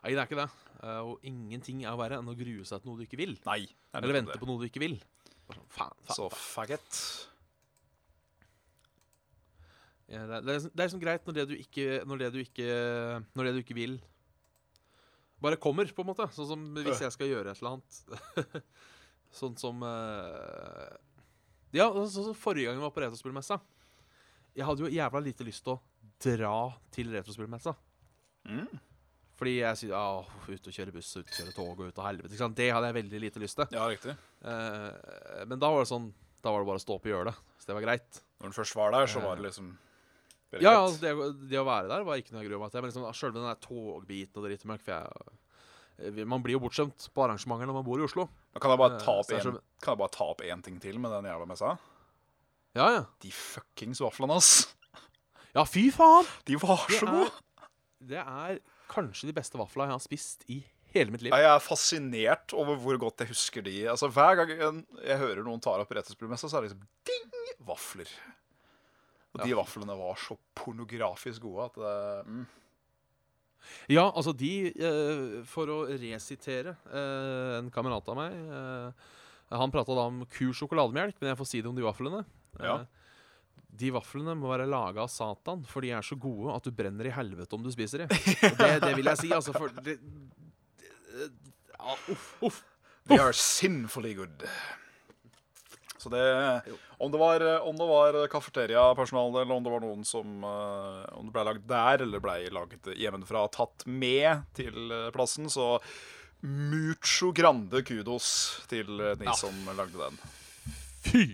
Nei, 0.04 0.12
det 0.12 0.18
er 0.20 0.26
ikke 0.28 0.40
det. 0.42 0.50
Eh, 0.84 1.00
og 1.00 1.20
ingenting 1.24 1.84
er 1.88 1.96
verre 1.96 2.18
enn 2.20 2.28
å 2.28 2.36
grue 2.36 2.64
seg 2.68 2.82
til 2.82 2.90
noe 2.90 3.00
du 3.00 3.06
ikke 3.06 3.16
vil. 3.20 3.38
Nei. 3.46 3.60
det 3.64 3.94
er 3.94 4.02
Eller 4.04 4.18
vente 4.20 4.32
det. 4.36 4.40
på 4.42 4.46
noe 4.50 4.60
du 4.60 4.66
ikke 4.68 4.80
vil. 4.84 4.98
Bare 5.48 5.58
sånn, 5.60 5.70
faen, 5.72 6.14
Så 6.16 6.28
faggot. 6.32 7.00
Ja, 10.08 10.26
det, 10.28 10.34
er, 10.36 10.40
det, 10.44 10.48
er, 10.50 10.58
liksom- 10.58 10.72
det 10.74 10.80
er 10.82 10.88
liksom 10.88 11.00
greit 11.00 11.24
når 11.26 11.34
det 11.38 11.44
du 11.48 11.54
ikke 11.56 11.84
Når 12.04 12.18
det 12.20 12.32
du 12.34 12.38
ikke 12.42 12.66
Når 13.34 13.44
det 13.48 13.52
du 13.54 13.60
ikke 13.62 13.74
vil, 13.78 13.94
bare 15.40 15.56
kommer, 15.60 15.84
på 15.92 16.00
en 16.00 16.06
måte. 16.08 16.24
Sånn 16.32 16.46
som 16.48 16.60
hvis 16.76 17.00
jeg 17.00 17.12
skal 17.12 17.28
gjøre 17.28 17.50
et 17.52 17.58
eller 17.60 17.74
annet. 17.76 18.62
sånn 19.34 19.56
som 19.60 19.82
uh, 19.82 20.94
Ja, 21.74 21.88
sånn 21.90 22.30
som 22.30 22.38
forrige 22.38 22.70
gang 22.70 22.78
vi 22.78 22.86
var 22.86 22.94
på 22.94 23.02
retrospillmessa. 23.04 23.58
Jeg 24.54 24.66
hadde 24.68 24.86
jo 24.86 24.92
jævla 24.94 25.22
lite 25.22 25.46
lyst 25.46 25.64
til 25.66 25.74
å 25.74 25.80
dra 26.22 26.56
til 26.94 27.10
retrospillmessa. 27.14 27.74
Mm. 28.48 28.68
Fordi 29.34 29.54
jeg 29.56 29.78
sier 29.80 29.94
ja, 29.94 30.02
ut 30.22 30.68
og 30.70 30.76
kjøre 30.76 30.92
buss, 30.94 31.10
ut 31.16 31.24
og 31.24 31.38
kjøre 31.38 31.54
tog 31.56 31.80
og 31.80 31.88
ut 31.88 31.96
av 31.98 32.06
helvete. 32.06 32.30
Ikke 32.30 32.42
sant? 32.44 32.58
Det 32.58 32.68
hadde 32.70 32.90
jeg 32.90 32.98
veldig 33.00 33.22
lite 33.24 33.42
lyst 33.42 33.58
til. 33.58 33.74
Ja, 33.74 33.88
riktig. 33.90 34.14
Uh, 34.44 35.42
men 35.50 35.58
da 35.58 35.72
var 35.72 35.82
det 35.82 35.90
sånn 35.90 36.12
Da 36.44 36.52
var 36.52 36.60
det 36.60 36.68
bare 36.68 36.80
å 36.80 36.84
stå 36.84 36.98
opp 36.98 37.08
og 37.08 37.10
gjøre 37.10 37.32
det. 37.32 37.34
Så 37.58 37.70
det 37.70 37.78
var 37.78 37.86
greit. 37.86 38.20
Når 38.38 38.50
den 38.50 38.56
først 38.58 38.78
var 38.78 38.94
der, 38.94 39.10
så 39.10 39.24
var 39.24 39.40
det 39.40 39.48
liksom 39.48 39.72
Ja, 40.54 40.60
ja, 40.60 40.74
altså, 40.84 41.00
det, 41.02 41.48
det 41.50 41.58
å 41.58 41.66
være 41.66 41.90
der 41.90 42.04
var 42.06 42.20
ikke 42.20 42.34
noe 42.34 42.44
jeg 42.44 42.52
gruer 42.52 42.62
meg 42.62 42.74
til. 42.74 42.84
Men 42.84 42.92
liksom, 42.92 43.08
sjølve 43.18 43.40
den 43.40 43.48
der 43.48 43.62
togbiten 43.64 44.38
og 44.38 44.46
drittmøkk 44.46 44.84
For 44.84 44.94
jeg, 44.94 45.24
eh, 45.24 45.40
man 46.26 46.42
blir 46.42 46.56
jo 46.56 46.62
bortskjemt 46.64 47.08
på 47.14 47.24
arrangementer 47.24 47.68
når 47.70 47.78
man 47.78 47.86
bor 47.86 48.00
i 48.00 48.06
Oslo. 48.06 48.26
Men 48.54 48.62
kan 48.62 48.74
jeg 48.74 48.80
bare 48.82 48.98
ta 49.00 49.12
Eh, 49.14 49.20
opp 49.22 49.30
er 49.32 49.46
en, 49.46 49.58
kan 49.82 49.94
jeg 49.94 50.00
bare 50.02 50.14
ta 50.16 50.28
opp 50.32 50.42
én 50.42 50.62
ting 50.64 50.80
til 50.82 50.98
med 50.98 51.12
den 51.14 51.28
jævla 51.30 51.46
messa? 51.46 51.76
Ja, 52.74 52.88
ja. 52.90 53.02
De 53.22 53.30
fuckings 53.30 54.02
vaflene, 54.02 54.34
ass. 54.34 54.74
Ja, 55.54 55.62
fy 55.64 55.86
faen! 55.94 56.26
De 56.48 56.58
var 56.58 56.82
så 56.90 57.06
gode. 57.06 57.30
Det 58.04 58.18
er 58.18 58.58
kanskje 58.90 59.30
de 59.30 59.36
beste 59.36 59.58
vafla 59.58 59.86
jeg 59.86 59.94
har 59.94 60.02
spist 60.02 60.42
i 60.50 60.58
hele 60.94 61.14
mitt 61.14 61.22
liv. 61.22 61.32
Ja, 61.32 61.46
Jeg 61.46 61.54
er 61.54 61.62
fascinert 61.62 62.54
over 62.58 62.78
hvor 62.82 62.98
godt 63.06 63.22
jeg 63.22 63.30
husker 63.30 63.64
de. 63.64 63.76
Altså 63.90 64.10
Hver 64.10 64.40
gang 64.40 64.50
jeg, 64.50 65.18
hører 65.22 65.42
noen 65.46 65.62
tar 65.62 65.82
opp 65.82 65.94
retrospillmessa, 65.94 66.50
så 66.50 66.58
er 66.58 66.66
det 66.66 66.72
liksom 66.72 66.88
ding! 67.06 67.30
Vafler. 67.64 68.10
Og 69.34 69.40
de 69.42 69.54
vaflene 69.56 69.96
var 69.98 70.18
så 70.20 70.36
pornografisk 70.58 71.46
gode 71.46 71.70
at 71.70 71.78
det 71.80 71.94
mm. 72.28 72.44
Ja, 73.92 74.06
altså 74.10 74.34
de 74.36 74.70
eh, 74.72 75.38
For 75.48 75.70
å 75.72 75.78
resitere 75.90 76.76
eh, 76.88 77.54
en 77.58 77.70
kamerat 77.74 78.08
av 78.12 78.18
meg 78.18 78.34
eh, 78.34 79.06
Han 79.56 79.72
prata 79.74 79.96
da 79.96 80.06
om 80.10 80.22
kur 80.32 80.52
sjokolademelk, 80.56 81.16
men 81.20 81.32
jeg 81.32 81.40
får 81.40 81.50
si 81.50 81.62
det 81.62 81.70
om 81.70 81.78
de 81.78 81.86
vaflene. 81.86 82.24
Ja. 82.60 82.80
Eh, 82.82 83.02
de 83.74 83.90
vaflene 83.94 84.36
må 84.38 84.52
være 84.52 84.68
laga 84.70 85.02
av 85.02 85.10
Satan, 85.10 85.64
for 85.66 85.82
de 85.82 85.90
er 85.96 86.06
så 86.06 86.16
gode 86.20 86.54
at 86.54 86.66
du 86.66 86.70
brenner 86.74 87.08
i 87.10 87.14
helvete 87.14 87.56
om 87.56 87.64
du 87.64 87.72
spiser 87.74 88.04
de. 88.04 88.20
Det, 88.60 88.70
det 88.84 88.92
vil 88.98 89.10
jeg 89.10 89.22
si, 89.24 89.32
altså. 89.34 89.54
For 89.56 89.74
det, 89.82 89.96
det, 89.98 91.26
ja, 91.74 91.96
uff, 92.14 92.28
uff. 92.46 92.62
They 93.10 93.18
are 93.18 93.34
sinfully 93.36 94.14
good. 94.14 94.46
Så 96.04 96.12
det 96.12 96.24
Om 97.00 97.12
det 97.12 97.20
var, 97.20 97.44
om 97.64 97.76
det 97.80 97.86
var 97.88 98.18
kafeteriapersonale, 98.32 99.42
eller 99.42 99.56
om 99.56 99.64
det 99.64 99.72
var 99.72 99.84
noen 99.84 100.04
som 100.04 100.44
eh, 100.44 101.00
Om 101.16 101.30
det 101.30 101.34
ble 101.34 101.44
lagd 101.48 101.64
der, 101.70 102.04
eller 102.04 102.22
ble 102.24 102.36
lagd 102.52 102.90
hjemmefra, 103.00 103.46
tatt 103.54 103.86
med 103.88 104.44
til 104.58 104.92
eh, 104.92 105.08
plassen, 105.14 105.48
så 105.52 105.78
mucho 106.44 107.30
grande 107.32 107.80
kudos 107.88 108.28
til 108.68 109.00
eh, 109.00 109.14
de 109.16 109.24
Ja. 109.30 109.32
som 109.38 109.56
lagde 109.78 109.96
den. 109.96 110.18
Fy! 111.06 111.24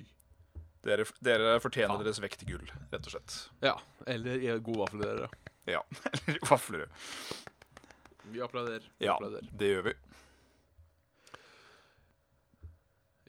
Dere, 0.86 1.04
dere 1.20 1.58
fortjener 1.60 1.98
ja. 1.98 2.04
deres 2.06 2.22
vekt 2.22 2.46
i 2.46 2.52
gull, 2.54 2.70
rett 2.92 3.04
og 3.04 3.12
slett. 3.12 3.34
Ja. 3.60 3.74
Eller 4.08 4.38
i 4.40 4.54
gode 4.64 4.86
vafler, 4.86 5.02
dere. 5.26 5.50
Ja. 5.68 5.82
Eller 6.24 6.38
vafler. 6.48 6.86
Vi 8.30 8.40
applauderer. 8.40 8.86
Ja, 9.02 9.18
applauderer. 9.18 9.50
det 9.58 9.72
gjør 9.74 9.90
vi. 9.90 9.96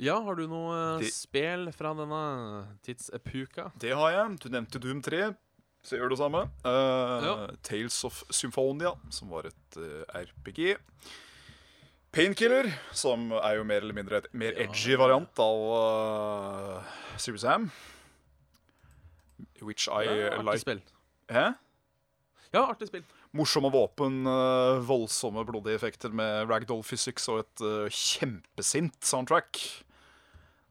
Ja, 0.02 0.16
har 0.26 0.36
du 0.40 0.48
noe 0.50 0.74
eh, 0.98 1.04
De- 1.04 1.12
spel 1.14 1.68
fra 1.76 1.92
denne 1.98 2.22
tidsepuka? 2.86 3.68
Det 3.80 3.92
har 3.94 4.12
jeg. 4.16 4.40
Du 4.42 4.50
nevnte 4.50 4.82
Doom 4.82 5.02
3. 5.06 5.28
Så 5.86 5.96
jeg 5.96 6.02
gjør 6.04 6.12
det 6.14 6.20
samme. 6.22 6.42
Uh, 6.66 7.26
Ja. 7.26 7.36
Tales 7.66 7.96
of 8.06 8.24
Symphonia, 8.34 8.92
som 9.14 9.30
var 9.34 9.48
et 9.50 9.78
uh, 9.78 10.04
RPG. 10.14 10.76
Painkiller, 12.12 12.68
som 12.94 13.30
er 13.32 13.56
jo 13.56 13.64
mer 13.64 13.82
eller 13.86 13.96
mindre 13.96 14.18
et 14.20 14.28
mer 14.36 14.52
Ja. 14.58 14.66
edgy 14.68 14.98
variant 15.00 15.40
av 15.40 15.62
uh, 15.72 16.84
Serious 17.18 17.42
Sam. 17.46 17.70
Which 19.62 19.88
I 19.88 20.04
Ja, 20.06 20.30
artig 20.36 20.46
like. 20.50 20.60
spill. 20.66 20.82
Hæ? 21.32 21.46
Ja, 22.54 22.66
artig 22.68 22.88
spill. 22.90 23.04
Morsomme 23.34 23.70
våpen, 23.72 24.26
eh, 24.28 24.82
voldsomme 24.84 25.46
blodige 25.48 25.78
effekter 25.78 26.12
med 26.12 26.50
ragdoll 26.50 26.82
physics 26.84 27.30
og 27.32 27.40
et 27.46 27.62
eh, 27.64 27.88
kjempesint 27.88 28.98
soundtrack. 29.08 29.62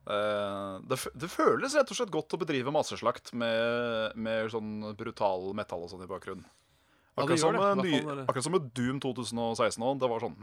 Eh, 0.09 0.78
det, 0.88 0.96
det 1.20 1.28
føles 1.30 1.74
rett 1.76 1.90
og 1.92 1.98
slett 1.98 2.12
godt 2.14 2.34
å 2.36 2.40
bedrive 2.40 2.72
masseslakt 2.74 3.32
med, 3.36 4.16
med 4.16 4.48
sånn 4.55 4.94
brutal 4.98 5.51
metall 5.59 5.84
og 5.84 5.92
sånn 5.92 6.07
i 6.07 6.11
bakgrunnen. 6.11 6.46
Ja, 7.18 7.24
Akkurat, 7.24 7.40
som 7.42 7.57
det. 7.57 7.61
med 7.61 7.84
ny, 7.84 7.96
fall 8.07 8.20
akkurat 8.24 8.46
som 8.46 8.55
med 8.55 8.68
Doom 8.76 9.01
2016 9.03 9.82
òg. 9.84 9.98
Det 10.01 10.09
var 10.09 10.22
sånn 10.24 10.38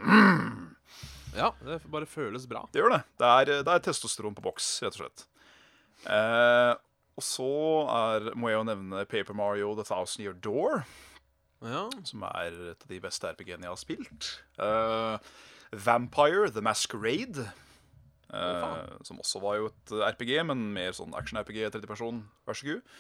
Ja, 1.38 1.52
det 1.66 1.80
bare 1.90 2.06
føles 2.10 2.46
bra. 2.50 2.66
Det 2.72 2.82
gjør 2.84 2.94
det. 2.98 3.02
Det 3.22 3.32
er, 3.32 3.52
det 3.66 3.74
er 3.74 3.84
testosteron 3.88 4.36
på 4.38 4.44
boks, 4.46 4.68
rett 4.86 4.98
og 4.98 5.02
slett. 5.04 5.26
Eh, 6.06 6.74
og 7.18 7.26
så 7.26 7.50
er, 7.90 8.28
må 8.38 8.52
jeg 8.52 8.60
jo 8.60 8.66
nevne 8.70 9.06
Paper 9.10 9.38
Mario 9.38 9.72
The 9.80 9.86
Thousand 9.88 10.22
Year 10.26 10.38
Door. 10.38 10.84
Ja, 11.66 11.88
som 12.06 12.22
er 12.30 12.54
et 12.76 12.84
av 12.86 12.92
de 12.92 13.00
beste 13.02 13.32
RPG-ene 13.34 13.66
jeg 13.66 13.74
har 13.74 13.80
spilt. 13.82 14.28
Eh, 14.62 15.32
Vampire 15.88 16.52
The 16.54 16.62
Masquerade. 16.62 17.48
Eh, 18.34 18.98
som 19.08 19.22
også 19.22 19.42
var 19.44 19.60
jo 19.60 19.70
et 19.70 19.94
RPG, 20.14 20.34
men 20.50 20.68
mer 20.76 20.96
sånn 20.98 21.16
action-RPG, 21.18 21.62
tredje 21.74 21.90
person. 21.90 22.24
Vær 22.48 22.60
så 22.60 22.70
god. 22.72 22.94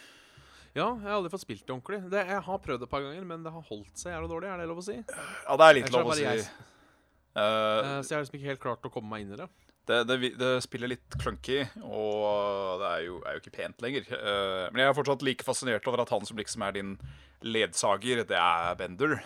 ja 0.77 0.87
jeg 0.87 1.05
har 1.07 1.17
aldri 1.17 1.33
fått 1.33 1.45
spilt 1.45 1.65
det 1.65 1.75
ordentlig. 1.75 2.01
Det, 2.13 2.23
jeg 2.31 2.41
har 2.47 2.63
prøvd 2.63 2.83
det 2.83 2.89
et 2.89 2.95
par 2.95 3.05
ganger, 3.05 3.29
men 3.29 3.45
det 3.45 3.53
har 3.53 3.69
holdt 3.69 4.01
seg 4.01 4.15
jævlig 4.15 4.33
dårlig. 4.33 4.49
Er 4.51 4.63
det 4.63 4.71
lov 4.71 4.81
å 4.83 4.87
si? 4.87 4.97
Ja, 4.97 5.59
det 5.59 5.69
er 5.69 5.79
litt 5.79 5.93
lov 5.95 6.11
å 6.11 6.17
si. 6.17 6.25
jeg. 6.27 6.49
Uh, 7.37 8.01
så 8.01 8.09
jeg 8.09 8.17
har 8.17 8.23
liksom 8.23 8.37
ikke 8.39 8.49
helt 8.49 8.63
klart 8.63 8.85
å 8.87 8.93
komme 8.93 9.11
meg 9.11 9.25
inn 9.25 9.35
i 9.35 9.37
det. 9.37 9.45
det, 9.91 9.97
det, 10.09 10.29
det 10.39 10.51
spiller 10.65 10.89
litt 10.89 11.17
clunky, 11.21 11.59
og 11.85 12.81
det 12.81 12.87
er 12.89 13.03
jo, 13.05 13.19
er 13.21 13.37
jo 13.37 13.43
ikke 13.43 13.57
pent 13.59 13.85
lenger. 13.85 14.09
Uh, 14.09 14.65
men 14.71 14.81
jeg 14.81 14.89
er 14.89 14.97
fortsatt 14.97 15.25
like 15.25 15.45
fascinert 15.45 15.89
over 15.89 16.01
at 16.01 16.13
han 16.15 16.25
som 16.25 16.39
liksom 16.39 16.65
er 16.65 16.77
din 16.79 16.95
ledsager, 17.45 18.23
det 18.25 18.39
er 18.41 18.79
Bender. 18.79 19.19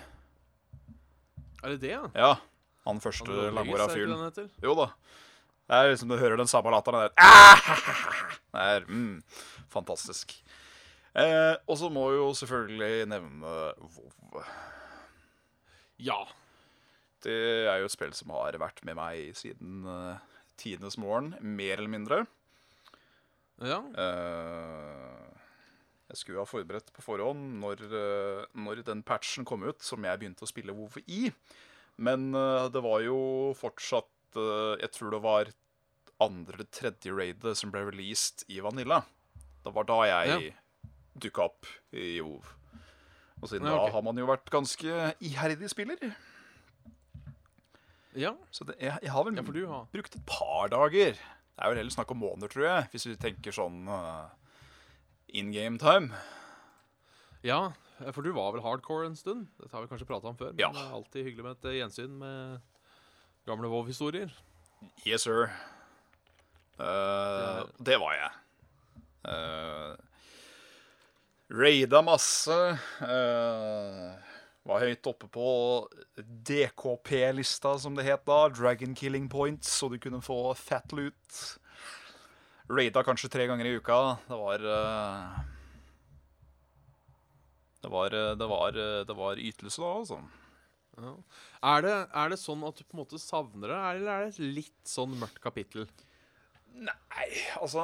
Er 1.62 1.76
det 1.76 1.82
det, 1.84 1.94
ja? 1.94 2.04
Ja, 2.18 2.34
han 2.88 3.00
første 3.04 3.52
langhåra 3.54 3.88
fyren. 3.92 4.50
Jo 4.64 4.76
da. 4.78 4.90
Det 5.72 5.78
er 5.80 5.94
liksom 5.94 6.10
Du 6.12 6.18
hører 6.20 6.36
den 6.36 6.50
samme 6.52 6.72
latteren 6.74 7.06
der. 7.06 7.14
Ah! 7.24 7.62
Det 8.52 8.64
er 8.76 8.88
mm, 8.90 9.22
fantastisk. 9.72 10.34
Eh, 11.16 11.56
og 11.64 11.78
så 11.80 11.88
må 11.88 12.10
vi 12.12 12.18
jo 12.18 12.26
selvfølgelig 12.36 13.08
nevne 13.08 13.54
WoW. 13.80 14.42
Ja. 16.04 16.20
Det 17.24 17.38
er 17.72 17.80
jo 17.80 17.88
et 17.88 17.96
spill 17.96 18.12
som 18.18 18.34
har 18.36 18.60
vært 18.60 18.84
med 18.84 18.98
meg 19.00 19.32
siden 19.40 19.88
uh, 19.88 20.20
tidenes 20.60 21.00
morgen, 21.00 21.38
mer 21.40 21.78
eller 21.78 21.94
mindre. 21.96 22.22
ja. 23.64 23.80
Eh, 23.80 25.28
jeg 26.12 26.20
skulle 26.20 26.44
ha 26.44 26.50
forberedt 26.50 26.92
på 26.92 27.04
forhånd 27.06 27.62
når, 27.62 27.86
uh, 27.88 28.42
når 28.60 28.84
den 28.84 29.08
patchen 29.08 29.48
kom 29.48 29.64
ut, 29.64 29.80
som 29.80 30.04
jeg 30.04 30.20
begynte 30.20 30.44
å 30.44 30.52
spille 30.52 30.76
WoW 30.76 31.00
i. 31.08 31.30
Men 31.96 32.34
uh, 32.36 32.68
det 32.68 32.84
var 32.84 33.06
jo 33.06 33.22
fortsatt 33.56 34.12
eh, 34.40 34.78
Jeg 34.84 34.92
tror 34.96 35.12
det 35.16 35.22
var 35.24 35.52
andre 36.22 36.54
eller 36.54 36.70
tredje 36.72 37.12
raidet 37.18 37.56
som 37.58 37.72
ble 37.74 37.82
released 37.90 38.44
i 38.48 38.60
Vanilla. 38.62 39.02
Det 39.66 39.74
var 39.74 39.84
da 39.90 40.00
jeg 40.10 40.54
dukka 41.22 41.48
opp 41.50 41.66
i 41.94 42.20
WoW. 42.22 42.44
Og 43.42 43.50
siden 43.50 43.66
Ja, 43.68 43.74
okay. 43.80 43.88
da 43.90 43.96
har 43.96 44.04
man 44.06 44.18
jo 44.22 44.28
vært 44.30 44.50
ganske 44.54 45.16
iherdig 45.20 45.70
spiller. 45.74 45.98
ja. 48.16 48.36
Så 48.52 48.66
det, 48.68 48.76
jeg, 48.80 48.98
jeg 49.02 49.12
har 49.12 49.24
vel 49.26 49.36
Ja, 49.36 49.44
har 49.72 49.88
brukt 49.94 50.16
et 50.16 50.26
par 50.30 50.70
dager. 50.70 51.14
Det 51.18 51.66
er 51.66 51.70
vel 51.74 51.78
heller 51.82 51.94
snakk 51.94 52.12
om 52.14 52.22
måneder, 52.22 52.48
tror 52.50 52.66
jeg, 52.66 52.88
hvis 52.94 53.06
vi 53.10 53.16
tenker 53.22 53.52
sånn 53.54 53.88
uh, 53.90 54.30
in 55.30 55.52
game 55.54 55.78
time. 55.82 56.14
Ja, 57.46 57.72
for 58.14 58.22
du 58.26 58.32
var 58.34 58.54
vel 58.56 58.64
hardcore 58.66 59.06
en 59.10 59.16
stund? 59.18 59.48
Dette 59.60 59.74
har 59.76 59.84
vi 59.86 59.92
kanskje 59.92 60.08
prata 60.10 60.30
om 60.32 60.38
før, 60.38 60.54
men 60.54 60.60
Ja. 60.64 60.72
det 60.74 60.82
er 60.86 60.96
alltid 60.98 61.26
hyggelig 61.28 61.44
med 61.46 61.58
et 61.58 61.66
eh, 61.70 61.78
gjensyn 61.82 62.18
med 62.18 62.62
gamle 63.48 63.70
Vov-historier? 63.72 64.32
Yes, 65.06 65.24
sir. 65.24 65.52
Eh, 66.80 66.86
er- 66.86 67.70
det 67.84 67.98
var 68.02 68.16
jeg. 68.18 68.32
Uh, 69.22 69.96
Raida 71.52 72.02
masse. 72.02 72.58
Uh, 73.02 74.18
var 74.66 74.84
høyt 74.86 75.08
oppe 75.10 75.28
på 75.30 75.48
DKP-lista, 76.18 77.76
som 77.82 77.96
det 77.98 78.06
het 78.06 78.26
da. 78.26 78.48
Dragon 78.50 78.96
Killing 78.96 79.30
Points, 79.30 79.70
så 79.70 79.90
du 79.90 79.98
kunne 80.02 80.22
få 80.22 80.56
fat 80.58 80.94
loot. 80.94 81.42
Raida 82.72 83.04
kanskje 83.04 83.30
tre 83.30 83.48
ganger 83.50 83.68
i 83.68 83.76
uka. 83.78 84.18
Det 84.30 84.38
var 84.38 84.66
uh, 84.66 85.42
det 87.82 87.90
var, 87.90 88.14
eh, 88.14 88.36
det 88.38 88.48
var, 88.48 88.78
eh, 88.78 89.06
det 89.06 89.14
var 89.18 89.36
ytelse 89.42 89.82
da, 89.82 89.88
altså. 90.00 90.20
Ja. 91.02 91.14
Er, 91.74 91.82
det, 91.86 91.94
er 92.24 92.32
det 92.34 92.40
sånn 92.42 92.64
at 92.68 92.78
du 92.80 92.84
på 92.86 92.96
en 92.98 93.04
måte 93.04 93.20
savner 93.22 93.72
det, 93.74 93.78
eller 93.92 94.10
er 94.16 94.26
det 94.26 94.34
et 94.34 94.56
litt 94.62 94.90
sånn 94.90 95.14
mørkt 95.20 95.42
kapittel? 95.44 95.88
Nei, 96.72 97.28
altså 97.60 97.84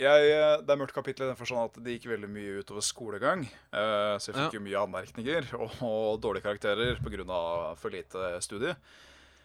jeg, 0.00 0.30
Det 0.64 0.72
er 0.72 0.78
mørkt 0.80 0.94
kapittel 0.96 1.26
i 1.26 1.30
den 1.30 1.38
forstand 1.38 1.68
at 1.68 1.76
det 1.84 1.92
gikk 1.98 2.08
veldig 2.10 2.30
mye 2.34 2.60
utover 2.64 2.82
skolegang. 2.82 3.44
Uh, 3.70 4.16
så 4.18 4.30
jeg 4.32 4.38
fikk 4.40 4.56
Ja. 4.56 4.58
jo 4.58 4.62
mye 4.64 4.80
anmerkninger 4.82 5.50
og, 5.60 5.76
og 5.86 6.20
dårlige 6.24 6.46
karakterer 6.48 6.98
pga. 7.04 7.74
for 7.78 7.90
lite 7.94 8.40
studie. 8.42 8.74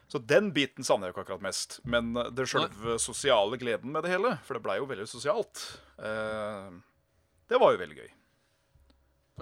Så 0.09 0.17
den 0.26 0.49
biten 0.55 0.84
savner 0.84 1.07
jeg 1.07 1.13
jo 1.13 1.20
ikke 1.20 1.26
akkurat 1.28 1.45
mest. 1.45 1.80
Men 1.86 2.13
det 2.34 2.47
sjølve 2.49 2.97
sosiale 2.97 3.59
gleden 3.61 3.91
med 3.93 4.01
det 4.03 4.09
hele, 4.15 4.38
for 4.41 4.57
det 4.57 4.63
blei 4.65 4.80
jo 4.80 4.88
veldig 4.89 5.05
sosialt, 5.05 5.61
uh, 6.01 6.72
det 7.49 7.59
var 7.61 7.76
jo 7.76 7.82
veldig 7.84 7.99
gøy. 7.99 8.09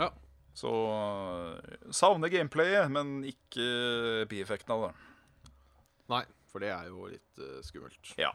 Ja. 0.04 0.10
Så 0.58 0.72
eh, 0.90 1.76
savner 1.94 2.32
gameplayet, 2.34 2.90
men 2.90 3.20
ikke 3.30 4.26
bieffekten 4.32 4.74
av 4.74 4.88
det. 4.88 4.94
Nei, 6.10 6.24
for 6.50 6.64
det 6.64 6.72
er 6.74 6.88
jo 6.90 7.10
litt 7.12 7.42
uh, 7.44 7.60
skummelt. 7.66 8.14
Ja. 8.18 8.32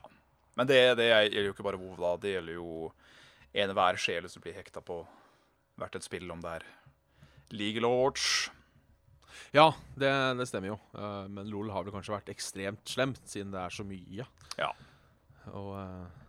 Men 0.58 0.68
det, 0.68 0.78
det 1.00 1.08
gjelder 1.08 1.48
jo 1.48 1.54
ikke 1.54 1.66
bare 1.66 1.80
WoW, 1.80 1.96
da. 1.98 2.12
Det 2.20 2.34
gjelder 2.36 2.58
jo 2.58 2.68
enhver 3.64 3.98
sjel 4.00 4.28
som 4.30 4.44
blir 4.44 4.54
hekta 4.56 4.82
på 4.84 5.00
hvert 5.80 5.96
et 5.96 6.06
spill, 6.06 6.28
om 6.30 6.42
det 6.44 6.58
er 6.60 6.66
League 7.56 7.82
Watch. 7.88 8.50
Ja, 9.52 9.72
det, 9.98 10.12
det 10.38 10.46
stemmer 10.48 10.74
jo. 10.74 10.78
Uh, 10.94 11.26
men 11.32 11.50
LOL 11.50 11.72
har 11.74 11.84
vel 11.84 11.96
kanskje 11.96 12.14
vært 12.14 12.30
ekstremt 12.32 12.84
slemt, 12.88 13.24
siden 13.28 13.52
det 13.52 13.64
er 13.64 13.74
så 13.74 13.84
mye. 13.88 14.28
Ja. 14.60 14.70
Og 15.50 15.72
eh, 15.74 16.21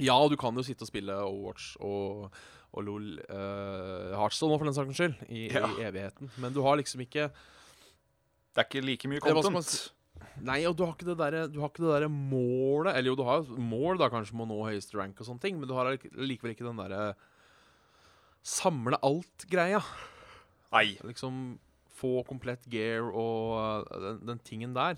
Ja, 0.00 0.16
du 0.28 0.36
kan 0.40 0.56
jo 0.56 0.64
sitte 0.66 0.86
og 0.86 0.90
spille 0.90 1.14
Overwatch 1.20 1.74
og, 1.84 2.26
og 2.72 2.84
LOL 2.86 3.08
uh, 3.28 4.16
Heartstone 4.16 4.54
nå, 4.54 4.58
for 4.60 4.68
den 4.70 4.76
saks 4.76 4.96
skyld, 4.98 5.16
i, 5.28 5.46
Ja. 5.52 5.68
i 5.76 5.86
evigheten. 5.88 6.30
Men 6.40 6.54
du 6.56 6.62
har 6.64 6.78
liksom 6.80 7.02
ikke 7.04 7.28
Det 7.30 8.54
Det 8.54 8.62
er 8.64 8.68
ikke 8.68 8.84
like 8.86 9.08
mye 9.10 9.20
Det 9.20 9.34
content. 9.34 9.92
Nei, 10.44 10.58
og 10.68 10.76
du 10.76 10.84
har 10.84 10.94
ikke 10.94 11.06
det 11.08 11.16
derre 11.20 11.46
Du 11.52 11.60
har 11.62 11.70
ikke 11.70 11.82
det 11.84 11.92
derre 11.94 12.08
målet 12.12 12.94
Eller 12.96 13.08
jo, 13.12 13.16
du 13.16 13.22
har 13.24 13.42
mål, 13.56 13.98
da, 14.00 14.08
kanskje, 14.12 14.34
med 14.36 14.46
å 14.48 14.50
nå 14.54 14.58
høyeste 14.68 14.96
rank 14.98 15.20
og 15.20 15.26
sånne 15.28 15.40
ting, 15.42 15.58
men 15.60 15.68
du 15.68 15.74
har 15.76 15.88
likevel 16.16 16.52
ikke 16.54 16.66
den 16.66 16.80
derre 16.80 17.14
samle 18.46 18.96
alt-greia. 19.04 19.82
Nei, 20.72 20.94
Liksom 21.04 21.58
få 22.00 22.22
komplett 22.24 22.64
gear 22.72 23.10
og 23.12 23.56
uh, 23.58 23.98
den, 24.00 24.20
den 24.30 24.38
tingen 24.46 24.72
der. 24.76 24.96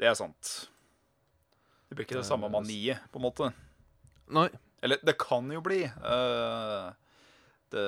det 0.00 0.08
er 0.10 0.16
sant. 0.18 0.68
Det 1.86 1.94
blir 1.94 2.06
ikke 2.08 2.18
det 2.18 2.26
samme 2.26 2.48
Eh, 2.50 2.54
maniet, 2.56 3.04
på 3.14 3.20
en 3.20 3.26
måte. 3.28 3.52
Nei. 4.34 4.48
Eller 4.84 5.00
det 5.06 5.16
kan 5.20 5.48
jo 5.50 5.62
bli. 5.64 5.84
Uh, 6.02 6.90
det 7.74 7.86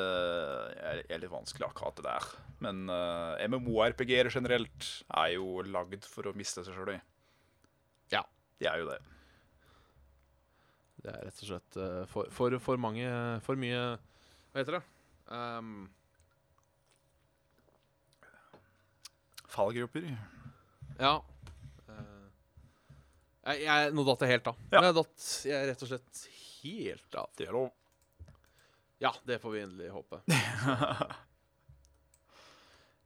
er 1.09 1.21
litt 1.21 1.33
vanskelig 1.33 1.69
akkurat 1.69 1.99
det 1.99 2.07
der. 2.07 2.31
Men 2.65 2.89
uh, 2.91 3.39
MMO-RPG-er 3.47 4.31
generelt 4.35 4.89
er 5.15 5.35
jo 5.37 5.63
lagd 5.67 6.07
for 6.09 6.31
å 6.31 6.35
miste 6.39 6.65
seg 6.67 6.75
sjøl 6.75 6.97
i. 6.97 6.99
Ja. 8.15 8.25
De 8.59 8.71
er 8.71 8.83
jo 8.83 8.89
det. 8.91 8.99
Det 10.99 11.13
er 11.13 11.29
rett 11.29 11.45
og 11.45 11.51
slett 11.53 11.79
uh, 11.79 12.03
for, 12.11 12.31
for, 12.35 12.57
for 12.59 12.81
mange 12.83 13.07
For 13.47 13.55
mye 13.55 13.83
Hva 14.51 14.59
heter 14.59 14.81
det? 14.81 14.83
Um, 15.31 15.87
Fallgrupper. 19.49 20.09
ja. 20.99 21.13
Jeg, 23.49 23.63
jeg, 23.65 23.93
nå 23.97 24.05
datt 24.05 24.23
jeg 24.27 24.33
helt 24.37 24.51
av. 24.51 24.59
Ja. 24.75 24.83
Jeg 24.85 24.97
datt 24.99 25.27
jeg 25.49 25.69
rett 25.71 25.85
og 25.87 25.89
slett 25.93 26.23
helt 26.59 27.19
av. 27.23 27.31
Det 27.39 27.47
er 27.49 27.55
lov. 27.57 27.71
Ja, 29.01 29.13
det 29.29 29.39
får 29.41 29.55
vi 29.55 29.61
endelig 29.65 29.91
håpe. 29.95 30.19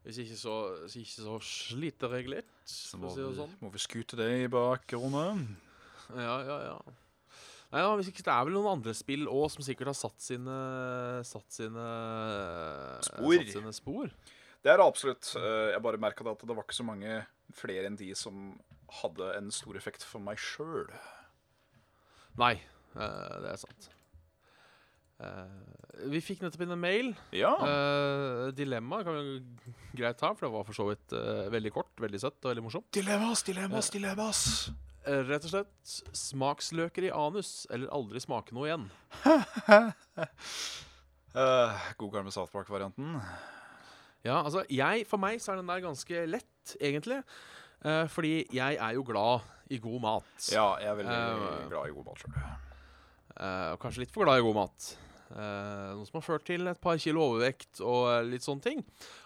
Hvis 0.03 0.17
ikke 0.19 0.35
så, 0.35 0.53
hvis 0.83 0.97
ikke 0.99 1.23
så 1.23 1.37
sliter 1.47 2.15
jeg 2.19 2.27
litt, 2.33 2.49
Så 2.67 2.99
må, 2.99 3.13
si 3.15 3.23
sånn. 3.37 3.53
må 3.63 3.69
vi 3.71 3.79
skute 3.79 4.17
det 4.19 4.27
i 4.41 4.49
bakgrunnen. 4.51 5.45
Ja, 6.17 6.41
ja, 6.43 6.57
ja. 6.73 6.73
Nei, 7.73 7.85
ja, 7.85 7.93
hvis 7.97 8.11
ikke, 8.11 8.25
Det 8.27 8.33
er 8.35 8.49
vel 8.49 8.57
noen 8.57 8.73
andre 8.81 8.93
spill 8.99 9.29
òg 9.31 9.47
som 9.55 9.63
sikkert 9.65 9.93
har 9.93 9.97
satt 9.97 10.19
sine 10.21 10.57
Satt 11.25 11.55
sine 11.55 11.85
Spor. 13.07 13.37
Satt 13.39 13.55
sine 13.55 13.73
spor. 13.79 14.11
Det 14.63 14.71
er 14.75 14.83
det 14.83 14.85
absolutt. 14.91 15.31
Eh, 15.39 15.71
Jeg 15.77 15.83
bare 15.87 16.03
merka 16.03 16.27
at 16.35 16.43
det 16.51 16.51
var 16.59 16.67
ikke 16.67 16.77
så 16.83 16.85
mange 16.91 17.15
flere 17.57 17.87
enn 17.89 17.97
de 17.99 18.11
som 18.19 18.43
hadde 19.01 19.33
en 19.39 19.51
stor 19.55 19.79
effekt 19.79 20.05
for 20.07 20.23
meg 20.25 20.41
sjøl. 20.41 20.89
Nei, 22.41 22.55
eh, 22.97 23.35
det 23.45 23.53
er 23.53 23.61
sant. 23.61 23.91
Eh, 25.23 26.07
vi 26.13 26.21
fikk 26.25 26.43
nettopp 26.43 26.65
inn 26.65 26.75
en 26.75 26.83
mail. 26.83 27.11
Ja. 27.37 27.53
Uh, 27.61 28.47
dilemma 28.57 29.03
kan 29.07 29.19
vi 29.19 29.25
greit 30.01 30.19
ta, 30.21 30.33
for 30.35 30.49
det 30.49 30.55
var 30.55 30.67
for 30.67 30.77
så 30.77 30.89
vidt 30.89 31.15
eh, 31.17 31.51
veldig 31.53 31.73
kort, 31.75 31.93
veldig 32.03 32.21
søtt 32.23 32.41
og 32.43 32.53
veldig 32.53 32.67
morsomt. 32.67 32.89
Dilemmas, 32.97 33.45
dilemmas, 33.47 33.93
dilemmas. 33.95 34.41
Rett 35.03 35.47
og 35.49 35.51
slett 35.51 35.93
smaksløker 36.15 37.09
i 37.09 37.15
anus, 37.15 37.65
eller 37.75 37.91
aldri 37.95 38.21
smake 38.23 38.55
noe 38.55 38.69
igjen. 38.69 38.85
God 41.99 42.13
gamle 42.13 42.35
South 42.35 42.53
Park-varianten. 42.55 43.17
Ja, 44.23 44.45
altså, 44.45 44.63
jeg, 44.71 45.03
For 45.11 45.19
meg 45.19 45.43
så 45.43 45.53
er 45.53 45.57
den 45.59 45.71
der 45.71 45.83
ganske 45.83 46.27
lett, 46.31 46.77
egentlig. 46.79 47.19
Eh, 47.83 48.05
fordi 48.13 48.35
jeg 48.55 48.77
er 48.79 48.95
jo 48.95 49.03
glad 49.07 49.47
i 49.73 49.79
god 49.83 50.03
mat. 50.05 50.35
Ja, 50.53 50.67
jeg 50.79 50.91
er 50.91 50.99
veldig 51.01 51.15
uh, 51.17 51.63
glad 51.71 51.89
i 51.89 51.95
god 51.97 52.05
mat 52.11 52.21
sjøl. 52.21 52.37
Uh, 53.33 53.71
og 53.73 53.79
kanskje 53.83 54.05
litt 54.05 54.13
for 54.15 54.27
glad 54.29 54.43
i 54.43 54.45
god 54.45 54.59
mat. 54.59 54.91
Uh, 55.33 55.95
noe 55.97 56.05
som 56.05 56.19
har 56.19 56.27
ført 56.27 56.45
til 56.45 56.69
et 56.69 56.81
par 56.83 56.99
kilo 57.01 57.23
overvekt 57.25 57.81
og 57.81 58.03
eh, 58.11 58.27
litt 58.29 58.45
sånne 58.45 58.65
ting. 58.67 58.83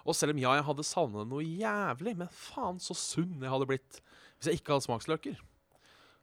Og 0.06 0.14
selv 0.14 0.36
om 0.36 0.38
ja, 0.38 0.52
jeg 0.54 0.66
hadde 0.68 0.86
savnet 0.86 1.26
noe 1.26 1.42
jævlig, 1.42 2.14
men 2.20 2.30
faen 2.30 2.78
så 2.82 2.94
sunn 2.94 3.42
jeg 3.42 3.50
hadde 3.50 3.66
blitt 3.68 3.98
hvis 4.38 4.52
jeg 4.52 4.60
ikke 4.60 4.76
hadde 4.76 4.86
smaksløker. 4.86 5.40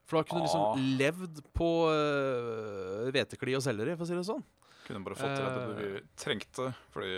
For 0.08 0.20
da 0.20 0.24
kunne 0.28 0.46
du 0.46 0.48
Ah. 0.48 0.54
liksom 0.54 0.98
levd 1.00 1.44
på 1.56 1.70
uh, 1.92 3.12
og 3.12 3.66
selleri, 3.66 3.98
for 3.98 4.06
å 4.06 4.08
si 4.08 4.16
det 4.16 4.26
sånn. 4.28 4.44
Kunne 4.88 5.04
bare 5.04 5.20
fått 5.20 5.36
til 5.36 5.46
det 5.46 5.64
Eh. 5.64 6.00
du 6.00 6.16
trengte, 6.20 6.72
fordi 6.92 7.14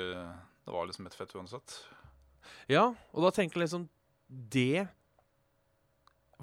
det 0.65 0.73
var 0.73 0.89
liksom 0.89 1.05
et 1.05 1.17
fett 1.17 1.33
uansett. 1.37 1.79
Ja, 2.69 2.87
og 3.13 3.21
da 3.25 3.31
tenker 3.33 3.59
jeg 3.59 3.67
liksom 3.67 3.89
Det 4.29 4.87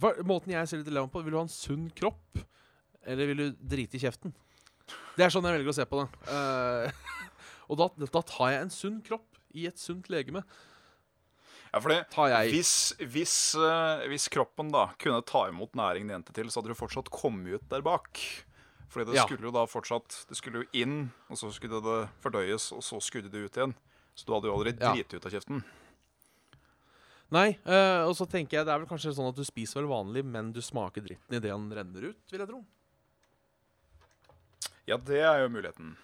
Hva, 0.00 0.14
Måten 0.24 0.52
jeg 0.54 0.68
ser 0.68 0.80
litt 0.80 0.88
dilemma 0.88 1.10
på 1.12 1.22
Vil 1.24 1.34
du 1.34 1.38
ha 1.38 1.44
en 1.44 1.52
sunn 1.52 1.90
kropp, 1.96 2.38
eller 3.04 3.26
vil 3.32 3.36
du 3.42 3.46
drite 3.74 3.98
i 3.98 4.02
kjeften? 4.02 4.32
Det 5.16 5.24
er 5.26 5.32
sånn 5.32 5.44
jeg 5.44 5.58
velger 5.58 5.72
å 5.72 5.76
se 5.76 5.84
på 5.88 6.00
det. 6.00 6.08
Eh, 6.32 6.92
og 7.68 7.78
da, 7.80 7.88
da 8.06 8.22
tar 8.24 8.52
jeg 8.54 8.62
en 8.66 8.72
sunn 8.72 9.00
kropp 9.04 9.38
i 9.58 9.66
et 9.68 9.78
sunt 9.80 10.08
legeme. 10.12 10.42
Ja, 11.72 11.80
fordi 11.80 11.98
hvis, 12.52 12.92
hvis, 13.00 13.34
eh, 13.56 14.06
hvis 14.12 14.26
kroppen 14.32 14.70
da 14.72 14.90
kunne 15.00 15.22
ta 15.24 15.46
imot 15.48 15.72
næring 15.78 16.10
jente 16.12 16.34
til, 16.36 16.50
så 16.52 16.60
hadde 16.60 16.72
du 16.72 16.76
fortsatt 16.78 17.08
kommet 17.12 17.54
ut 17.60 17.68
der 17.72 17.84
bak. 17.84 18.20
Fordi 18.92 19.06
det 19.08 19.16
Ja. 19.16 19.24
skulle 19.24 19.48
jo 19.48 19.50
da 19.54 19.64
fortsatt 19.64 20.26
Det 20.28 20.36
skulle 20.36 20.64
jo 20.64 20.68
inn, 20.76 21.10
og 21.30 21.36
så 21.40 21.48
skulle 21.52 21.80
det 21.80 22.10
fordøyes, 22.20 22.72
og 22.76 22.82
så 22.84 23.00
skulle 23.00 23.30
det 23.32 23.40
ut 23.48 23.56
igjen. 23.56 23.74
Så 24.14 24.26
du 24.28 24.34
hadde 24.34 24.48
jo 24.50 24.56
aldri 24.56 24.74
Ja. 24.78 24.92
driti 24.92 25.16
ut 25.16 25.24
av 25.26 25.32
kjeften. 25.32 25.64
Nei, 27.32 27.48
øh, 27.64 28.02
og 28.10 28.14
så 28.18 28.26
tenker 28.28 28.58
jeg 28.58 28.66
det 28.68 28.72
er 28.74 28.80
vel 28.82 28.88
kanskje 28.90 29.14
sånn 29.16 29.30
at 29.30 29.38
du 29.38 29.44
spiser 29.48 29.80
vel 29.80 29.88
vanlig, 29.88 30.22
men 30.28 30.50
du 30.52 30.60
smaker 30.64 31.04
dritten 31.06 31.38
idet 31.38 31.48
den 31.48 31.70
renner 31.72 32.10
ut, 32.10 32.22
vil 32.32 32.42
jeg 32.42 32.50
tro. 32.50 32.62
Ja, 34.90 34.98
det 34.98 35.20
er 35.24 35.44
jo 35.44 35.52
muligheten. 35.54 35.94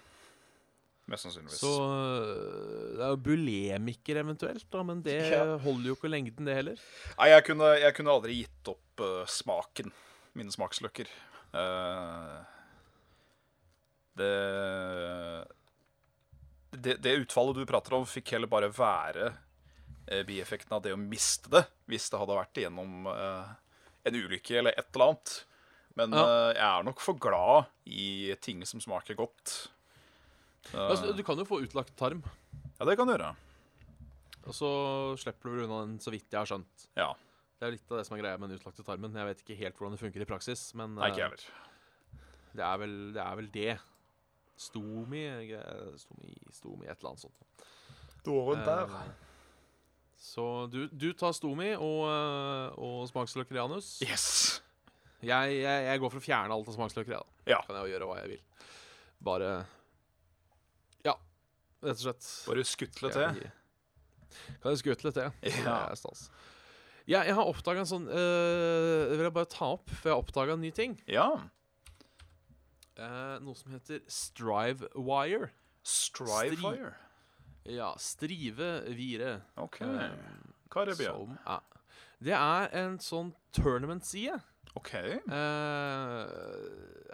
Mest 1.09 1.25
sannsynligvis. 1.25 1.59
Så 1.61 1.69
eh, 1.83 2.95
det 2.97 3.03
er 3.05 3.13
jo 3.15 3.19
bulemiker 3.25 4.19
eventuelt, 4.21 4.65
da, 4.73 4.83
men 4.85 5.01
det 5.05 5.17
Ja. 5.33 5.43
holder 5.61 5.91
jo 5.91 5.97
ikke 5.97 6.11
lengden, 6.11 6.45
det 6.49 6.55
heller. 6.57 6.81
Nei, 7.17 7.29
jeg 7.33 7.45
kunne, 7.49 7.69
jeg 7.81 7.95
kunne 7.97 8.13
aldri 8.13 8.37
gitt 8.43 8.71
opp 8.73 9.03
uh, 9.03 9.23
smaken. 9.29 9.93
Mine 10.37 10.53
smaksløker. 10.53 11.09
Uh, 11.49 12.39
det, 14.19 14.33
det 16.77 16.97
Det 17.05 17.15
utfallet 17.23 17.57
du 17.57 17.65
prater 17.69 17.97
om, 17.97 18.05
fikk 18.09 18.35
heller 18.35 18.49
bare 18.51 18.69
være 18.73 19.31
bieffekten 20.27 20.73
av 20.77 20.81
det 20.85 20.93
å 20.95 20.99
miste 20.99 21.49
det, 21.53 21.63
hvis 21.91 22.09
det 22.09 22.19
hadde 22.21 22.37
vært 22.39 22.59
gjennom 22.63 23.07
eh, 23.11 23.51
en 24.09 24.15
ulykke 24.19 24.57
eller 24.61 24.77
et 24.79 24.89
eller 24.95 25.11
annet. 25.13 25.35
Men 25.99 26.13
Ja. 26.15 26.23
eh, 26.23 26.53
jeg 26.55 26.65
er 26.79 26.83
nok 26.87 26.99
for 27.03 27.17
glad 27.19 27.65
i 27.85 28.35
ting 28.41 28.63
som 28.65 28.79
smaker 28.83 29.17
godt. 29.19 29.69
Eh, 30.73 30.79
Altså, 30.89 31.13
du 31.15 31.23
kan 31.23 31.37
jo 31.39 31.45
få 31.49 31.61
utlagt 31.65 31.95
tarm, 31.99 32.23
ja, 32.79 32.85
det 32.85 32.95
kan 32.97 33.07
du 33.07 33.13
gjøre. 33.15 33.35
og 34.47 34.53
så 34.55 34.69
slipper 35.19 35.51
du 35.57 35.63
unna 35.65 35.81
den, 35.85 35.97
så 35.99 36.09
vidt 36.13 36.29
jeg 36.31 36.39
har 36.39 36.45
skjønt. 36.49 36.87
Ja. 36.97 37.13
Det 37.59 37.67
er 37.67 37.71
litt 37.75 37.91
av 37.91 37.97
det 37.99 38.05
som 38.07 38.15
er 38.17 38.21
greia 38.23 38.37
med 38.39 38.49
den 38.49 38.57
utlagte 38.59 38.85
tarmen. 38.87 39.11
Jeg 39.13 39.27
vet 39.27 39.41
ikke 39.43 39.57
helt 39.59 39.75
hvordan 39.77 39.91
det 39.97 39.99
funker 39.99 40.21
i 40.23 40.25
praksis, 40.29 40.73
men 40.79 40.95
Nei, 40.95 41.09
ikke 41.11 41.25
eh, 41.25 41.29
heller. 41.29 41.43
det, 42.55 42.63
er 42.63 42.77
vel, 42.79 42.93
det 43.13 43.21
er 43.25 43.35
vel 43.41 43.49
det. 43.51 43.73
Stomi, 44.59 45.25
eh, 45.27 45.91
stomi, 45.99 46.33
stomi, 46.55 46.87
et 46.87 46.97
eller 46.99 47.11
annet 47.11 47.25
sånt. 47.25 47.65
Dåren 48.23 48.63
Eh, 48.63 49.11
Så 50.19 50.43
du, 50.71 50.81
du 50.91 51.13
tar 51.15 51.31
stomi 51.35 51.69
og, 51.77 52.01
eh, 52.11 52.79
og 52.83 53.05
smaksløker 53.07 53.55
i 53.55 53.61
anus. 53.63 53.93
Yes. 54.03 54.25
Jeg, 55.23 55.53
jeg, 55.61 55.85
jeg 55.87 55.99
går 56.03 56.11
for 56.11 56.19
å 56.19 56.23
fjerne 56.23 56.55
alt 56.55 56.67
av 56.67 56.75
smaksløker, 56.75 57.15
da. 57.15 57.23
Ja. 57.47 57.61
Kan 57.67 57.77
jeg 57.79 57.87
jo 57.87 57.93
gjøre 57.95 58.09
hva 58.09 58.17
jeg 58.21 58.33
vil. 58.33 58.67
Bare 59.23 59.49
Ja, 61.07 61.15
rett 61.83 61.95
og 61.97 62.03
slett. 62.03 62.27
Bare 62.47 62.65
skutle 62.67 63.11
til. 63.15 63.39
kan 64.61 64.71
jeg 64.73 64.81
skutle 64.83 65.11
til? 65.15 65.31
Det 65.43 65.55
Ja. 65.63 65.77
er 65.89 65.99
stas. 65.99 66.27
Ja, 67.09 67.23
jeg 67.25 67.33
har 67.39 67.47
oppdaga 67.49 67.81
en 67.81 67.87
sånn 67.89 68.03
øh, 68.05 69.07
Det 69.09 69.15
vil 69.17 69.25
jeg 69.25 69.33
bare 69.33 69.49
ta 69.49 69.71
opp, 69.79 69.87
for 69.89 70.11
jeg 70.11 70.13
har 70.13 70.21
oppdaga 70.21 70.53
en 70.53 70.61
ny 70.61 70.69
ting. 70.75 70.99
Ja. 71.09 71.29
Eh, 72.99 73.39
noe 73.41 73.55
som 73.57 73.71
heter 73.73 74.03
Strivewire. 74.11 75.49
Strivefire. 75.83 76.91
Ja, 77.69 77.93
Strive 78.01 78.69
Vire. 78.97 79.35
OK. 79.61 79.81
Eh, 79.85 80.15
Hva 80.69 80.83
er 80.83 80.91
det, 80.91 80.97
Bjørn? 80.99 81.35
som 81.35 81.53
er, 81.55 81.83
det 82.19 82.35
er 82.35 82.71
en 82.81 82.97
sånn 83.03 83.33
tournament-side. 83.55 84.39
OK. 84.77 84.91
Uh, 85.29 86.27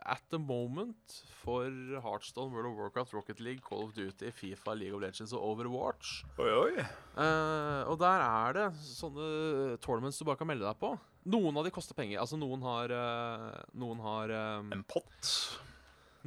at 0.05 0.21
the 0.29 0.39
moment 0.39 1.19
for 1.41 1.69
Heartstone, 2.03 2.51
World 2.53 2.71
of 2.71 2.77
Warcraft, 2.77 3.13
Rocket 3.13 3.39
League, 3.39 3.61
Call 3.63 3.85
of 3.85 3.93
Duty, 3.95 4.31
Fifa, 4.31 4.73
League 4.75 4.95
of 4.95 5.01
Legends 5.01 5.33
og 5.33 5.43
Overwatch. 5.51 6.23
Oi, 6.41 6.49
oi. 6.51 6.85
Uh, 7.15 7.83
og 7.91 7.99
der 8.01 8.23
er 8.25 8.57
det 8.57 8.65
sånne 8.85 9.77
tournaments 9.83 10.19
du 10.19 10.25
bare 10.27 10.39
kan 10.41 10.49
melde 10.51 10.67
deg 10.67 10.79
på. 10.81 10.95
Noen 11.31 11.57
av 11.57 11.65
de 11.65 11.73
koster 11.73 11.97
penger. 11.97 12.19
Altså 12.21 12.37
Noen 12.37 12.61
har 12.65 12.91
uh, 12.93 13.51
Noen 13.81 14.03
har 14.03 14.35
um, 14.61 14.73
En 14.75 14.83
pott. 14.85 15.31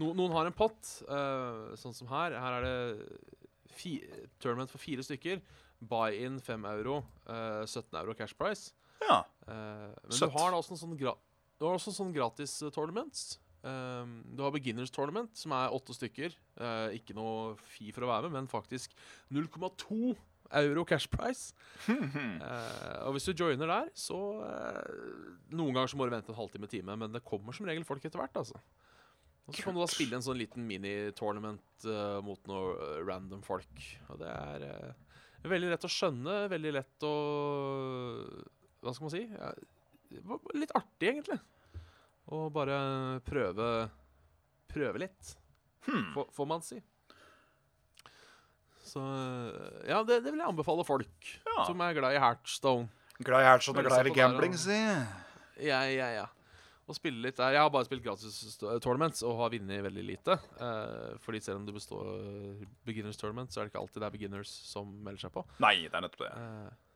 no, 0.00 0.10
Noen 0.16 0.34
har 0.34 0.48
en 0.48 0.56
pott, 0.56 0.80
sånn 1.78 1.94
som 1.94 2.08
her. 2.10 2.34
Her 2.38 2.58
er 2.58 2.66
det 2.66 3.36
fi, 3.78 3.94
tournament 4.42 4.72
for 4.72 4.82
fire 4.82 5.04
stykker. 5.06 5.42
Buy-in 5.78 6.40
5 6.42 6.66
euro. 6.74 7.02
uh, 7.30 7.64
17 7.64 7.94
euro 8.00 8.14
cash 8.18 8.34
price. 8.38 8.74
Ja. 9.04 9.22
Uh, 9.46 9.88
men 10.04 10.16
Søtt. 10.18 10.32
du 10.32 10.38
har 10.38 10.50
da 10.50 10.58
også 10.58 10.74
en 10.74 10.82
sånn, 10.82 10.96
gra 10.98 11.14
også 11.58 11.90
sånne 11.94 12.14
gratis 12.14 12.52
eh, 12.62 12.70
tournaments. 12.70 13.38
Um, 13.66 14.20
du 14.30 14.44
har 14.44 14.52
beginners 14.54 14.92
tournament, 14.94 15.32
som 15.34 15.50
er 15.56 15.74
åtte 15.74 15.96
stykker. 15.96 16.36
Uh, 16.54 16.94
ikke 16.94 17.16
noe 17.18 17.56
fi 17.66 17.90
for 17.94 18.06
å 18.06 18.10
være 18.12 18.28
med, 18.28 18.36
men 18.36 18.50
faktisk 18.50 18.94
0,2 19.34 20.14
Euro 20.48 20.84
cash 20.88 21.10
price. 21.12 21.52
uh, 21.88 23.02
og 23.06 23.16
hvis 23.16 23.26
du 23.28 23.34
joiner 23.36 23.68
der, 23.68 23.90
så 23.92 24.16
uh, 24.40 25.34
Noen 25.52 25.74
ganger 25.74 25.90
så 25.92 25.98
må 25.98 26.06
du 26.08 26.14
vente 26.14 26.32
en 26.32 26.38
halvtime, 26.38 26.70
time, 26.70 26.96
men 26.96 27.12
det 27.12 27.24
kommer 27.26 27.52
som 27.52 27.68
regel 27.68 27.84
folk 27.84 28.04
etter 28.04 28.22
hvert, 28.22 28.38
altså. 28.40 28.56
Og 29.48 29.56
så 29.56 29.64
kan 29.64 29.76
du 29.76 29.80
da 29.80 29.88
spille 29.88 30.18
en 30.18 30.24
sånn 30.24 30.36
liten 30.36 30.66
mini-tournament 30.68 31.86
eh, 31.88 32.18
mot 32.24 32.40
noe 32.50 32.74
eh, 32.76 32.98
random 33.08 33.40
folk. 33.46 33.80
Og 34.12 34.18
det 34.20 34.28
er 34.28 34.66
uh, 34.68 35.14
veldig 35.48 35.70
lett 35.72 35.86
å 35.88 35.90
skjønne, 35.92 36.34
veldig 36.52 36.72
lett 36.76 37.06
å 37.08 37.14
Hva 38.84 38.92
skal 38.92 39.06
man 39.06 39.14
si? 39.14 39.22
Ja, 39.24 39.52
litt 40.58 40.74
artig, 40.76 41.14
egentlig. 41.14 41.38
Å 42.28 42.44
bare 42.52 42.76
prøve 43.26 43.88
Prøve 44.68 45.00
litt, 45.00 45.34
Hmm. 45.88 46.10
får, 46.12 46.26
får 46.36 46.46
man 46.50 46.60
si. 46.60 46.76
Så 48.84 49.00
Ja, 49.88 50.02
det, 50.04 50.18
det 50.24 50.32
vil 50.34 50.42
jeg 50.42 50.48
anbefale 50.50 50.84
folk 50.84 51.30
Ja. 51.46 51.64
som 51.64 51.80
er 51.80 51.94
glad 51.96 52.16
i 52.16 52.20
Heartstone. 52.20 52.90
Glad 53.24 53.40
i 53.46 53.48
Heartstone 53.48 53.80
og 53.80 53.88
glad 53.88 54.10
i 54.10 54.12
gambling, 54.12 54.58
si. 54.60 54.76
Ja, 55.64 55.80
ja, 55.88 56.10
ja. 56.18 56.26
Og 56.88 56.96
spille 56.96 57.20
litt 57.20 57.36
der. 57.36 57.52
Jeg 57.52 57.60
har 57.60 57.70
bare 57.72 57.84
spilt 57.84 58.04
gratis 58.04 58.56
tournaments 58.80 59.20
og 59.26 59.36
har 59.42 59.52
vunnet 59.52 59.84
veldig 59.84 60.04
lite. 60.08 60.38
Uh, 60.56 61.18
fordi 61.20 61.42
selv 61.44 61.60
om 61.60 61.66
det 61.68 61.74
består 61.76 62.08
beginners 62.88 63.20
tournament, 63.20 63.52
så 63.52 63.60
er 63.60 63.68
det 63.68 63.74
ikke 63.74 63.82
alltid 63.82 64.00
det 64.00 64.08
er 64.08 64.14
beginners 64.16 64.52
som 64.70 64.90
melder 65.04 65.26
seg 65.26 65.34
på. 65.34 65.44
Nei, 65.60 65.74
det 65.84 65.92
er 65.92 66.06
nettopp 66.06 66.24
det. 66.24 66.32
Uh, 66.40 66.88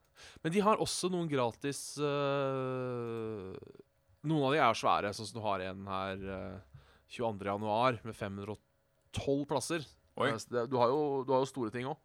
men 0.45 0.55
de 0.55 0.63
har 0.65 0.81
også 0.81 1.11
noen 1.13 1.29
gratis 1.31 1.81
uh, 2.01 3.53
Noen 4.23 4.45
av 4.47 4.53
de 4.55 4.61
er 4.63 4.77
svære, 4.79 5.11
sånn 5.17 5.27
som 5.29 5.41
du 5.41 5.45
har 5.45 5.65
en 5.67 5.87
her 5.91 6.21
uh, 6.31 6.83
22. 7.13 7.49
januar 7.49 7.99
med 8.07 8.17
512 8.17 9.47
plasser. 9.51 9.85
Du, 10.15 10.77
har 10.79 10.93
jo, 10.93 11.01
du 11.27 11.33
har 11.35 11.43
jo 11.43 11.49
store 11.49 11.73
ting 11.75 11.89
òg. 11.91 11.99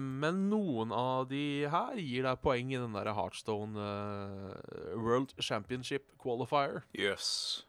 Men 0.00 0.46
noen 0.50 0.92
av 0.94 1.26
de 1.30 1.66
her 1.70 1.98
gir 1.98 2.26
deg 2.26 2.42
poeng 2.42 2.70
i 2.70 2.78
den 2.78 2.94
der 2.94 3.10
Heartstone 3.16 3.74
uh, 3.76 4.54
World 4.94 5.34
Championship 5.42 6.12
Qualifier. 6.22 6.84
Yes. 6.94 7.64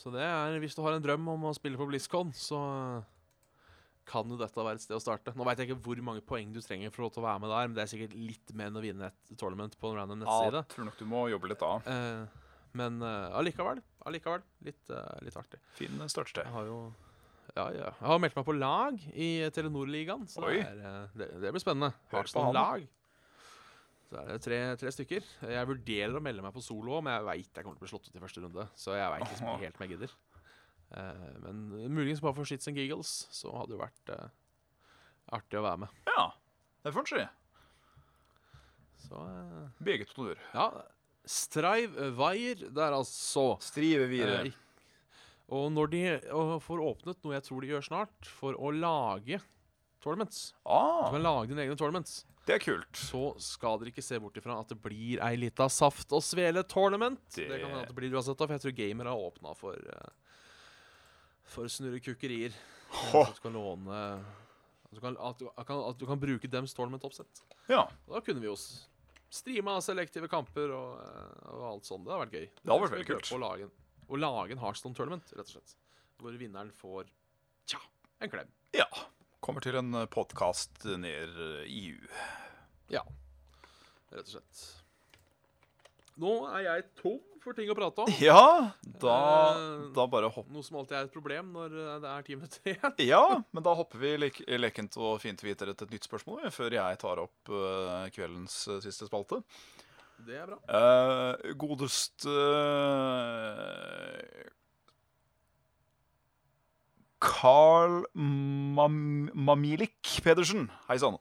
Så 0.00 0.12
det 0.14 0.24
er, 0.24 0.56
hvis 0.62 0.76
du 0.76 0.80
har 0.86 0.96
en 0.96 1.04
drøm 1.04 1.28
om 1.34 1.50
å 1.50 1.56
spille 1.56 1.76
på 1.76 1.86
BlizzCon, 1.90 2.32
så 2.32 2.60
kan 4.10 4.30
jo 4.32 4.38
dette 4.40 4.56
være 4.56 4.80
et 4.80 4.82
sted 4.82 4.96
å 4.96 5.02
starte. 5.02 5.34
Nå 5.36 5.44
veit 5.46 5.60
jeg 5.60 5.70
ikke 5.70 5.82
hvor 5.84 6.00
mange 6.02 6.24
poeng 6.26 6.54
du 6.54 6.62
trenger 6.64 6.92
for 6.94 7.06
å 7.06 7.24
være 7.24 7.42
med 7.44 7.52
der, 7.52 7.68
men 7.68 7.76
det 7.76 7.84
er 7.84 7.92
sikkert 7.92 8.16
litt 8.16 8.54
mer 8.56 8.72
enn 8.72 8.80
å 8.80 8.84
vinne 8.84 9.10
et 9.12 9.34
tournament 9.38 9.76
på 9.78 9.92
en 9.92 10.00
random 10.00 10.24
nettside. 10.24 10.64
Ja, 10.64 10.70
tror 10.72 10.88
nok 10.88 10.98
du 10.98 11.06
må 11.10 11.26
jobbe 11.30 11.52
litt 11.52 11.62
da. 11.62 11.74
Uh, 11.84 12.48
men 12.78 13.02
eh, 13.02 13.28
allikevel, 13.34 13.80
allikevel 14.06 14.44
litt, 14.66 14.90
eh, 14.94 15.14
litt 15.26 15.36
artig. 15.38 15.58
Fin 15.74 15.96
startsted. 16.06 16.46
Jeg 16.46 16.54
har 16.54 16.68
jo 16.68 16.76
ja, 17.56 17.66
ja. 17.74 17.90
Jeg 17.98 18.06
har 18.10 18.18
meldt 18.22 18.36
meg 18.38 18.46
på 18.46 18.54
lag 18.56 18.96
i 19.14 19.28
Telenor-ligaen, 19.54 20.26
så 20.30 20.42
det, 20.46 20.60
er, 20.64 20.80
eh, 20.86 21.14
det, 21.18 21.28
det 21.42 21.52
blir 21.54 21.62
spennende. 21.62 21.92
Arsenal-lag. 22.14 22.86
Så 24.10 24.18
er 24.18 24.30
det 24.32 24.40
tre, 24.42 24.58
tre 24.80 24.90
stykker. 24.94 25.26
Jeg 25.54 25.68
vurderer 25.70 26.16
å 26.18 26.22
melde 26.22 26.42
meg 26.42 26.54
på 26.56 26.62
solo, 26.64 26.98
men 27.02 27.14
jeg 27.14 27.26
veit 27.28 27.50
jeg 27.60 27.62
kommer 27.66 27.78
til 27.78 27.84
å 27.84 27.86
bli 27.86 27.92
slått 27.92 28.08
ut 28.10 28.16
i 28.18 28.22
første 28.22 28.42
runde. 28.42 28.66
Så 28.74 28.96
jeg 28.98 29.12
veit 29.14 29.26
liksom 29.28 29.50
ikke 29.52 29.66
helt 29.68 29.78
om 29.78 29.84
jeg 29.86 29.92
gidder. 29.94 30.14
Uh, 30.90 31.28
men 31.44 31.60
muligens 31.94 32.22
bare 32.24 32.34
for 32.34 32.48
shits 32.50 32.66
and 32.66 32.78
giggles, 32.80 33.12
så 33.30 33.52
hadde 33.54 33.76
det 33.76 33.78
vært 33.78 34.10
uh, 34.16 34.32
artig 35.38 35.60
å 35.60 35.62
være 35.62 35.84
med. 35.84 36.00
Ja, 36.10 36.24
det 36.82 36.94
får 36.96 37.04
en 37.04 37.10
si. 37.12 37.26
Så 39.06 39.20
Meget 39.86 40.16
honnør. 40.16 40.42
ja. 40.54 40.70
Strive 41.30 42.08
Wire 42.16 42.70
der, 42.74 42.94
altså. 42.96 43.52
Strive 43.62 44.06
Eh, 44.08 44.10
videre. 44.10 44.52
Og 45.50 45.70
når 45.74 45.90
de 45.90 46.00
og 46.30 46.56
får 46.62 46.82
åpnet 46.86 47.24
noe 47.24 47.34
jeg 47.36 47.42
tror 47.48 47.60
de 47.64 47.70
gjør 47.72 47.86
snart, 47.88 48.28
for 48.40 48.54
å 48.54 48.70
lage 48.74 49.40
tournaments 50.00 50.52
Du 50.64 50.70
Ah, 50.72 51.10
kan 51.12 51.22
lage 51.22 51.48
dine 51.50 51.64
egne 51.66 51.76
tournaments. 51.76 52.24
det 52.46 52.54
er 52.56 52.62
kult. 52.64 52.92
Så 52.96 53.34
skal 53.42 53.78
dere 53.78 53.90
ikke 53.92 54.02
se 54.02 54.18
bort 54.18 54.38
ifra 54.40 54.56
at 54.60 54.68
det 54.72 54.78
blir 54.82 55.20
ei 55.22 55.36
lita 55.36 55.68
saft 55.68 56.10
og 56.16 56.22
svele 56.24 56.62
tournament. 56.66 57.20
Det, 57.34 57.48
Det- 57.48 57.60
kan 57.60 57.68
hende 57.70 57.82
at 57.82 57.88
det 57.88 57.96
blir 57.96 58.10
uansett, 58.14 58.38
for 58.38 58.48
jeg 58.56 58.60
tror 58.64 58.76
gamer 58.78 59.04
har 59.10 59.16
åpna 59.28 59.54
for 59.56 59.74
uh, 59.74 60.10
For 61.50 61.66
snurrekukkerier. 61.66 62.52
Hå. 63.10 63.22
At 63.26 63.34
du 63.36 63.40
kan 63.42 63.52
låne 63.54 63.98
at 64.90 64.94
du 64.94 65.00
kan, 65.00 65.16
at, 65.20 65.38
du, 65.38 65.48
at, 65.56 65.98
du 65.98 66.06
kan 66.06 66.18
bruke 66.18 66.48
dems 66.50 66.72
tournament-oppsett. 66.74 67.42
Ja, 67.70 67.84
Og 68.08 68.14
Da 68.16 68.20
kunne 68.26 68.40
vi 68.42 68.46
jo 68.48 68.56
streama 69.30 69.76
selektive 69.84 70.26
kamper 70.28 70.72
og, 70.74 70.96
eh, 71.04 71.50
og 71.54 71.62
alt 71.74 71.84
sånt. 71.86 72.02
Det 72.06 72.10
hadde 72.10 72.24
vært 72.24 72.34
gøy. 72.34 72.46
Det 72.50 72.72
hadde 72.72 72.82
vært 72.82 72.96
veldig 72.96 73.06
kult. 73.12 73.30
Å 74.10 74.18
lage, 74.18 74.50
en- 74.52 74.58
hardstone 74.58 74.64
Heartstone 74.66 74.96
tournament, 74.98 75.30
rett 75.36 75.46
og 75.46 75.54
slett. 75.54 75.76
Hvor 76.20 76.34
vinneren 76.36 76.72
får 76.76 77.06
tja, 77.70 77.78
en 78.20 78.30
klem. 78.32 78.50
ja. 78.76 78.88
Kommer 79.40 79.62
til 79.64 79.78
en 79.78 79.94
podkast 80.12 80.82
ned 81.00 81.38
eh, 81.40 81.62
i 81.72 81.94
U. 81.96 82.08
Ja, 82.92 83.00
rett 84.12 84.26
og 84.26 84.34
slett. 84.34 84.60
Nå 86.20 86.32
er 86.52 86.66
jeg 86.66 86.82
tom 86.98 87.22
for 87.40 87.56
ting 87.56 87.70
å 87.72 87.76
prate 87.78 88.04
om. 88.04 88.10
Ja, 88.20 88.74
da, 89.00 89.14
Eh, 89.56 89.86
da 89.96 90.04
bare 90.12 90.28
hopp... 90.28 90.50
Noe 90.52 90.60
som 90.66 90.76
alltid 90.76 90.98
er 90.98 91.06
et 91.08 91.14
problem 91.14 91.54
når 91.56 91.72
eh, 91.72 91.94
det 92.04 92.10
er 92.12 92.26
ti 92.26 92.36
minutter 92.36 92.74
igjen. 92.74 92.94
Ja, 93.08 93.22
men 93.56 93.64
da 93.64 93.72
hopper 93.78 94.02
vi 94.02 94.10
le 94.20 94.28
lekent 94.60 94.98
og 95.00 95.16
fint 95.24 95.40
videre 95.46 95.72
til 95.72 95.88
et 95.88 95.94
nytt 95.96 96.04
spørsmål 96.10 96.50
før 96.52 96.76
jeg 96.76 97.00
tar 97.00 97.22
opp 97.24 97.48
eh, 97.56 98.10
kveldens 98.12 98.58
eh, 98.68 98.82
siste 98.84 99.08
spalte. 99.08 99.40
Det 100.26 100.36
er 100.36 100.50
bra. 100.50 100.58
Uh, 100.68 101.52
godest 101.58 102.26
uh, 102.28 102.40
Carl 107.20 108.02
Mam 108.14 109.30
Mamilik 109.34 110.16
Pedersen, 110.24 110.68
hei 110.88 110.98
sann, 111.00 111.18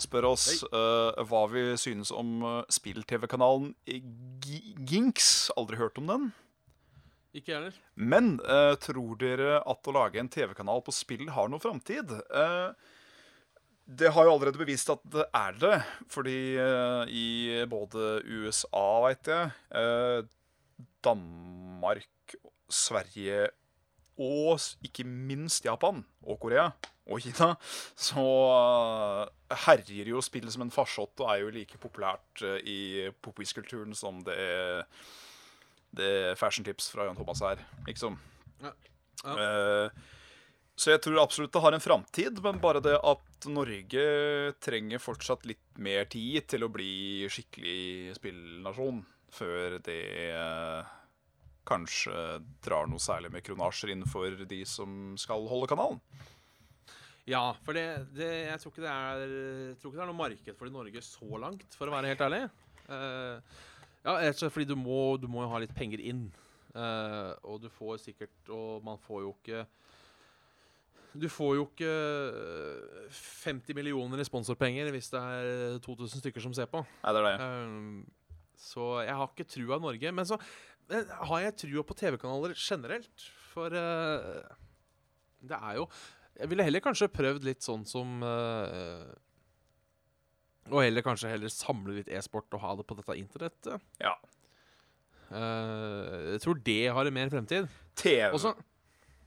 spør 0.00 0.32
oss 0.32 0.62
uh, 0.70 1.18
hva 1.28 1.42
vi 1.52 1.64
synes 1.80 2.12
om 2.14 2.40
eh, 2.46 2.62
spill-TV-kanalen 2.72 3.74
Ginks. 4.88 5.50
Aldri 5.58 5.76
hørt 5.80 5.98
om 6.00 6.08
den. 6.10 6.30
Ikke 7.36 7.54
heller. 7.56 7.76
Men 7.96 8.34
eh, 8.44 8.74
tror 8.80 9.16
dere 9.20 9.60
at 9.64 9.88
å 9.88 9.94
lage 9.96 10.20
en 10.20 10.28
TV-kanal 10.32 10.82
på 10.84 10.92
spill 10.92 11.30
har 11.32 11.48
noe 11.48 11.62
framtid? 11.62 12.12
Eh, 12.12 12.90
det 13.98 14.12
har 14.14 14.26
jo 14.26 14.34
allerede 14.34 14.60
bevist 14.60 14.90
at 14.92 15.02
det 15.12 15.24
er 15.36 15.58
det. 15.60 15.78
Fordi 16.12 16.38
eh, 16.60 17.12
i 17.12 17.26
både 17.68 18.20
USA, 18.26 18.86
veit 19.06 19.28
jeg, 19.28 19.50
eh, 19.78 20.22
Danmark, 21.04 22.36
Sverige 22.72 23.50
og 24.22 24.60
ikke 24.84 25.04
minst 25.08 25.64
Japan 25.64 26.02
og 26.22 26.38
Korea 26.40 26.68
og 27.10 27.20
Kina, 27.24 27.52
så 27.98 28.26
eh, 28.52 29.56
herjer 29.66 30.12
jo 30.12 30.22
spillet 30.24 30.54
som 30.54 30.64
en 30.66 30.72
farsott 30.74 31.24
og 31.24 31.32
er 31.32 31.42
jo 31.42 31.52
like 31.52 31.80
populært 31.82 32.44
i 32.62 33.10
popquiz-kulturen 33.24 33.96
som 33.98 34.22
det 34.26 34.38
det 35.92 36.06
er 36.30 36.38
fashion 36.40 36.64
tips 36.64 36.86
fra 36.88 37.04
Jan 37.04 37.18
Thomas 37.18 37.42
her, 37.44 37.58
liksom. 37.84 38.14
Ja. 38.62 38.70
Ja. 39.26 39.88
Så 40.78 40.94
jeg 40.94 41.02
tror 41.04 41.20
absolutt 41.20 41.52
det 41.52 41.62
har 41.62 41.76
en 41.76 41.84
framtid, 41.84 42.38
men 42.44 42.60
bare 42.62 42.80
det 42.84 42.94
at 42.96 43.46
Norge 43.52 44.04
trenger 44.62 45.02
fortsatt 45.02 45.44
litt 45.48 45.80
mer 45.82 46.06
tid 46.10 46.46
til 46.48 46.64
å 46.64 46.72
bli 46.72 47.28
skikkelig 47.30 48.16
spillnasjon 48.16 49.02
før 49.32 49.76
det 49.84 50.02
eh, 50.32 50.92
kanskje 51.68 52.14
drar 52.64 52.88
noe 52.90 53.02
særlig 53.02 53.32
med 53.34 53.44
kronasjer 53.46 53.92
innenfor 53.94 54.44
de 54.48 54.62
som 54.68 55.14
skal 55.20 55.44
holde 55.50 55.68
kanalen. 55.70 56.00
Ja, 57.28 57.52
for 57.62 57.76
det, 57.76 57.84
det 58.16 58.30
Jeg 58.48 58.58
tror 58.58 58.72
ikke 58.72 58.82
det 58.82 58.92
er 58.92 59.20
jeg 59.22 59.76
tror 59.78 59.92
ikke 59.92 60.00
det 60.00 60.04
er 60.04 60.10
noe 60.10 60.18
marked 60.18 60.56
for 60.56 60.66
det 60.66 60.72
i 60.72 60.78
Norge 60.78 61.04
så 61.06 61.42
langt, 61.44 61.76
for 61.78 61.86
å 61.86 61.94
være 61.94 62.10
helt 62.10 62.24
ærlig. 62.26 62.42
Uh, 62.88 63.38
ja, 64.02 64.16
rett 64.18 64.34
og 64.34 64.40
slett 64.40 64.56
fordi 64.56 64.72
du 64.72 64.74
må, 64.78 65.02
du 65.22 65.28
må 65.30 65.44
jo 65.44 65.52
ha 65.52 65.60
litt 65.62 65.76
penger 65.76 66.02
inn. 66.02 66.26
Uh, 66.74 67.36
og 67.46 67.60
du 67.60 67.66
får 67.68 67.98
sikkert 68.00 68.48
Og 68.48 68.80
man 68.80 68.96
får 69.04 69.18
jo 69.26 69.32
ikke 69.34 69.58
Du 71.14 71.28
får 71.28 71.56
jo 71.58 71.66
ikke 71.68 71.92
eh, 71.92 73.20
50 73.44 73.76
millioner 73.76 74.22
i 74.22 74.26
sponsorpenger 74.26 74.90
hvis 74.94 75.10
det 75.12 75.20
er 75.20 75.78
2000 75.84 76.22
stykker 76.22 76.44
som 76.44 76.54
ser 76.56 76.70
på. 76.72 76.82
Nei, 77.02 77.12
det 77.14 77.22
er 77.22 77.28
det. 77.28 77.46
Um, 77.46 78.42
så 78.62 78.88
jeg 79.04 79.16
har 79.18 79.28
ikke 79.28 79.48
trua 79.50 79.80
Norge. 79.82 80.14
Men 80.14 80.28
så 80.28 80.38
eh, 80.88 81.14
har 81.30 81.44
jeg 81.46 81.58
trua 81.64 81.84
på 81.86 81.98
TV-kanaler 82.00 82.56
generelt. 82.56 83.28
For 83.52 83.74
uh, 83.76 84.40
det 85.42 85.58
er 85.58 85.74
jo 85.76 85.88
Jeg 86.38 86.48
ville 86.48 86.64
heller 86.64 86.80
kanskje 86.80 87.10
prøvd 87.12 87.44
litt 87.44 87.60
sånn 87.60 87.82
som 87.84 88.22
uh, 88.24 89.10
Og 90.72 90.78
heller 90.86 91.04
kanskje 91.04 91.34
heller 91.34 91.52
samle 91.52 91.98
litt 91.98 92.08
e-sport 92.08 92.48
og 92.56 92.62
ha 92.64 92.76
det 92.78 92.86
på 92.88 92.96
dette 92.96 93.18
internettet. 93.20 93.90
Ja. 94.00 94.14
Eh, 95.32 96.32
jeg 96.34 96.42
tror 96.44 96.60
det 96.60 96.82
har 96.92 97.08
en 97.08 97.14
mer 97.14 97.30
fremtid. 97.32 97.68
TV 97.96 98.32
Og 98.32 98.40
så 98.40 98.54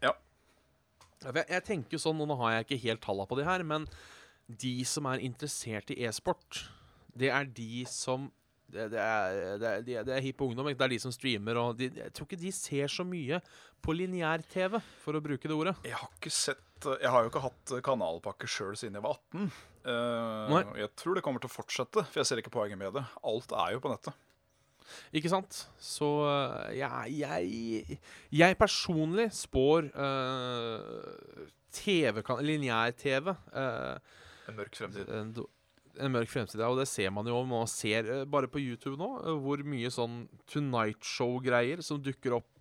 Ja. 0.01 0.11
Ja, 0.11 0.13
for 0.13 1.04
Jeg, 1.23 1.45
jeg 1.49 1.63
tenker 1.65 1.95
jo 1.95 2.01
sånn, 2.01 2.19
og 2.21 2.27
Nå 2.29 2.35
har 2.43 2.57
jeg 2.57 2.65
ikke 2.67 2.81
helt 2.89 3.01
talla 3.05 3.25
på 3.29 3.37
de 3.39 3.45
her, 3.47 3.63
men 3.63 3.87
de 4.47 4.73
som 4.85 5.07
er 5.09 5.23
interessert 5.25 5.89
i 5.95 6.01
e-sport, 6.05 6.65
det 7.15 7.31
er 7.33 7.47
de 7.55 7.85
som 7.89 8.27
det, 8.65 8.89
det, 8.91 8.99
er, 8.99 9.35
det, 9.61 9.69
er, 9.69 9.81
de- 9.85 10.03
det 10.09 10.13
er 10.17 10.23
hipp 10.25 10.41
ungdom. 10.41 10.67
ikke? 10.67 10.79
Det 10.81 10.85
er 10.87 10.93
de 10.95 10.99
som 11.03 11.13
streamer. 11.13 11.57
Og 11.61 11.75
de, 11.79 11.87
jeg 12.01 12.11
tror 12.17 12.25
ikke 12.27 12.39
de 12.41 12.51
ser 12.51 12.89
så 12.91 13.05
mye 13.07 13.37
på 13.85 13.93
lineær-TV, 13.95 14.79
for 15.03 15.15
å 15.15 15.21
bruke 15.23 15.47
det 15.47 15.53
ordet. 15.55 15.75
Jeg 15.85 15.95
har 15.99 16.09
ikke 16.17 16.33
sett 16.33 16.61
Jeg 16.99 17.09
har 17.13 17.23
jo 17.23 17.29
ikke 17.31 17.43
hatt 17.45 17.71
kanalpakke 17.85 18.49
sjøl 18.51 18.73
siden 18.77 18.97
jeg 18.99 19.05
var 19.05 19.15
18. 19.37 19.45
Uh, 19.85 20.55
og 20.73 20.79
jeg 20.81 20.89
tror 20.97 21.15
det 21.15 21.23
kommer 21.23 21.39
til 21.45 21.49
å 21.49 21.53
fortsette, 21.55 22.03
for 22.09 22.19
jeg 22.19 22.27
ser 22.27 22.41
ikke 22.41 22.51
poenget 22.57 22.81
med 22.81 22.97
det. 22.97 23.05
Alt 23.25 23.53
er 23.55 23.77
jo 23.77 23.83
på 23.85 23.93
nettet. 23.93 24.17
Ikke 25.15 25.31
sant? 25.31 25.65
Så 25.81 26.07
ja, 26.75 26.91
jeg, 27.09 27.97
jeg, 28.33 28.57
personlig 28.59 29.29
spår 29.35 29.89
uh, 29.95 31.45
TV-kan- 31.75 32.43
lineær-TV 32.45 33.31
uh, 33.33 33.97
En 34.49 34.57
mørk 34.57 34.77
fremtid. 34.77 35.09
en, 35.09 35.31
en 35.99 36.13
mørk 36.13 36.31
fremtid. 36.31 36.59
Ja, 36.61 36.69
og 36.71 36.79
det 36.79 36.87
ser 36.91 37.11
man 37.15 37.27
jo. 37.29 37.39
Man 37.49 37.69
ser 37.71 38.09
uh, 38.11 38.25
bare 38.29 38.49
på 38.51 38.61
YouTube 38.63 38.97
nå 39.01 39.09
hvor 39.43 39.63
mye 39.67 39.91
sånn 39.93 40.25
Tonight 40.51 41.03
Show-greier 41.05 41.83
som 41.85 42.01
dukker 42.03 42.37
opp 42.39 42.51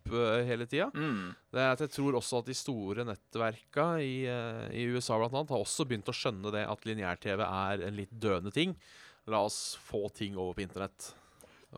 hele 0.44 0.66
tida. 0.68 0.90
Mm. 0.92 1.30
Det 1.48 1.60
er 1.62 1.70
at 1.72 1.80
Jeg 1.80 1.94
tror 1.94 2.18
også 2.18 2.42
at 2.42 2.48
de 2.50 2.54
store 2.58 3.06
nettverka 3.08 3.86
i, 4.04 4.26
i 4.76 4.82
USA 4.92 5.16
blant 5.16 5.32
annet, 5.32 5.54
har 5.54 5.64
også 5.64 5.86
begynt 5.88 6.10
å 6.12 6.16
skjønne 6.16 6.52
det 6.52 6.66
at 6.68 6.84
lineær-TV 6.84 7.40
er 7.40 7.86
en 7.86 7.96
litt 7.96 8.12
døende 8.12 8.52
ting. 8.52 8.74
La 9.32 9.40
oss 9.46 9.78
få 9.80 10.10
ting 10.12 10.36
over 10.36 10.58
på 10.58 10.66
internett. 10.66 11.14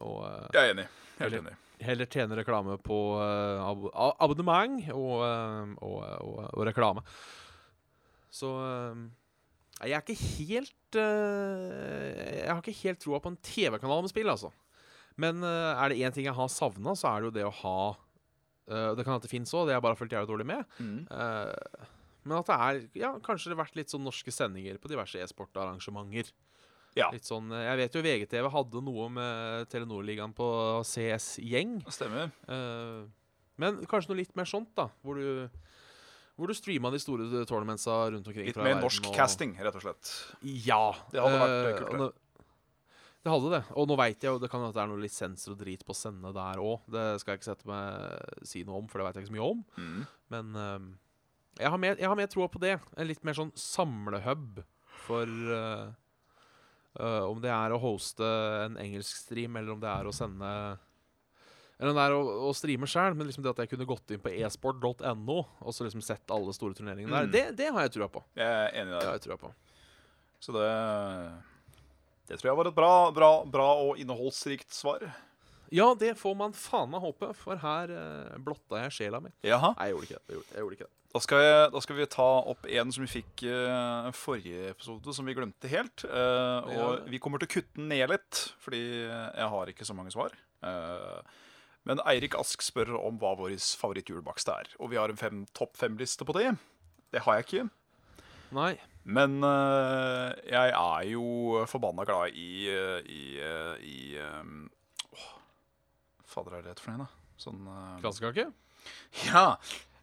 Og 0.05 0.27
øh, 0.27 0.47
Jeg 0.55 0.61
er 0.63 0.75
enig. 0.75 0.87
Helt 1.19 1.35
enig. 1.41 1.55
heller 1.81 2.09
tjene 2.09 2.37
reklame 2.37 2.79
på 2.81 2.99
øh, 3.21 3.61
ab 3.69 4.17
abonnement 4.21 4.81
og, 4.93 5.25
øh, 5.25 5.75
og, 5.85 5.97
og, 6.21 6.39
og 6.53 6.67
reklame. 6.67 7.03
Så 8.31 8.51
jeg 9.83 9.97
er 9.97 10.03
ikke 10.05 10.15
helt 10.39 10.97
Jeg 10.97 12.49
har 12.49 12.61
ikke 12.61 12.81
helt 12.83 13.01
troa 13.01 13.21
på 13.21 13.33
en 13.33 13.39
TV-kanal 13.43 14.03
med 14.05 14.13
spill, 14.13 14.29
altså. 14.29 14.51
Men 15.17 15.43
er 15.45 15.89
det 15.89 16.01
én 16.05 16.13
ting 16.13 16.27
jeg 16.27 16.37
har 16.37 16.49
savna, 16.53 16.95
så 16.97 17.09
er 17.09 17.21
det 17.21 17.31
jo 17.31 17.37
det 17.39 17.45
å 17.49 17.55
ha 17.63 17.79
Det 18.69 19.05
kan 19.05 19.15
hende 19.15 19.25
det 19.25 19.31
fins 19.33 19.55
òg, 19.55 19.67
det 19.67 19.73
har 19.73 19.81
jeg 19.81 19.87
bare 19.87 19.97
fulgt 19.97 20.13
jævlig 20.13 20.29
dårlig 20.29 20.47
med. 20.49 20.65
Mm. 20.81 21.07
Eh, 21.09 21.87
men 22.27 22.39
at 22.41 22.49
det 22.51 22.57
er 22.57 22.81
ja, 23.05 23.13
kanskje 23.23 23.51
det 23.53 23.57
har 23.57 23.63
vært 23.65 23.77
litt 23.79 23.93
sånn 23.93 24.05
norske 24.05 24.33
sendinger 24.35 24.81
på 24.83 24.91
diverse 24.91 25.21
e-sportarrangementer. 25.23 26.33
Ja. 26.97 27.11
Litt 27.13 27.29
sånn, 27.29 27.51
eh, 27.53 27.67
Jeg 27.69 27.77
vet 27.83 27.97
jo 27.99 28.03
VGTV 28.07 28.51
hadde 28.55 28.83
noe 28.85 29.09
med 29.13 29.69
Telenor-ligaen 29.73 30.33
på 30.37 30.49
CS 30.89 31.37
Gjeng. 31.45 31.79
Stemmer. 31.93 32.33
Uh, 32.49 33.05
men 33.61 33.83
kanskje 33.89 34.13
noe 34.13 34.23
litt 34.23 34.37
mer 34.37 34.49
sånt, 34.49 34.71
da. 34.77 34.89
Hvor 35.05 35.21
du, 35.21 35.49
hvor 36.37 36.49
du 36.49 36.57
streama 36.57 36.91
de 36.93 37.01
store 37.01 37.45
tournamentsa 37.49 37.99
rundt 38.13 38.29
omkring. 38.29 38.49
Litt 38.49 38.61
mer 38.61 38.81
norsk 38.81 39.11
og- 39.11 39.17
casting, 39.17 39.55
rett 39.61 39.77
og 39.77 39.85
slett. 39.85 40.13
Ja. 40.43 40.93
Det 41.13 41.21
hadde 41.21 41.43
vært, 41.43 41.57
eh, 41.57 41.79
kult, 41.81 42.01
og 42.01 42.23
Det 43.27 43.33
hadde 43.33 43.51
det. 43.51 43.65
Og 43.75 43.89
nå 43.89 43.97
veit 43.99 44.21
jeg 44.23 44.31
jo 44.31 44.39
det 44.39 44.49
kan 44.49 44.63
at 44.63 44.73
det 44.73 44.83
er 44.85 44.87
noen 44.87 45.03
lisenser 45.03 45.51
og 45.51 45.59
drit 45.59 45.85
på 45.85 45.91
å 45.91 45.99
sende 45.99 46.33
der 46.33 46.61
òg. 46.63 46.81
Det 46.89 47.21
skal 47.21 47.35
jeg 47.35 47.41
ikke 47.41 47.57
sette 47.57 47.67
meg 47.67 48.47
si 48.47 48.63
noe 48.63 48.79
om, 48.79 48.87
for 48.87 48.99
det 48.99 49.07
veit 49.09 49.15
jeg 49.17 49.25
ikke 49.25 49.33
så 49.35 49.39
mye 49.41 49.51
om. 49.51 49.65
Mm. 49.77 50.07
Men 50.31 50.57
eh, 50.57 51.59
jeg, 51.59 51.71
har 51.71 51.79
mer, 51.79 51.97
jeg 51.97 52.07
har 52.07 52.15
mer 52.15 52.29
troa 52.29 52.49
på 52.49 52.61
det. 52.61 52.81
En 52.97 53.09
litt 53.09 53.25
mer 53.25 53.35
sånn 53.35 53.51
samlehub 53.53 54.63
for 55.07 55.27
eh, 55.27 55.91
eh, 56.99 57.23
Om 57.29 57.41
det 57.45 57.51
er 57.53 57.73
å 57.77 57.79
hoste 57.83 58.25
en 58.67 58.77
engelsk 58.83 59.17
stream, 59.25 59.57
eller 59.57 59.73
om 59.77 59.81
det 59.81 59.89
er 59.93 60.09
å 60.09 60.13
sende 60.15 60.51
Eller 61.79 61.91
om 61.93 61.97
det 61.99 62.05
er 62.07 62.15
å, 62.17 62.21
å 62.49 62.53
streame 62.57 62.87
sjøl, 62.89 63.15
men 63.15 63.27
liksom 63.29 63.45
det 63.45 63.51
at 63.53 63.59
jeg 63.65 63.69
kunne 63.75 63.85
gått 63.89 64.11
inn 64.15 64.21
på 64.25 64.33
esport.no 64.33 65.39
og 65.61 65.75
så 65.77 65.85
liksom 65.85 66.01
sett 66.05 66.31
alle 66.33 66.55
store 66.57 66.73
turneringene 66.79 67.13
der, 67.13 67.27
Mm. 67.29 67.33
det, 67.35 67.45
det 67.59 67.69
har 67.73 67.83
jeg 67.85 67.93
trua 67.99 68.09
på. 68.09 68.23
Jeg 68.35 68.47
er 68.49 68.71
enig 68.81 68.95
Det 68.95 69.01
der. 69.01 69.07
har 69.11 69.19
jeg 69.21 69.27
på. 69.43 69.53
Så 70.41 70.53
det 70.57 70.71
Det 72.29 72.39
tror 72.41 72.49
jeg 72.51 72.57
var 72.57 72.67
et 72.71 72.75
bra, 72.75 73.11
bra, 73.15 73.31
bra 73.45 73.67
og 73.85 73.99
innholdsrikt 74.03 74.73
svar. 74.75 75.05
Ja, 75.75 75.89
det 75.99 76.13
får 76.21 76.37
man 76.39 76.55
faen 76.57 76.91
meg 76.93 77.03
håpe, 77.05 77.33
for 77.39 77.59
her 77.63 77.93
eh, 77.93 78.37
blotta 78.43 78.85
jeg 78.85 78.95
sjela 79.01 79.21
mi. 79.23 79.33
Jaha. 79.47 79.73
Nei, 79.79 79.89
jeg 79.91 79.97
gjorde 79.97 80.09
ikke 80.09 80.19
det. 80.19 80.27
Jeg 80.27 80.37
gjorde, 80.39 80.53
jeg 80.53 80.65
gjorde 80.65 80.79
ikke 80.79 80.89
det. 80.89 80.93
Da 81.17 81.23
skal, 81.25 81.41
jeg, 81.41 81.69
da 81.73 81.81
skal 81.81 81.97
vi 81.97 82.07
ta 82.13 82.29
opp 82.53 82.67
en 82.69 82.91
som 82.93 83.05
vi 83.07 83.09
fikk 83.09 83.47
eh, 83.49 84.11
forrige 84.13 84.71
episode, 84.75 85.15
som 85.17 85.29
vi 85.29 85.37
glemte 85.39 85.71
helt. 85.73 86.05
Eh, 86.05 86.77
og 86.77 87.09
vi 87.09 87.21
kommer 87.23 87.41
til 87.41 87.49
å 87.49 87.55
kutte 87.57 87.79
den 87.81 87.89
ned 87.95 88.11
litt, 88.13 88.43
fordi 88.61 88.83
jeg 89.07 89.49
har 89.55 89.73
ikke 89.73 89.87
så 89.89 89.97
mange 89.97 90.13
svar. 90.13 90.37
Eh, 90.67 91.41
men 91.87 92.03
Eirik 92.11 92.35
Ask 92.37 92.65
spør 92.67 92.97
om 92.99 93.17
hva 93.23 93.33
vår 93.39 93.55
favorittjulebakst 93.79 94.51
er. 94.53 94.71
Og 94.83 94.91
vi 94.93 94.99
har 95.01 95.13
en 95.13 95.21
fem, 95.21 95.45
topp 95.57 95.79
fem-liste 95.79 96.27
på 96.27 96.35
det. 96.37 96.51
Det 97.15 97.23
har 97.25 97.39
jeg 97.39 97.47
ikke. 97.47 97.67
Nei. 98.57 98.73
Men 99.07 99.39
eh, 99.47 100.33
jeg 100.51 100.73
er 100.75 101.05
jo 101.13 101.63
forbanna 101.71 102.05
glad 102.07 102.35
i 102.35 102.67
eh, 102.73 103.07
I, 103.07 103.23
eh, 103.39 103.85
i 103.87 103.99
åh, 104.19 104.51
Fader, 106.37 106.59
er 106.59 106.69
det 106.69 106.77
for 106.83 106.93
noe, 106.93 107.07
da? 107.07 107.33
Sånn 107.41 107.65
uh, 107.65 107.97
Kransekake? 108.03 108.51
Ja. 109.25 109.47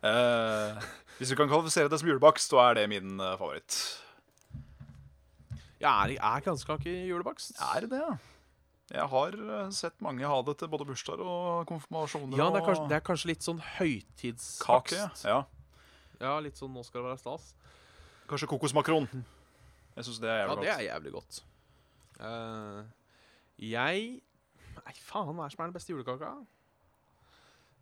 Uh, 0.03 0.81
hvis 1.19 1.31
du 1.31 1.37
kan 1.39 1.47
kvalifisere 1.47 1.91
det 1.91 2.01
som 2.01 2.09
julebakst, 2.09 2.49
så 2.51 2.59
er 2.65 2.81
det 2.81 2.89
min 2.91 3.15
uh, 3.21 3.35
favoritt. 3.39 3.77
Ja, 5.83 5.93
er, 6.03 6.15
er 6.17 6.43
kransekake 6.43 6.91
julebakst? 7.09 7.57
Er 7.75 7.85
det 7.91 7.99
ja. 8.01 8.13
Jeg 8.93 9.05
har 9.09 9.35
eh, 9.39 9.69
sett 9.73 9.95
mange 10.03 10.27
ha 10.27 10.39
det 10.45 10.53
til 10.59 10.69
både 10.69 10.85
bursdager 10.85 11.23
og 11.25 11.63
konfirmasjoner. 11.69 12.35
Ja, 12.37 12.49
det 12.53 12.59
er, 12.59 12.65
kanskje, 12.67 12.87
det 12.91 12.97
er 12.97 13.05
kanskje 13.07 13.29
litt 13.31 13.45
sånn 13.45 13.61
høytidsbakst. 13.77 15.23
Ja. 15.25 15.39
Ja, 16.19 16.33
litt 16.43 16.59
sånn 16.59 16.71
'nå 16.75 16.83
skal 16.85 17.01
det 17.01 17.13
være 17.13 17.21
stas'. 17.23 17.53
Kanskje 18.29 18.49
kokosmakron. 18.51 19.07
Jeg 19.95 20.05
syns 20.07 20.19
det 20.21 20.29
er 20.29 20.45
Ja, 20.45 20.55
det 20.59 20.69
er 20.75 20.83
jævlig 20.91 21.15
godt. 21.15 21.41
Uh, 22.19 22.83
jeg 23.57 24.21
Nei, 24.83 24.93
faen, 24.99 25.29
hva 25.31 25.45
er 25.45 25.49
det 25.49 25.55
som 25.55 25.63
er 25.63 25.71
den 25.71 25.77
beste 25.77 25.93
julekaka? 25.93 26.33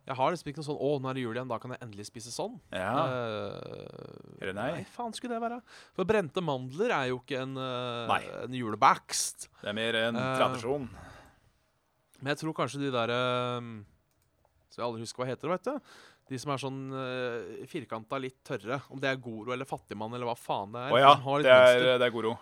Jeg 0.02 0.18
har 0.18 0.32
liksom 0.34 0.48
ikke 0.50 0.58
noe 0.58 0.66
sånn 0.66 0.80
'Å, 0.82 0.90
nå 0.98 1.10
er 1.10 1.14
det 1.14 1.22
jul 1.22 1.36
igjen, 1.36 1.50
da 1.50 1.58
kan 1.62 1.70
jeg 1.70 1.82
endelig 1.84 2.06
spise 2.08 2.32
sånn'. 2.34 2.58
Ja. 2.74 2.94
Uh, 3.06 4.40
Eller 4.42 4.56
nei. 4.56 4.84
faen 4.90 5.14
skulle 5.14 5.36
det 5.38 5.42
være? 5.44 5.60
For 5.94 6.04
brente 6.04 6.42
mandler 6.42 6.90
er 6.90 7.10
jo 7.12 7.20
ikke 7.20 7.42
en, 7.44 7.54
uh, 7.56 8.10
en 8.42 8.56
julebakst. 8.58 9.46
Det 9.62 9.70
er 9.70 9.78
mer 9.78 9.94
en 9.94 10.18
uh, 10.18 10.34
tradisjon. 10.40 10.88
Men 12.18 12.34
jeg 12.34 12.42
tror 12.42 12.54
kanskje 12.54 12.82
de 12.82 12.90
derre 12.94 13.20
Som 14.70 14.80
jeg 14.80 14.86
aldri 14.86 15.02
husker 15.02 15.22
hva 15.22 15.30
heter, 15.30 15.48
vet 15.52 15.64
du. 15.68 15.78
De 16.32 16.38
som 16.38 16.50
er 16.50 16.58
sånn 16.62 16.80
uh, 16.90 17.66
firkanta, 17.68 18.18
litt 18.18 18.42
tørre. 18.42 18.80
Om 18.90 18.98
det 18.98 19.10
er 19.10 19.20
Goro 19.22 19.52
eller 19.52 19.68
Fattigmann 19.68 20.14
eller 20.14 20.26
hva 20.26 20.34
faen 20.38 20.72
det 20.72 20.80
er. 20.88 20.94
Å 20.96 20.98
ja, 20.98 21.14
De 21.14 21.26
har 21.26 21.42
litt 21.42 21.46
det 21.46 21.58
er, 21.92 21.98
det 22.00 22.08
er 22.08 22.14
Goro. 22.14 22.38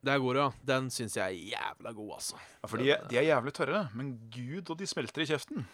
Det 0.00 0.12
er 0.14 0.22
Goro, 0.22 0.46
ja. 0.46 0.48
Den 0.64 0.88
syns 0.92 1.18
jeg 1.18 1.24
er 1.26 1.50
jævla 1.54 1.92
god, 1.92 2.12
altså. 2.16 2.38
Ja, 2.40 2.70
for 2.72 2.80
de, 2.80 2.94
de 3.10 3.18
er 3.20 3.26
jævlig 3.28 3.52
tørre, 3.56 3.82
men 3.94 4.14
gud, 4.32 4.70
og 4.72 4.78
de 4.80 4.88
smelter 4.88 5.24
i 5.24 5.28
kjeften. 5.28 5.66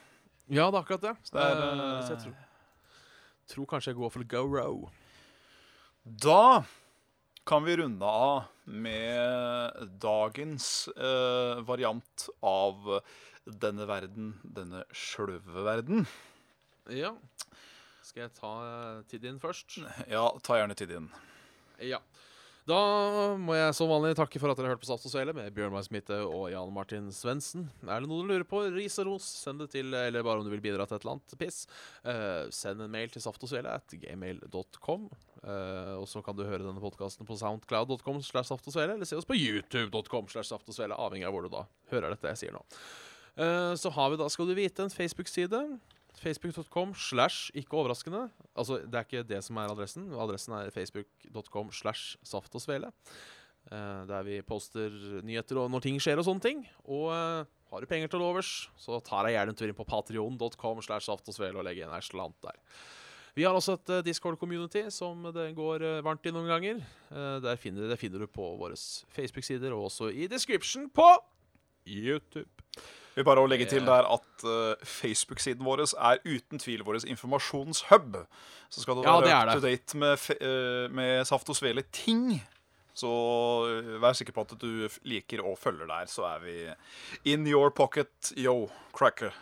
Ja, 0.47 0.67
det 0.71 0.79
er 0.79 0.81
akkurat 0.81 1.05
det. 1.05 1.15
det 1.31 1.45
er, 1.45 1.63
Eh, 1.63 1.85
eh, 1.85 2.01
så 2.03 2.15
jeg 2.15 2.23
tror, 2.25 2.35
tror 3.53 3.69
kanskje 3.71 3.93
jeg 3.93 4.01
går 4.01 4.13
for 4.17 4.27
Goro. 4.35 4.91
Da 6.07 6.65
kan 7.47 7.65
vi 7.67 7.77
runde 7.79 8.07
av 8.07 8.49
med 8.67 9.87
dagens 10.03 10.89
eh, 10.97 11.63
variant 11.63 12.29
av 12.43 12.91
denne 13.47 13.87
verden, 13.87 14.35
denne 14.43 14.83
sløve 14.91 15.63
verden. 15.67 16.07
Ja. 16.91 17.15
Skal 18.07 18.27
jeg 18.27 18.35
ta 18.39 18.51
uh, 18.63 19.03
tid 19.11 19.25
inn 19.27 19.39
først? 19.43 19.81
Ja, 20.11 20.29
ta 20.43 20.59
gjerne 20.59 20.75
tid 20.79 20.93
inn. 20.95 21.09
Ja. 21.83 21.99
Da 22.67 22.79
må 23.39 23.55
jeg 23.55 23.75
som 23.79 23.87
vanlig 23.87 24.17
takke 24.19 24.41
for 24.43 24.51
at 24.51 24.59
dere 24.59 24.73
hørte 24.73 24.83
på 24.83 24.89
Saft 24.89 25.05
og 25.07 25.13
Svele 25.13 25.31
med 25.37 25.53
Bjørn 25.55 25.77
Smitte 25.87 26.17
og 26.27 26.49
Jan 26.51 26.73
Martin 26.75 27.13
Svendsen. 27.15 27.69
Er 27.87 28.03
det 28.03 28.11
noe 28.11 28.25
du 28.25 28.33
lurer 28.33 28.47
på, 28.49 28.65
ris 28.75 28.97
og 28.99 29.07
ros, 29.13 29.29
send 29.45 29.63
det 29.63 29.69
til 29.77 29.95
Eller 29.95 30.25
bare 30.27 30.43
om 30.43 30.47
du 30.47 30.51
vil 30.51 30.65
bidra 30.65 30.83
til 30.83 30.99
et 30.99 31.07
eller 31.07 31.15
annet 31.15 31.37
piss. 31.39 31.61
uh, 32.03 32.51
send 32.51 32.83
en 32.83 32.91
mail 32.91 33.13
til 33.15 33.23
saftogsvele 33.23 33.71
at 33.71 33.95
gmail.com. 34.03 35.07
Uh, 35.47 35.95
og 36.01 36.09
så 36.11 36.25
kan 36.27 36.35
du 36.35 36.43
høre 36.43 36.65
denne 36.65 36.83
podkasten 36.83 37.29
på 37.29 37.39
soundcloud.com 37.39 38.19
slash 38.27 38.51
saftogsvele, 38.51 38.99
eller 38.99 39.07
se 39.07 39.15
oss 39.15 39.29
på 39.29 39.39
youtube.com 39.39 40.27
slash 40.35 40.51
saftogsvele, 40.51 40.99
avhengig 40.99 41.31
av 41.31 41.37
hvor 41.37 41.47
du 41.47 41.53
da 41.55 41.63
hører 41.95 42.17
dette 42.17 42.35
jeg 42.35 42.43
sier 42.43 42.57
nå. 42.59 42.65
Uh, 43.39 43.79
så 43.79 43.95
har 43.95 44.11
vi 44.11 44.19
da, 44.19 44.27
skal 44.33 44.51
du 44.51 44.57
vite, 44.59 44.83
en 44.83 44.91
Facebook-side. 44.91 45.63
Facebook.com 46.19 46.99
slash 46.99 47.55
ikke 47.55 47.79
overraskende. 47.79 48.27
Altså, 48.57 48.81
det 48.83 48.99
er 48.99 49.07
ikke 49.07 49.27
det 49.29 49.43
som 49.45 49.59
er 49.61 49.73
adressen. 49.73 50.09
Adressen 50.17 50.55
er 50.57 50.73
facebook.com 50.75 51.73
slash 51.77 52.17
saft 52.27 52.55
og 52.57 52.63
svele. 52.65 52.93
Uh, 53.67 54.07
der 54.07 54.23
vi 54.23 54.37
poster 54.47 54.93
nyheter 55.27 55.59
og 55.59 55.71
når 55.73 55.83
ting 55.83 55.97
skjer 56.03 56.21
og 56.21 56.27
sånne 56.29 56.45
ting. 56.45 56.61
Og 56.87 57.09
uh, 57.11 57.43
har 57.73 57.83
du 57.83 57.89
penger 57.91 58.13
til 58.13 58.23
overs, 58.23 58.69
så 58.79 59.01
tar 59.05 59.27
jeg 59.27 59.37
gjerne 59.37 59.53
en 59.53 59.59
tur 59.59 59.71
inn 59.71 59.79
på 59.79 59.89
patrion.com 59.89 60.85
slash 60.87 61.11
saft 61.11 61.33
og 61.33 61.37
svele 61.37 61.59
og 61.59 61.67
legger 61.67 61.91
en 61.91 62.05
slant 62.07 62.39
der. 62.47 62.61
Vi 63.37 63.45
har 63.45 63.53
også 63.59 63.75
et 63.77 63.91
uh, 63.93 64.03
Discord-community 64.07 64.87
som 64.95 65.27
det 65.35 65.51
går 65.59 65.85
varmt 66.07 66.25
i 66.25 66.33
noen 66.33 66.49
ganger. 66.49 66.85
Der 67.43 67.59
finner, 67.61 67.91
det 67.91 67.99
finner 68.01 68.23
du 68.23 68.31
på 68.31 68.55
våre 68.61 68.79
Facebook-sider 69.13 69.75
og 69.75 69.91
også 69.91 70.09
i 70.15 70.31
description 70.31 70.89
på 70.89 71.11
YouTube. 71.87 72.49
Vi 73.17 73.23
vil 73.23 73.29
bare 73.31 73.47
legge 73.49 73.65
til 73.65 73.87
der 73.89 74.05
at 74.13 74.43
uh, 74.45 74.75
Facebook-siden 74.85 75.65
vår 75.65 75.87
er 75.89 76.19
uten 76.29 76.61
tvil 76.61 76.83
vår 76.85 76.99
informasjonshub. 77.09 78.19
Så 78.69 78.83
skal 78.83 78.99
du 78.99 79.07
Ja, 79.07 79.15
være 79.25 79.55
up 79.55 79.57
to 79.57 79.63
date 79.65 79.97
med, 79.97 80.27
eh, 80.37 80.91
med 80.93 81.25
Saft 81.25 81.49
og 81.49 81.57
Svele-ting, 81.57 82.43
Så 82.97 83.09
øh, 83.69 83.97
vær 84.01 84.13
sikker 84.17 84.33
på 84.33 84.41
at 84.41 84.55
du 84.61 84.89
liker 85.05 85.43
og 85.45 85.59
følger 85.61 85.87
der, 85.87 86.07
så 86.09 86.25
er 86.25 86.39
vi 86.41 86.55
in 87.33 87.47
your 87.47 87.69
pocket, 87.71 88.33
yo, 88.37 88.71
cracker. 88.93 89.33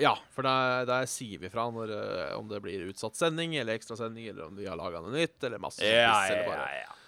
Ja, 0.00 0.14
for 0.34 0.42
der, 0.42 0.84
der 0.88 1.06
sier 1.06 1.38
vi 1.38 1.50
fra 1.52 1.68
når, 1.70 1.92
eh, 1.94 2.32
om 2.38 2.48
det 2.50 2.58
blir 2.64 2.88
utsatt 2.90 3.18
sending 3.18 3.54
eller 3.56 3.78
ekstrasending, 3.78 4.28
eller 4.32 4.48
om 4.48 4.58
vi 4.58 4.66
har 4.66 4.78
laga 4.78 5.02
noe 5.02 5.14
nytt, 5.14 5.38
eller 5.46 5.62
masse 5.62 5.82
Ja, 5.82 6.26
ja, 6.26 6.42
bare 6.48 6.66
ja. 6.80 6.98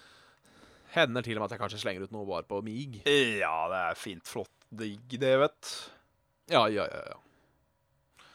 Hender 0.95 1.25
til 1.25 1.37
og 1.37 1.43
med 1.43 1.49
at 1.49 1.57
jeg 1.57 1.63
kanskje 1.63 1.81
slenger 1.83 2.07
ut 2.07 2.15
noe 2.15 2.27
bare 2.29 2.47
på 2.47 2.61
mig. 2.65 3.01
Ja, 3.05 3.55
det 3.71 3.81
er 3.91 3.99
fint, 3.99 4.25
flott, 4.27 4.53
digg 4.71 5.17
det, 5.19 5.35
vet 5.43 5.71
Ja, 6.51 6.65
ja, 6.71 6.87
ja, 6.87 7.01
ja. 7.11 8.25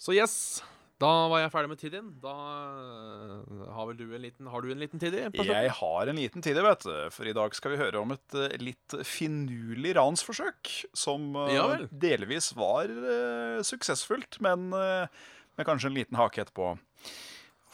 Så 0.00 0.12
yes, 0.16 0.62
da 1.02 1.10
var 1.30 1.42
jeg 1.42 1.50
ferdig 1.50 1.70
med 1.72 1.80
Tiddyen. 1.80 2.10
Da 2.22 2.32
eh, 2.32 3.62
har 3.74 3.88
vel 3.88 3.98
du 3.98 4.04
en 4.06 4.22
liten 4.22 4.48
Har 4.52 4.62
du 4.62 4.70
en 4.70 4.80
liten 4.80 5.02
Tiddy? 5.02 5.24
Jeg 5.34 5.72
har 5.80 6.10
en 6.10 6.20
liten 6.20 6.44
tid, 6.44 6.60
vet 6.62 6.86
du. 6.86 6.94
For 7.14 7.28
i 7.28 7.34
dag 7.36 7.56
skal 7.58 7.74
vi 7.74 7.80
høre 7.80 8.02
om 8.02 8.14
et 8.14 8.36
eh, 8.38 8.54
litt 8.62 8.96
finurlig 9.08 9.96
ransforsøk. 9.98 10.70
Som 10.96 11.34
eh, 11.46 11.56
Ja 11.56 11.66
delvis 11.90 12.52
var 12.56 12.90
uh, 12.90 13.60
suksessfullt, 13.66 14.38
men 14.44 14.68
uh, 14.76 15.10
med 15.58 15.66
kanskje 15.66 15.90
en 15.90 15.98
liten 15.98 16.18
hake 16.18 16.44
etterpå. 16.44 16.74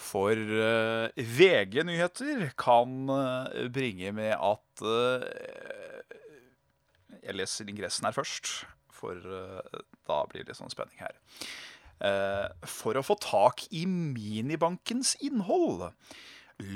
For 0.00 0.32
eh, 0.32 1.12
VG 1.16 1.84
Nyheter 1.86 2.48
kan 2.58 3.10
eh, 3.14 3.68
bringe 3.72 4.12
med 4.16 4.32
at 4.34 4.84
eh, 4.86 6.16
Jeg 7.20 7.36
leser 7.36 7.68
ingressen 7.68 8.08
her 8.08 8.16
først, 8.16 8.64
for 8.90 9.16
da 10.08 10.16
blir 10.30 10.46
det 10.48 10.56
sånn 10.56 10.72
spenning 10.72 10.98
her. 11.00 11.14
For 12.64 12.96
å 12.96 13.04
få 13.04 13.14
tak 13.20 13.66
i 13.76 13.84
minibankens 13.86 15.12
innhold 15.20 15.90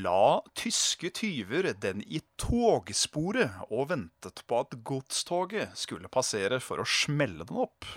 la 0.04 0.40
tyske 0.56 1.10
tyver 1.16 1.70
den 1.80 2.04
i 2.04 2.20
togsporet 2.40 3.64
og 3.70 3.90
ventet 3.90 4.44
på 4.48 4.60
at 4.62 4.76
godstoget 4.86 5.74
skulle 5.80 6.12
passere 6.12 6.60
for 6.64 6.80
å 6.80 6.88
smelle 6.88 7.48
den 7.48 7.64
opp. 7.64 7.88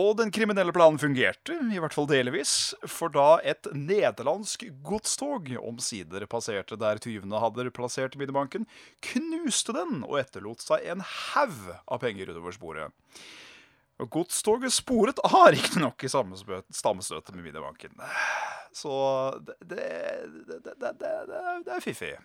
Og 0.00 0.14
den 0.16 0.30
kriminelle 0.32 0.72
planen 0.72 0.96
fungerte, 0.96 1.58
i 1.68 1.80
hvert 1.82 1.92
fall 1.92 2.06
delvis, 2.08 2.72
for 2.88 3.12
da 3.12 3.36
et 3.44 3.68
nederlandsk 3.76 4.64
godstog 4.86 5.50
omsider 5.60 6.24
passerte 6.32 6.78
der 6.80 7.00
tyvene 7.02 7.42
hadde 7.42 7.68
plassert 7.76 8.16
minibanken, 8.16 8.64
knuste 9.04 9.76
den 9.76 10.00
og 10.06 10.16
etterlot 10.22 10.64
seg 10.64 10.88
en 10.88 11.04
haug 11.04 11.74
av 11.84 12.00
penger 12.00 12.32
utover 12.32 12.56
sporet. 12.56 12.96
Og 14.00 14.08
Godstoget 14.16 14.72
sporet 14.72 15.20
av 15.28 15.50
riktignok 15.52 16.00
i 16.02 16.10
stammestøtet 16.10 17.36
med 17.36 17.44
minibanken. 17.44 17.92
Så 18.72 18.94
det, 19.44 19.58
det, 19.68 20.72
det, 20.72 20.92
det 20.96 21.76
er 21.76 21.84
fiffig. 21.84 22.16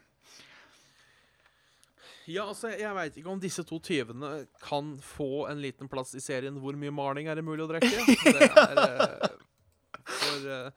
Ja, 2.28 2.44
altså, 2.52 2.74
jeg 2.76 2.92
veit 2.98 3.18
ikke 3.20 3.32
om 3.32 3.40
disse 3.40 3.64
to 3.68 3.80
tyvene 3.84 4.32
kan 4.64 4.96
få 5.04 5.48
en 5.48 5.62
liten 5.64 5.88
plass 5.92 6.12
i 6.18 6.24
serien 6.24 6.60
'Hvor 6.60 6.76
mye 6.76 6.92
maling 6.92 7.30
er 7.32 7.40
det 7.40 7.46
mulig 7.48 7.64
å 7.64 7.70
drikke?' 7.72 7.88
Det 8.38 8.50
er, 8.52 8.82
eh, 8.84 9.30
for 10.08 10.50
eh, 10.52 10.72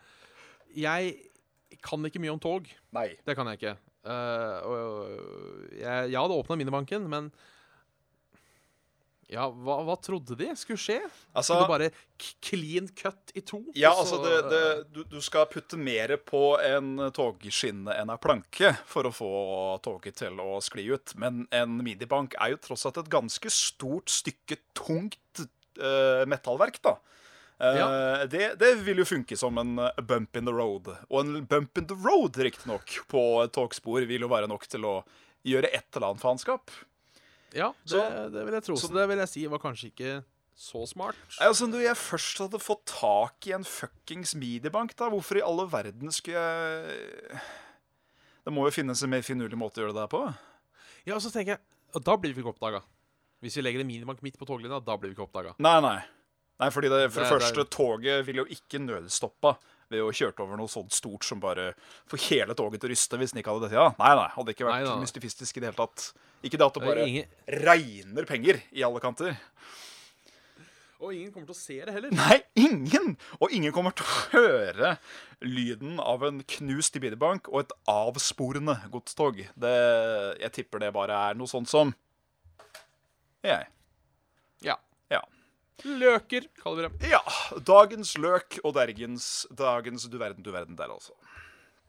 jeg 0.79 1.17
kan 1.83 2.05
ikke 2.07 2.23
mye 2.23 2.35
om 2.35 2.43
tog. 2.43 2.69
Nei. 2.95 3.09
Det 3.27 3.35
kan 3.39 3.47
jeg 3.51 3.59
ikke. 3.61 3.77
Eh, 4.07 4.71
jeg, 5.81 6.11
jeg 6.13 6.21
hadde 6.21 6.39
åpna 6.39 6.59
minibanken, 6.59 7.09
men 7.11 7.33
ja, 9.31 9.45
hva, 9.47 9.77
hva 9.87 9.95
trodde 10.03 10.35
de 10.39 10.49
skulle 10.59 10.81
skje? 10.81 10.99
Altså, 11.33 11.55
Skulle 11.55 11.71
bare 11.71 11.91
clean 12.43 12.89
cut 12.99 13.31
i 13.39 13.43
to? 13.47 13.61
ja, 13.79 13.93
så... 13.95 14.01
altså 14.03 14.19
det, 14.25 14.39
det, 14.51 14.63
du, 14.95 15.05
du 15.13 15.21
skal 15.23 15.47
putte 15.51 15.79
mer 15.79 16.17
på 16.27 16.57
en 16.67 16.97
togskinne 17.15 17.95
enn 17.95 18.11
ei 18.11 18.19
planke 18.23 18.73
for 18.91 19.07
å 19.07 19.13
få 19.15 19.31
toget 19.87 20.19
til 20.25 20.41
å 20.43 20.59
skli 20.65 20.89
ut. 20.91 21.15
Men 21.21 21.45
en 21.55 21.79
minibank 21.79 22.35
er 22.43 22.57
jo 22.57 22.61
tross 22.67 22.89
alt 22.91 22.99
et 23.05 23.13
ganske 23.13 23.53
stort 23.55 24.11
stykke 24.11 24.59
tungt 24.75 25.45
uh, 25.79 26.27
metallverk, 26.27 26.83
da. 26.83 26.97
Eh, 27.61 27.77
Ja. 27.79 27.89
det, 28.27 28.55
det 28.59 28.75
vil 28.87 29.03
jo 29.03 29.05
funke 29.05 29.37
som 29.37 29.59
en 29.61 29.77
bump 30.09 30.37
in 30.37 30.47
the 30.49 30.53
road. 30.53 30.91
Og 31.11 31.19
en 31.23 31.45
bump 31.47 31.79
in 31.79 31.87
the 31.87 31.97
road, 32.03 32.39
riktignok, 32.41 32.99
på 33.07 33.25
et 33.45 33.53
togspor 33.53 34.07
vil 34.09 34.25
jo 34.25 34.31
være 34.33 34.49
nok 34.49 34.65
til 34.67 34.87
å 34.89 34.95
gjøre 35.47 35.69
et 35.71 35.87
eller 35.95 36.11
annet 36.11 36.25
faenskap. 36.25 36.73
Ja, 37.55 37.73
det, 37.85 37.91
Så- 37.91 38.31
det 38.33 38.45
vil 38.47 38.55
jeg 38.55 38.63
tro. 38.63 38.75
Så, 38.77 38.89
så- 38.89 38.95
det 38.95 39.09
vil 39.09 39.19
jeg 39.19 39.29
si 39.29 39.47
var 39.47 39.59
kanskje 39.59 39.91
ikke 39.93 40.25
så 40.57 40.87
smart. 40.89 41.17
Altså, 41.41 41.67
Når 41.67 41.81
jeg 41.83 41.97
først 41.97 42.39
hadde 42.39 42.59
fått 42.61 42.85
tak 42.87 43.47
i 43.49 43.53
en 43.53 43.65
fuckings 43.65 44.35
mediebank, 44.35 44.95
da, 44.97 45.09
hvorfor 45.09 45.37
i 45.39 45.43
alle 45.43 45.67
verden 45.71 46.11
skulle 46.13 46.37
jeg 46.37 47.41
Det 48.45 48.53
må 48.53 48.65
jo 48.67 48.71
finnes 48.71 49.03
en 49.03 49.11
mer 49.11 49.23
finurlig 49.23 49.57
måte 49.59 49.81
å 49.81 49.85
gjøre 49.87 49.95
det 49.95 50.03
der 50.05 50.13
på. 50.13 50.23
Ja, 51.07 51.15
og 51.15 51.21
så 51.23 51.31
tenker 51.33 51.57
jeg 51.57 51.61
og 51.95 52.05
Da 52.05 52.17
blir 52.17 52.33
vi 52.35 52.43
ikke 52.43 52.55
oppdaga. 52.55 52.83
Hvis 53.43 53.57
vi 53.57 53.63
legger 53.63 53.81
en 53.81 53.89
minibank 53.89 54.21
midt 54.23 54.37
på 54.39 54.47
toglinja, 54.47 54.79
da 54.85 54.97
blir 54.97 55.11
vi 55.11 55.17
ikke 55.17 55.27
oppdaga. 55.29 55.55
Nei, 55.59 55.81
nei. 55.81 55.99
Nei, 56.61 56.69
fordi 56.71 56.89
det, 56.93 57.11
For 57.11 57.21
Det- 57.21 57.31
det- 57.31 57.41
første, 57.41 57.65
toget 57.71 58.25
vil 58.27 58.37
jo 58.37 58.45
ikke 58.45 58.79
nødstoppa 58.79 59.57
ved 59.91 60.03
å 60.05 60.13
kjørt 60.15 60.39
over 60.43 60.59
noe 60.61 60.71
sånt 60.71 60.95
stort 60.95 61.27
som 61.27 61.41
bare 61.43 61.73
får 62.11 62.23
hele 62.29 62.55
toget 62.59 62.81
til 62.83 62.91
å 62.91 62.93
ryste 62.95 63.19
hvis 63.21 63.35
den 63.35 63.43
ikke 63.43 63.53
hadde 63.55 63.67
dette. 63.69 63.79
Ja, 63.81 63.91
nei, 63.99 64.13
nei, 64.21 64.29
hadde 64.37 64.55
ikke 64.55 64.69
vært 64.69 64.87
Nei, 64.87 64.97
mystifistisk 65.03 65.59
i 65.59 65.63
det 65.65 65.71
hele 65.73 65.81
tatt. 65.83 66.11
Ikke 66.47 66.57
det 66.61 66.67
at 66.71 66.79
det 66.79 66.87
bare 66.87 67.07
Ingen, 67.11 67.33
regner 67.67 68.29
penger 68.31 68.61
i 68.73 68.85
alle 68.87 69.03
kanter. 69.03 69.35
og 71.01 71.15
ingen 71.17 71.33
kommer 71.33 71.49
til 71.49 71.57
å 71.57 71.59
se 71.59 71.77
det 71.81 71.93
heller. 71.97 72.13
Nei, 72.13 72.39
ingen! 72.61 73.15
Og 73.41 73.53
ingen 73.57 73.73
kommer 73.73 73.95
til 73.97 74.05
å 74.05 74.17
høre 74.37 74.95
lyden 75.41 75.99
av 76.01 76.23
en 76.29 76.43
knust 76.57 76.97
minibank 77.01 77.49
og 77.49 77.63
et 77.65 77.75
avsporende 77.89 78.77
godstog. 78.93 79.43
Det, 79.57 79.75
jeg 80.45 80.53
tipper 80.59 80.85
det 80.85 80.93
bare 80.97 81.17
er 81.31 81.39
noe 81.41 81.49
sånt 81.51 81.69
som 81.73 81.93
Jeg. 83.43 83.65
Løker, 85.85 86.47
kaller 86.61 86.89
vi 86.89 86.89
dem. 86.89 87.11
ja. 87.17 87.23
Dagens 87.67 88.15
løk 88.21 88.61
og 88.65 88.75
dergens 88.77 89.47
dagens 89.51 90.09
du 90.11 90.19
verden, 90.21 90.45
du 90.45 90.53
verden 90.55 90.79
der, 90.79 90.93
altså. 90.93 91.17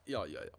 Ja, 0.09 0.25
ja, 0.29 0.43
ja. 0.47 0.57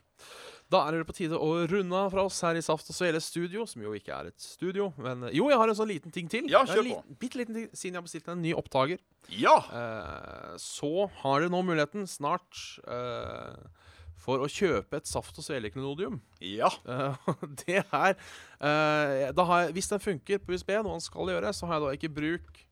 Da 0.72 0.80
er 0.88 0.96
det 0.96 1.04
på 1.04 1.12
tide 1.16 1.36
å 1.36 1.66
runde 1.68 1.98
av 1.98 2.14
fra 2.14 2.22
oss 2.24 2.38
her 2.46 2.56
i 2.56 2.62
Saft 2.64 2.88
og 2.88 2.96
Svele 2.96 3.20
studio, 3.20 3.66
som 3.68 3.82
jo 3.84 3.92
ikke 3.96 4.14
er 4.14 4.30
et 4.30 4.40
studio. 4.40 4.88
Men 4.96 5.26
jo, 5.28 5.50
jeg 5.52 5.58
har 5.60 5.68
en 5.68 5.76
sånn 5.76 5.90
liten 5.90 6.14
ting 6.14 6.30
til. 6.32 6.48
Ja, 6.48 6.62
kjør 6.64 6.86
på. 6.88 7.00
Bitte 7.20 7.40
liten 7.42 7.58
ting, 7.58 7.66
siden 7.76 7.98
jeg 7.98 8.00
har 8.00 8.06
bestilt 8.06 8.30
en 8.32 8.40
ny 8.40 8.54
opptaker. 8.56 9.02
Ja! 9.36 9.58
Eh, 9.68 10.54
så 10.62 11.10
har 11.20 11.42
dere 11.44 11.52
nå 11.52 11.60
muligheten 11.68 12.08
snart 12.08 12.56
eh, 12.88 13.84
for 14.22 14.40
å 14.40 14.48
kjøpe 14.48 14.96
et 15.02 15.10
Saft 15.10 15.36
og 15.42 15.44
Svele-klenodium. 15.44 16.22
Ja. 16.40 16.72
Eh, 16.88 17.30
det 17.66 17.82
er 17.82 18.14
eh, 18.16 19.28
da 19.36 19.48
har 19.50 19.66
jeg, 19.66 19.76
Hvis 19.76 19.92
den 19.92 20.04
funker 20.08 20.40
på 20.40 20.56
USB, 20.56 20.72
noe 20.78 20.96
den 20.96 21.04
skal 21.04 21.34
gjøre, 21.34 21.52
så 21.52 21.68
har 21.68 21.78
jeg 21.78 21.84
da 21.84 21.96
ikke 22.00 22.14
bruk 22.16 22.62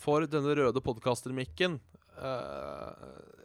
for 0.00 0.26
denne 0.30 0.54
røde 0.58 0.82
podkastermikken 0.84 1.78
uh, 2.20 2.92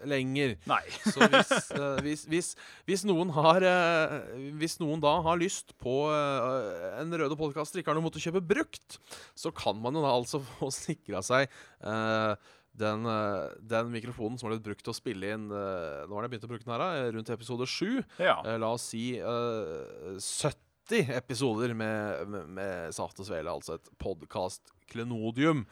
lenger. 0.08 0.56
Nei. 0.70 0.82
Så 1.14 1.28
hvis, 1.32 1.52
uh, 1.76 1.97
hvis, 2.06 2.24
hvis, 2.32 2.54
hvis 2.89 3.04
noen 3.08 3.34
har 3.36 3.66
uh, 3.66 4.16
Hvis 4.62 4.80
noen 4.82 5.04
da 5.04 5.18
har 5.26 5.41
lyst 5.41 5.76
på 5.82 5.95
eh, 6.14 6.88
en 7.02 7.14
røde 7.22 7.38
podkaster, 7.39 7.82
ikke 7.82 7.93
har 7.93 7.99
noe 7.99 8.08
mot 8.08 8.18
å 8.18 8.24
kjøpe 8.24 8.43
brukt, 8.45 8.97
så 9.38 9.54
kan 9.56 9.78
man 9.82 9.97
jo 9.97 10.04
da 10.06 10.16
altså 10.16 10.41
få 10.58 10.72
sikra 10.74 11.24
seg 11.26 11.47
eh, 11.49 12.34
den, 12.78 13.06
eh, 13.06 13.52
den 13.60 13.91
mikrofonen 13.91 14.39
som 14.39 14.47
har 14.47 14.56
blitt 14.56 14.68
brukt 14.70 14.86
til 14.86 14.93
å 14.93 14.97
spille 14.97 15.34
inn 15.36 15.49
eh, 15.52 16.04
Nå 16.08 16.16
har 16.16 16.26
jeg 16.26 16.34
begynt 16.36 16.47
å 16.47 16.52
bruke 16.54 16.68
den 16.68 16.76
her, 16.76 17.08
rundt 17.18 17.32
episode 17.34 17.68
7. 17.68 18.02
Ja. 18.22 18.38
Eh, 18.45 18.60
la 18.62 18.74
oss 18.78 18.89
si 18.93 19.06
eh, 19.20 20.18
70 20.18 21.12
episoder 21.18 21.76
med, 21.78 22.28
med, 22.32 22.54
med 22.58 22.95
Saft 22.95 23.20
og 23.22 23.28
Svele, 23.28 23.52
altså 23.52 23.78
et 23.78 23.91
podkast-klenodium. 24.02 25.66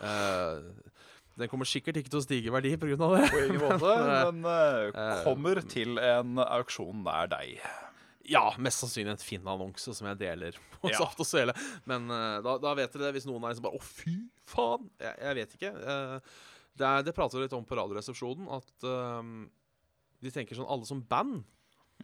Eh, 0.00 0.88
den 1.40 1.48
kommer 1.50 1.68
sikkert 1.68 2.00
ikke 2.00 2.12
til 2.12 2.20
å 2.20 2.24
stige 2.24 2.50
i 2.50 2.54
verdi 2.54 2.74
pga. 2.80 2.96
det. 2.96 3.28
På 3.32 3.42
ingen 3.44 3.62
måte, 3.62 3.92
Men, 4.32 4.42
eh, 4.50 5.22
kommer 5.26 5.62
til 5.70 6.00
en 6.02 6.42
auksjon 6.46 7.04
nær 7.06 7.30
deg. 7.32 7.60
Ja, 8.30 8.44
mest 8.62 8.84
sannsynlig 8.84 9.16
en 9.16 9.22
fin 9.22 9.48
annonse 9.48 9.94
som 9.96 10.06
jeg 10.10 10.20
deler 10.20 10.58
på 10.76 10.92
Ja. 10.92 11.00
Saft 11.00 11.22
og 11.22 11.26
Svele. 11.28 11.54
Men 11.88 12.10
uh, 12.12 12.38
da, 12.44 12.58
da 12.62 12.74
vet 12.78 12.92
dere 12.94 13.08
det, 13.08 13.14
hvis 13.18 13.26
noen 13.28 13.42
er 13.42 13.54
liksom 13.54 13.66
bare 13.66 13.80
Å, 13.80 13.86
fy 13.86 14.18
faen! 14.48 14.90
Jeg, 15.00 15.16
jeg 15.24 15.38
vet 15.40 15.56
ikke. 15.56 15.72
Uh, 15.80 16.44
det, 16.76 16.90
er, 16.90 17.06
det 17.08 17.16
prater 17.16 17.40
vi 17.40 17.46
litt 17.48 17.56
om 17.56 17.64
på 17.66 17.76
Radioresepsjonen, 17.76 18.46
at 18.54 18.86
de 20.20 20.30
tenker 20.32 20.56
sånn 20.56 20.68
Alle 20.70 20.86
som 20.88 21.00
band 21.04 21.42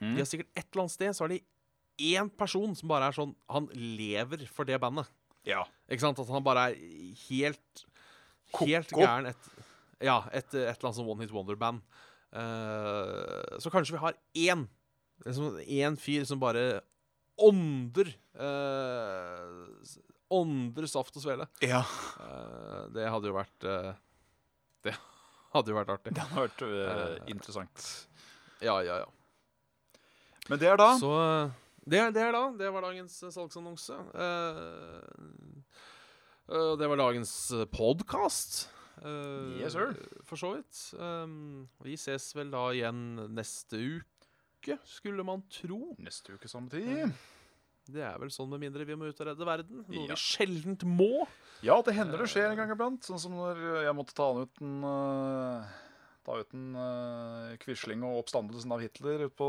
Mm. 0.01 0.13
De 0.13 0.21
har 0.21 0.29
sikkert 0.29 0.51
et 0.53 0.67
eller 0.67 0.83
annet 0.85 0.93
sted 0.93 1.17
så 1.17 1.25
har 1.25 1.33
de 1.33 1.39
én 2.13 2.29
person 2.37 2.75
som 2.77 2.91
bare 2.91 3.09
er 3.09 3.17
sånn 3.17 3.31
Han 3.49 3.69
lever 3.73 4.45
for 4.53 4.69
det 4.69 4.77
bandet. 4.83 5.09
Ja. 5.47 5.63
Ikke 5.89 6.03
sant? 6.03 6.19
At 6.23 6.31
han 6.35 6.45
bare 6.47 6.71
er 6.73 6.81
helt 7.29 7.85
Helt 8.57 8.91
Ko-ko. 8.91 9.03
gæren 9.03 9.29
et, 9.31 9.49
Ja, 10.05 10.21
et, 10.31 10.49
et 10.53 10.61
eller 10.61 10.89
annet 10.89 10.99
sånn 10.99 11.09
One 11.09 11.25
Hit 11.25 11.33
Wonder-band. 11.35 11.81
Uh, 12.37 13.57
så 13.63 13.71
kanskje 13.73 13.95
vi 13.95 14.01
har 14.03 14.17
én 14.37 14.67
liksom 15.25 15.57
Én 15.63 15.95
fyr 15.97 16.27
som 16.29 16.41
bare 16.43 16.83
ånder 17.41 18.11
uh, 18.37 19.63
Ånder 20.37 20.89
saft 20.91 21.17
og 21.17 21.23
svele. 21.25 21.47
ja. 21.65 21.81
Uh, 22.21 22.91
det 22.93 23.07
hadde 23.09 23.31
jo 23.31 23.37
vært 23.37 23.67
Det 24.85 24.95
hadde 25.55 25.73
jo 25.73 25.79
vært 25.79 25.93
artig. 25.95 26.13
Det 26.17 26.27
hadde 26.27 26.49
vært 26.51 27.31
interessant. 27.31 27.87
Ja, 28.61 28.81
ja, 28.85 29.01
ja. 29.05 29.09
Men 30.51 30.61
det 30.61 30.69
er 30.71 30.79
da 30.81 30.93
Så 31.01 31.11
Det, 31.87 32.01
det 32.17 32.23
er 32.23 32.33
da. 32.35 32.43
Det 32.59 32.71
var 32.75 32.83
dagens 32.89 33.15
eh, 33.23 33.31
salgsannonse. 33.31 33.95
Uh, 34.11 35.05
uh, 36.51 36.73
det 36.81 36.89
var 36.91 36.99
dagens 36.99 37.35
podkast. 37.71 38.65
Yes, 39.61 39.77
sir. 39.77 39.93
For 40.27 40.41
så 40.41 40.55
vidt. 40.57 40.81
Um, 40.99 41.69
vi 41.85 41.95
ses 42.01 42.31
vel 42.35 42.51
da 42.51 42.65
igjen 42.75 43.29
neste 43.37 43.79
uke, 43.79 44.79
skulle 44.89 45.23
man 45.27 45.45
tro. 45.53 45.93
Neste 46.03 46.35
uke 46.35 46.51
samme 46.51 46.73
tid. 46.73 47.13
Det 47.87 48.03
er 48.03 48.17
vel 48.19 48.33
sånn 48.35 48.49
med 48.51 48.65
mindre 48.65 48.87
vi 48.89 48.97
må 48.99 49.07
ut 49.07 49.21
og 49.23 49.29
redde 49.29 49.47
verden. 49.47 49.85
Noe 49.87 50.09
Ja. 50.09 50.17
vi 50.17 50.19
sjeldent 50.19 50.83
må. 50.89 51.27
Ja, 51.63 51.77
det 51.87 51.95
hender 51.95 52.19
det 52.19 52.27
skjer 52.33 52.51
en 52.51 52.59
gang 52.59 52.73
iblant. 52.75 53.05
Sånn 53.07 53.21
som 53.23 53.37
når 53.39 53.61
jeg 53.87 53.95
måtte 53.95 54.17
ta 54.17 54.27
ut 54.41 54.63
en 54.65 54.81
uh, 54.83 55.77
Ta 56.27 56.41
ut 56.41 56.57
en 56.59 56.75
uh, 56.75 57.55
Quisling 57.63 58.03
og 58.03 58.25
oppstandelsen 58.25 58.73
av 58.75 58.83
Hitler 58.83 59.29
ut 59.29 59.37
på, 59.39 59.47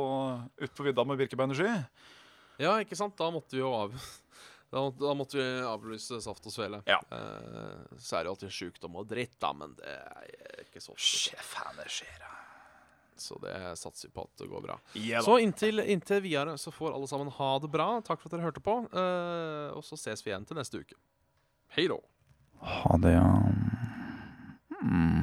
ut 0.62 0.76
på 0.78 0.86
vidda 0.86 1.02
med 1.10 1.18
birkebeinerski. 1.18 1.72
Ja, 2.62 2.76
ikke 2.82 2.98
sant? 3.00 3.18
Da 3.20 3.30
måtte 3.34 3.58
vi 3.58 3.64
jo 3.66 3.74
av... 3.84 3.98
Da, 4.68 4.82
da 5.00 5.14
måtte 5.16 5.38
vi 5.40 5.44
avlyse 5.64 6.18
Saft 6.20 6.44
og 6.50 6.52
Svele. 6.52 6.82
Ja. 6.92 6.98
Eh, 7.16 7.86
så 8.04 8.18
er 8.18 8.26
det 8.26 8.28
jo 8.28 8.34
alltid 8.34 8.52
sjukdom 8.52 8.98
og 9.00 9.06
dritt, 9.08 9.38
da, 9.40 9.54
men 9.56 9.72
det 9.80 9.94
er 9.94 10.66
ikke 10.66 10.82
så 10.84 10.92
ofte. 10.92 11.38
Faen, 11.40 11.78
det 11.80 11.86
skjer, 11.96 12.18
ja. 12.20 12.34
Så 13.16 13.38
det 13.46 13.54
satser 13.80 14.10
vi 14.10 14.14
på 14.18 14.26
at 14.28 14.44
det 14.44 14.50
går 14.52 14.66
bra. 14.66 14.76
Ja. 15.00 15.22
Så 15.24 15.38
inntil, 15.40 15.80
inntil 15.88 16.20
videre 16.26 16.58
så 16.60 16.74
får 16.76 16.98
alle 16.98 17.08
sammen 17.08 17.32
ha 17.38 17.48
det 17.64 17.72
bra. 17.74 17.88
Takk 18.04 18.20
for 18.20 18.28
at 18.28 18.36
dere 18.36 18.50
hørte 18.50 18.66
på. 18.68 18.76
eh, 18.92 19.72
og 19.72 19.88
så 19.88 19.96
ses 20.04 20.26
vi 20.28 20.34
igjen 20.34 20.46
til 20.52 20.60
neste 20.60 20.84
uke. 20.84 21.00
Hei 21.78 21.88
da. 21.88 22.02
Ha 22.76 23.00
det, 23.08 23.16
ja. 23.16 23.32
Mm. 24.84 25.17